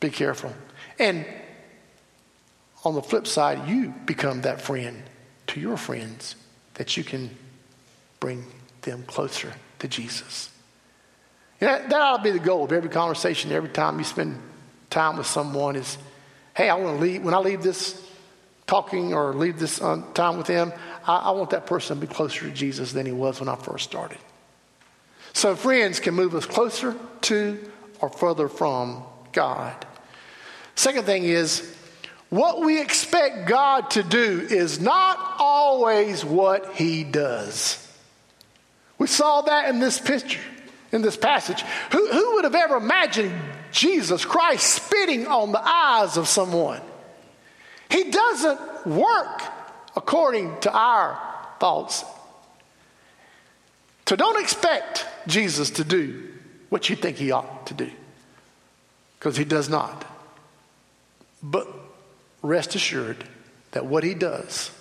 Be 0.04 0.10
careful. 0.10 0.52
And 1.00 1.26
on 2.84 2.94
the 2.94 3.02
flip 3.02 3.26
side, 3.26 3.70
you 3.70 3.94
become 4.06 4.42
that 4.42 4.60
friend 4.60 5.02
to 5.48 5.62
your 5.62 5.78
friends 5.78 6.36
that 6.74 6.98
you 6.98 7.06
can 7.06 7.30
bring 8.20 8.44
them 8.82 9.04
closer 9.04 9.54
to 9.80 9.88
Jesus. 9.88 10.52
Know, 11.62 11.68
that 11.68 11.94
ought 11.94 12.18
to 12.18 12.24
be 12.24 12.32
the 12.32 12.40
goal 12.40 12.66
of 12.66 12.74
every 12.74 12.90
conversation, 12.90 13.54
every 13.54 13.70
time 13.70 13.98
you 13.98 14.04
spend 14.04 14.42
time 14.90 15.16
with 15.16 15.26
someone 15.26 15.78
is, 15.78 15.98
hey, 16.54 16.68
I 16.68 16.76
want 16.76 16.98
to 16.98 17.02
leave, 17.02 17.24
when 17.24 17.34
I 17.34 17.38
leave 17.38 17.64
this 17.64 18.06
talking 18.68 19.14
or 19.14 19.34
leave 19.34 19.58
this 19.58 19.82
um, 19.82 20.12
time 20.14 20.36
with 20.38 20.48
them, 20.48 20.74
I, 21.08 21.16
I 21.16 21.32
want 21.32 21.52
that 21.52 21.66
person 21.66 21.98
to 21.98 22.06
be 22.06 22.14
closer 22.14 22.42
to 22.42 22.52
Jesus 22.52 22.92
than 22.92 23.06
he 23.06 23.14
was 23.14 23.40
when 23.40 23.48
I 23.48 23.56
first 23.56 23.86
started. 23.86 24.18
So 25.32 25.56
friends 25.56 26.02
can 26.02 26.14
move 26.14 26.36
us 26.36 26.46
closer 26.46 26.94
to 27.22 27.72
or 28.02 28.10
further 28.10 28.50
from 28.50 29.04
God. 29.32 29.86
Second 30.76 31.06
thing 31.06 31.24
is, 31.24 31.76
what 32.30 32.62
we 32.62 32.82
expect 32.82 33.48
God 33.48 33.92
to 33.92 34.04
do 34.04 34.48
is 34.50 34.80
not 34.80 35.36
always 35.38 36.26
what 36.26 36.74
he 36.74 37.04
does. 37.04 37.80
We 38.98 39.08
saw 39.08 39.42
that 39.42 39.70
in 39.70 39.80
this 39.80 40.00
picture, 40.00 40.40
in 40.92 41.02
this 41.02 41.18
passage. 41.18 41.62
Who, 41.92 42.08
who 42.08 42.36
would 42.36 42.44
have 42.46 42.56
ever 42.56 42.78
imagined 42.78 43.34
Jesus 43.72 44.26
Christ 44.26 44.66
spitting 44.68 45.28
on 45.28 45.52
the 45.52 45.62
eyes 45.64 46.18
of 46.18 46.28
someone? 46.28 46.82
He 47.90 48.10
doesn't 48.10 48.88
work 48.88 49.44
according 49.96 50.60
to 50.62 50.72
our 50.72 51.20
thoughts. 51.60 52.04
So 54.08 54.16
don't 54.16 54.42
expect 54.42 55.06
Jesus 55.28 55.70
to 55.72 55.84
do 55.84 56.30
what 56.70 56.90
you 56.90 56.96
think 56.96 57.18
he 57.18 57.32
ought 57.32 57.68
to 57.68 57.76
do, 57.76 57.92
because 59.20 59.38
he 59.38 59.46
does 59.46 59.70
not. 59.70 60.04
But 61.44 61.68
rest 62.42 62.74
assured 62.74 63.26
that 63.72 63.86
what 63.86 64.04
he 64.04 64.14
does 64.14 64.72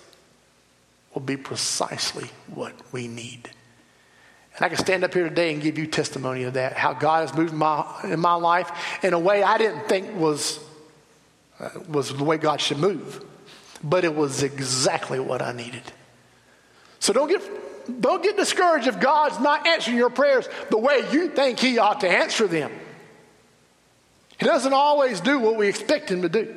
will 1.13 1.21
be 1.21 1.35
precisely 1.37 2.29
what 2.47 2.73
we 2.91 3.07
need. 3.07 3.49
And 4.55 4.65
I 4.65 4.69
can 4.69 4.77
stand 4.77 5.03
up 5.03 5.13
here 5.13 5.27
today 5.27 5.51
and 5.53 5.61
give 5.61 5.77
you 5.77 5.87
testimony 5.87 6.43
of 6.43 6.53
that, 6.53 6.73
how 6.73 6.93
God 6.93 7.27
has 7.27 7.37
moved 7.37 7.53
my, 7.53 7.85
in 8.03 8.19
my 8.19 8.35
life 8.35 9.03
in 9.03 9.13
a 9.13 9.19
way 9.19 9.43
I 9.43 9.57
didn't 9.57 9.89
think 9.89 10.15
was, 10.15 10.59
uh, 11.59 11.69
was 11.89 12.15
the 12.15 12.23
way 12.23 12.37
God 12.37 12.61
should 12.61 12.77
move. 12.77 13.23
But 13.83 14.05
it 14.05 14.15
was 14.15 14.43
exactly 14.43 15.19
what 15.19 15.41
I 15.41 15.51
needed. 15.51 15.83
So 16.99 17.11
don't 17.11 17.27
get, 17.27 17.41
don't 17.99 18.23
get 18.23 18.37
discouraged 18.37 18.87
if 18.87 18.99
God's 18.99 19.39
not 19.39 19.67
answering 19.67 19.97
your 19.97 20.11
prayers 20.11 20.47
the 20.69 20.77
way 20.77 21.03
you 21.11 21.29
think 21.29 21.59
He 21.59 21.79
ought 21.79 21.99
to 22.01 22.09
answer 22.09 22.47
them. 22.47 22.71
He 24.43 24.49
doesn't 24.49 24.73
always 24.73 25.21
do 25.21 25.39
what 25.39 25.55
we 25.55 25.69
expect 25.69 26.11
Him 26.11 26.23
to 26.23 26.27
do. 26.27 26.53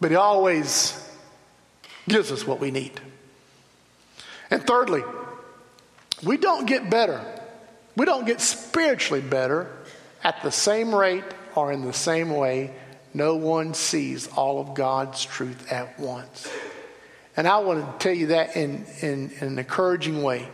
But 0.00 0.10
He 0.10 0.16
always 0.16 1.08
gives 2.08 2.32
us 2.32 2.44
what 2.44 2.58
we 2.58 2.72
need. 2.72 3.00
And 4.50 4.66
thirdly, 4.66 5.04
we 6.24 6.36
don't 6.36 6.66
get 6.66 6.90
better. 6.90 7.24
We 7.94 8.06
don't 8.06 8.26
get 8.26 8.40
spiritually 8.40 9.22
better 9.22 9.70
at 10.24 10.42
the 10.42 10.50
same 10.50 10.92
rate 10.92 11.22
or 11.54 11.70
in 11.70 11.82
the 11.82 11.92
same 11.92 12.30
way. 12.30 12.74
No 13.14 13.36
one 13.36 13.72
sees 13.72 14.26
all 14.26 14.60
of 14.60 14.74
God's 14.74 15.24
truth 15.24 15.70
at 15.70 16.00
once. 16.00 16.50
And 17.36 17.46
I 17.46 17.58
want 17.58 18.00
to 18.00 18.04
tell 18.04 18.16
you 18.16 18.26
that 18.26 18.56
in, 18.56 18.84
in, 19.00 19.30
in 19.40 19.46
an 19.46 19.58
encouraging 19.60 20.24
way. 20.24 20.48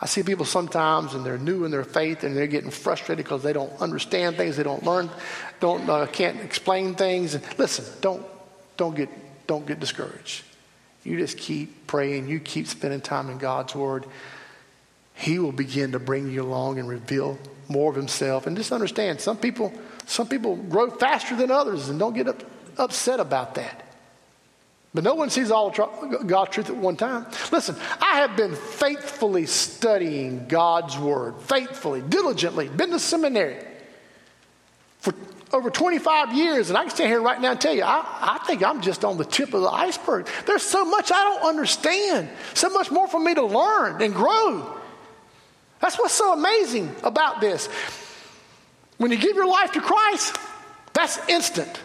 I 0.00 0.06
see 0.06 0.22
people 0.22 0.46
sometimes 0.46 1.14
and 1.14 1.24
they're 1.24 1.36
new 1.36 1.64
in 1.64 1.70
their 1.70 1.84
faith 1.84 2.24
and 2.24 2.34
they're 2.34 2.46
getting 2.46 2.70
frustrated 2.70 3.24
because 3.24 3.42
they 3.42 3.52
don't 3.52 3.72
understand 3.80 4.36
things, 4.36 4.56
they 4.56 4.62
don't 4.62 4.82
learn, 4.82 5.10
don't 5.60 5.88
uh, 5.88 6.06
can't 6.06 6.40
explain 6.40 6.94
things. 6.94 7.38
Listen, 7.58 7.84
don't 8.00 8.24
don't 8.80 8.96
get, 8.96 9.10
don't 9.46 9.66
get 9.66 9.78
discouraged. 9.78 10.42
You 11.04 11.18
just 11.18 11.36
keep 11.36 11.86
praying. 11.86 12.28
You 12.28 12.40
keep 12.40 12.66
spending 12.66 13.02
time 13.02 13.28
in 13.28 13.36
God's 13.36 13.74
Word. 13.74 14.06
He 15.12 15.38
will 15.38 15.52
begin 15.52 15.92
to 15.92 15.98
bring 15.98 16.30
you 16.30 16.42
along 16.42 16.78
and 16.78 16.88
reveal 16.88 17.38
more 17.68 17.90
of 17.90 17.96
Himself. 17.96 18.46
And 18.46 18.56
just 18.56 18.72
understand, 18.72 19.20
some 19.20 19.36
people, 19.36 19.70
some 20.06 20.28
people 20.28 20.56
grow 20.56 20.90
faster 20.90 21.36
than 21.36 21.50
others, 21.50 21.90
and 21.90 21.98
don't 21.98 22.14
get 22.14 22.26
up, 22.26 22.42
upset 22.78 23.20
about 23.20 23.56
that. 23.56 23.84
But 24.92 25.04
no 25.04 25.14
one 25.14 25.30
sees 25.30 25.52
all 25.52 25.70
God's 25.70 26.50
truth 26.50 26.68
at 26.68 26.76
one 26.76 26.96
time. 26.96 27.26
Listen, 27.52 27.76
I 28.00 28.16
have 28.16 28.36
been 28.36 28.56
faithfully 28.56 29.46
studying 29.46 30.48
God's 30.48 30.98
Word, 30.98 31.40
faithfully, 31.42 32.02
diligently, 32.02 32.68
been 32.68 32.90
to 32.90 32.98
seminary 32.98 33.64
for 34.98 35.14
over 35.52 35.70
25 35.70 36.34
years, 36.34 36.70
and 36.70 36.78
I 36.78 36.82
can 36.82 36.90
stand 36.90 37.08
here 37.08 37.22
right 37.22 37.40
now 37.40 37.52
and 37.52 37.60
tell 37.60 37.74
you, 37.74 37.82
I, 37.82 38.04
I 38.20 38.44
think 38.46 38.64
I'm 38.64 38.80
just 38.80 39.04
on 39.04 39.16
the 39.16 39.24
tip 39.24 39.54
of 39.54 39.62
the 39.62 39.68
iceberg. 39.68 40.28
There's 40.46 40.62
so 40.62 40.84
much 40.84 41.10
I 41.12 41.24
don't 41.24 41.48
understand, 41.48 42.28
so 42.54 42.68
much 42.68 42.90
more 42.90 43.08
for 43.08 43.18
me 43.18 43.34
to 43.34 43.44
learn 43.44 44.02
and 44.02 44.14
grow. 44.14 44.76
That's 45.80 45.98
what's 45.98 46.14
so 46.14 46.32
amazing 46.32 46.94
about 47.02 47.40
this. 47.40 47.68
When 48.98 49.10
you 49.10 49.16
give 49.16 49.34
your 49.34 49.48
life 49.48 49.72
to 49.72 49.80
Christ, 49.80 50.36
that's 50.92 51.18
instant. 51.28 51.80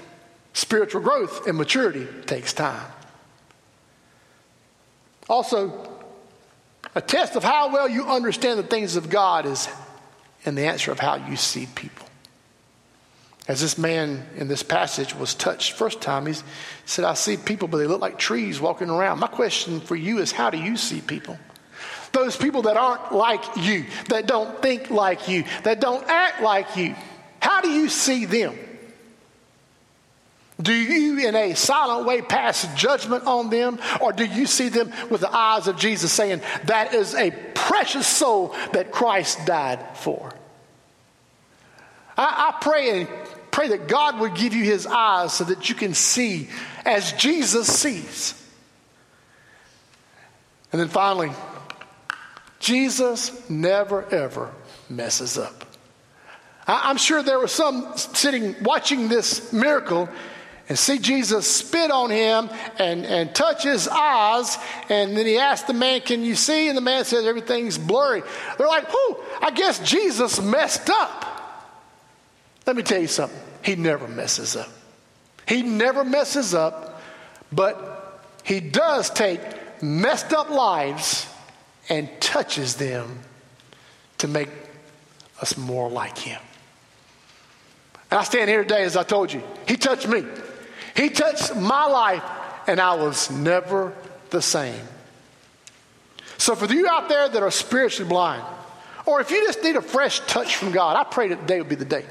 Spiritual 0.53 1.01
growth 1.01 1.47
and 1.47 1.58
maturity 1.58 2.08
takes 2.26 2.53
time. 2.53 2.86
Also, 5.28 5.89
a 6.93 7.01
test 7.01 7.36
of 7.36 7.43
how 7.43 7.73
well 7.73 7.89
you 7.89 8.05
understand 8.05 8.59
the 8.59 8.63
things 8.63 8.95
of 8.95 9.09
God 9.09 9.45
is 9.45 9.67
in 10.45 10.55
the 10.55 10.65
answer 10.65 10.91
of 10.91 10.99
how 10.99 11.15
you 11.15 11.36
see 11.36 11.67
people. 11.76 12.07
As 13.47 13.61
this 13.61 13.78
man 13.78 14.26
in 14.38 14.47
this 14.47 14.63
passage 14.63 15.13
was 15.13 15.36
touched 15.36 15.73
first 15.73 16.01
time, 16.01 16.26
he 16.26 16.34
said, 16.86 17.05
I 17.05 17.13
see 17.13 17.38
people, 17.38 17.67
but 17.67 17.78
they 17.78 17.86
look 17.86 18.01
like 18.01 18.17
trees 18.17 18.59
walking 18.59 18.89
around. 18.89 19.19
My 19.19 19.28
question 19.28 19.82
for 19.82 19.95
you 19.95 20.19
is 20.19 20.32
how 20.32 20.49
do 20.49 20.57
you 20.57 20.78
see 20.78 21.01
people? 21.01 21.38
Those 22.11 22.36
people 22.36 22.63
that 22.63 22.78
aren't 22.78 23.11
like 23.11 23.43
you, 23.57 23.86
that 24.09 24.26
don't 24.26 24.61
think 24.61 24.89
like 24.89 25.28
you, 25.28 25.43
that 25.63 25.80
don't 25.80 26.03
act 26.07 26.41
like 26.41 26.76
you, 26.76 26.95
how 27.39 27.61
do 27.61 27.69
you 27.69 27.89
see 27.89 28.26
them? 28.26 28.57
Do 30.62 30.74
you, 30.74 31.28
in 31.28 31.36
a 31.36 31.53
silent 31.53 32.08
way, 32.08 32.22
pass 32.22 32.66
judgment 32.76 33.26
on 33.26 33.49
them, 33.49 33.78
or 33.99 34.14
do 34.14 34.26
you 34.26 34.45
see 34.45 34.70
them 34.70 34.91
with 35.10 35.22
the 35.22 35.36
eyes 35.36 35.68
of 35.68 35.78
Jesus 35.78 36.12
saying, 36.14 36.41
That 36.66 36.93
is 36.93 37.14
a 37.14 37.32
precious 37.53 38.08
soul 38.08 38.56
that 38.72 38.91
Christ 38.91 39.45
died 39.45 39.97
for? 39.97 40.32
I, 42.18 42.53
I 42.53 42.62
pray 42.62 43.01
and 43.01 43.10
pray 43.51 43.70
that 43.70 43.88
God 43.88 44.20
would 44.20 44.36
give 44.36 44.53
you 44.53 44.64
his 44.64 44.88
eyes 44.88 45.34
so 45.34 45.43
that 45.43 45.70
you 45.70 45.76
can 45.76 45.93
see 45.93 46.49
as 46.86 47.12
Jesus 47.14 47.68
sees. 47.68 48.41
And 50.72 50.80
then 50.80 50.88
finally, 50.88 51.32
Jesus 52.60 53.49
never 53.49 54.06
ever 54.14 54.51
messes 54.89 55.38
up. 55.38 55.66
I'm 56.68 56.97
sure 56.97 57.22
there 57.22 57.39
were 57.39 57.47
some 57.47 57.95
sitting 57.95 58.56
watching 58.62 59.08
this 59.08 59.53
miracle 59.53 60.10
and 60.68 60.78
see 60.78 60.97
Jesus 60.97 61.49
spit 61.49 61.91
on 61.91 62.09
him 62.09 62.49
and, 62.80 63.05
and 63.05 63.36
touch 63.36 63.63
his 63.63 63.88
eyes. 63.88 64.57
And 64.89 65.16
then 65.16 65.26
he 65.26 65.38
asked 65.38 65.68
the 65.68 65.74
man, 65.74 66.01
Can 66.01 66.24
you 66.24 66.36
see? 66.36 66.68
And 66.68 66.78
the 66.78 66.82
man 66.82 67.05
says, 67.05 67.26
Everything's 67.26 67.78
blurry. 67.78 68.24
They're 68.57 68.68
like, 68.68 68.89
Whew, 68.89 69.18
I 69.41 69.51
guess 69.51 69.80
Jesus 69.80 70.41
messed 70.41 70.89
up. 70.89 71.26
Let 72.66 72.76
me 72.76 72.84
tell 72.84 72.99
you 72.99 73.07
something. 73.07 73.39
He 73.61 73.76
never 73.76 74.07
messes 74.07 74.55
up. 74.55 74.70
He 75.47 75.61
never 75.61 76.03
messes 76.03 76.55
up, 76.55 77.01
but 77.51 78.22
he 78.43 78.59
does 78.59 79.09
take 79.11 79.39
messed 79.82 80.34
up 80.34 80.49
lives 80.49 81.28
and 81.89 82.09
touches 82.20 82.76
them 82.76 83.20
to 84.18 84.28
make 84.28 84.49
us 85.41 85.57
more 85.57 85.89
like 85.89 86.18
him. 86.18 86.41
And 88.09 88.20
I 88.20 88.24
stand 88.24 88.49
here 88.49 88.63
today, 88.63 88.84
as 88.84 88.97
I 88.97 89.03
told 89.03 89.32
you, 89.32 89.43
he 89.68 89.78
touched 89.78 90.07
me. 90.07 90.24
He 90.96 91.10
touched 91.10 91.56
my 91.56 91.86
life, 91.86 92.24
and 92.68 92.80
I 92.80 92.96
was 92.96 93.30
never 93.30 93.93
the 94.30 94.41
same. 94.41 94.82
So, 96.38 96.56
for 96.56 96.72
you 96.72 96.88
out 96.88 97.10
there 97.10 97.30
that 97.30 97.41
are 97.41 97.52
spiritually 97.52 98.10
blind, 98.10 98.43
or 99.06 99.22
if 99.22 99.32
you 99.32 99.46
just 99.46 99.64
need 99.64 99.76
a 99.76 99.82
fresh 99.82 100.20
touch 100.22 100.56
from 100.56 100.72
God, 100.72 100.98
I 100.98 101.04
pray 101.04 101.30
that 101.30 101.41
today 101.41 101.62
will 101.62 101.70
be 101.70 101.76
the 101.76 101.86
day 101.86 102.06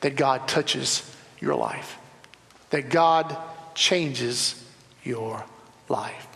that 0.00 0.16
God 0.16 0.46
touches 0.48 1.10
your 1.40 1.54
life, 1.54 1.98
that 2.70 2.90
God 2.90 3.36
changes 3.74 4.62
your 5.02 5.44
life. 5.88 6.26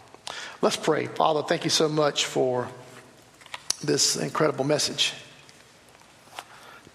Let's 0.62 0.76
pray. 0.76 1.06
Father, 1.06 1.42
thank 1.42 1.64
you 1.64 1.70
so 1.70 1.88
much 1.88 2.26
for 2.26 2.68
this 3.82 4.16
incredible 4.16 4.64
message. 4.64 5.14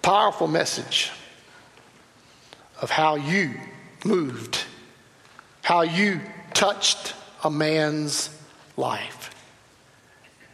Powerful 0.01 0.47
message 0.47 1.11
of 2.79 2.91
how 2.91 3.15
you 3.15 3.55
moved, 4.03 4.63
how 5.65 5.81
you 5.81 6.21
touched 6.53 7.15
a 7.43 7.49
man's 7.49 8.29
life. 8.77 9.33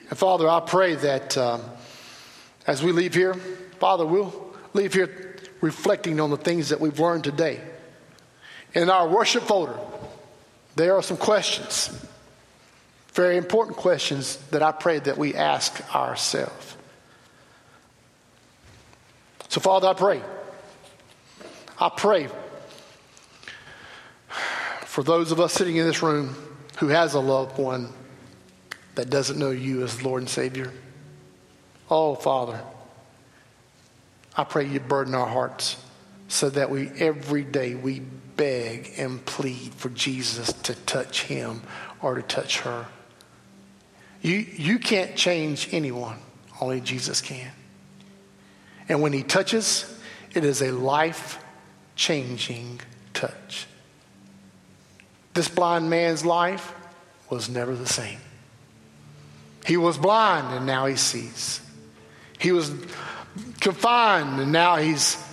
And 0.09 0.18
Father, 0.18 0.47
I 0.47 0.62
pray 0.62 0.95
that 0.95 1.38
um, 1.38 1.62
as 2.66 2.82
we 2.82 2.93
leave 2.93 3.14
here, 3.14 3.34
Father, 3.78 4.05
we'll 4.05 4.55
leave 4.72 4.93
here 4.93 5.36
reflecting 5.59 6.22
on 6.22 6.30
the 6.30 6.38
things 6.38 6.70
that 6.70 6.80
we've 6.80 6.97
learned 6.97 7.26
today. 7.26 7.59
In 8.74 8.89
our 8.89 9.05
worship 9.05 9.43
folder, 9.43 9.78
there 10.78 10.95
are 10.95 11.03
some 11.03 11.18
questions, 11.18 11.89
very 13.12 13.36
important 13.36 13.76
questions 13.76 14.38
that 14.51 14.64
I 14.64 14.72
pray 14.72 14.99
that 14.99 15.18
we 15.18 15.36
ask 15.36 15.93
ourselves. 15.93 16.78
So, 19.49 19.59
Father, 19.59 19.89
I 19.89 19.93
pray. 19.93 20.22
I 21.78 21.89
pray 21.89 22.30
for 24.92 25.04
those 25.04 25.32
of 25.32 25.39
us 25.39 25.54
sitting 25.54 25.78
in 25.78 25.88
this 25.88 26.04
room 26.04 26.36
who 26.80 26.89
has 26.89 27.14
a 27.14 27.20
loved 27.22 27.58
one 27.58 27.88
that 28.96 29.10
doesn't 29.10 29.39
know 29.39 29.50
you 29.50 29.84
as 29.84 30.04
Lord 30.04 30.22
and 30.22 30.30
Savior. 30.30 30.70
Oh, 31.89 32.14
Father, 32.14 32.62
I 34.36 34.44
pray 34.44 34.68
you 34.68 34.82
burden 34.82 35.16
our 35.16 35.28
hearts 35.28 35.82
so 36.28 36.50
that 36.50 36.70
we 36.70 36.89
every 36.98 37.46
day 37.46 37.74
we 37.74 38.02
beg 38.02 38.92
and 38.98 39.26
plead 39.26 39.74
for 39.76 39.88
Jesus 39.88 40.52
to 40.52 40.76
touch 40.76 41.24
him 41.24 41.62
or 42.02 42.16
to 42.16 42.22
touch 42.22 42.60
her. 42.60 42.86
You, 44.22 44.36
you 44.36 44.78
can't 44.78 45.16
change 45.16 45.70
anyone, 45.72 46.18
only 46.60 46.82
Jesus 46.82 47.22
can. 47.22 47.54
And 48.89 49.02
when 49.02 49.14
he 49.14 49.24
touches, 49.24 49.98
it 50.34 50.44
is 50.44 50.62
a 50.62 50.72
life 50.72 51.42
changing 51.96 52.82
touch. 53.14 53.68
This 55.34 55.47
blind 55.47 55.89
man's 55.89 56.25
life 56.25 56.73
was 57.29 57.49
never 57.49 57.75
the 57.75 57.88
same. 57.88 58.19
He 59.65 59.77
was 59.77 59.97
blind 59.97 60.53
and 60.53 60.65
now 60.65 60.86
he 60.88 60.95
sees. 60.95 61.61
He 62.39 62.51
was 62.51 62.71
confined 63.59 64.39
and 64.39 64.51
now 64.51 64.77
he's 64.77 65.23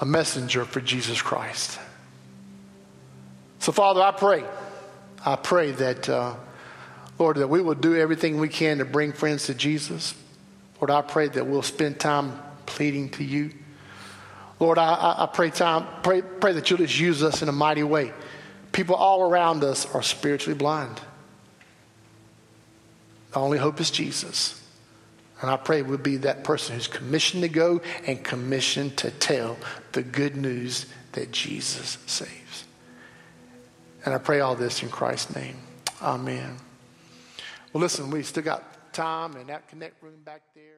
a 0.00 0.06
messenger 0.06 0.64
for 0.64 0.80
Jesus 0.80 1.20
Christ. 1.20 1.78
So, 3.60 3.72
Father, 3.72 4.02
I 4.02 4.10
pray, 4.10 4.44
I 5.24 5.36
pray 5.36 5.70
that, 5.72 6.08
uh, 6.08 6.34
Lord, 7.18 7.36
that 7.36 7.48
we 7.48 7.62
will 7.62 7.74
do 7.74 7.96
everything 7.96 8.38
we 8.38 8.48
can 8.48 8.78
to 8.78 8.84
bring 8.84 9.12
friends 9.12 9.46
to 9.46 9.54
Jesus. 9.54 10.14
Lord, 10.80 10.90
I 10.90 11.02
pray 11.02 11.28
that 11.28 11.46
we'll 11.46 11.62
spend 11.62 12.00
time 12.00 12.38
pleading 12.66 13.10
to 13.10 13.24
you. 13.24 13.52
Lord, 14.60 14.78
I, 14.78 15.16
I 15.18 15.28
pray, 15.32 15.50
time, 15.50 15.86
pray, 16.02 16.22
pray 16.22 16.52
that 16.52 16.68
you'll 16.68 16.78
just 16.78 16.98
use 16.98 17.22
us 17.22 17.42
in 17.42 17.48
a 17.48 17.52
mighty 17.52 17.82
way. 17.82 18.12
People 18.74 18.96
all 18.96 19.22
around 19.22 19.62
us 19.62 19.86
are 19.94 20.02
spiritually 20.02 20.58
blind. 20.58 21.00
The 23.30 23.38
only 23.38 23.56
hope 23.56 23.80
is 23.80 23.88
Jesus. 23.88 24.60
And 25.40 25.48
I 25.48 25.56
pray 25.56 25.82
we'll 25.82 25.96
be 25.98 26.16
that 26.18 26.42
person 26.42 26.74
who's 26.74 26.88
commissioned 26.88 27.44
to 27.44 27.48
go 27.48 27.82
and 28.04 28.22
commissioned 28.24 28.96
to 28.98 29.12
tell 29.12 29.56
the 29.92 30.02
good 30.02 30.36
news 30.36 30.86
that 31.12 31.30
Jesus 31.30 31.98
saves. 32.06 32.64
And 34.04 34.12
I 34.12 34.18
pray 34.18 34.40
all 34.40 34.56
this 34.56 34.82
in 34.82 34.88
Christ's 34.88 35.36
name. 35.36 35.56
Amen. 36.02 36.56
Well, 37.72 37.80
listen, 37.80 38.10
we 38.10 38.24
still 38.24 38.42
got 38.42 38.92
time 38.92 39.36
in 39.36 39.46
that 39.46 39.68
connect 39.68 40.02
room 40.02 40.20
back 40.24 40.42
there. 40.56 40.73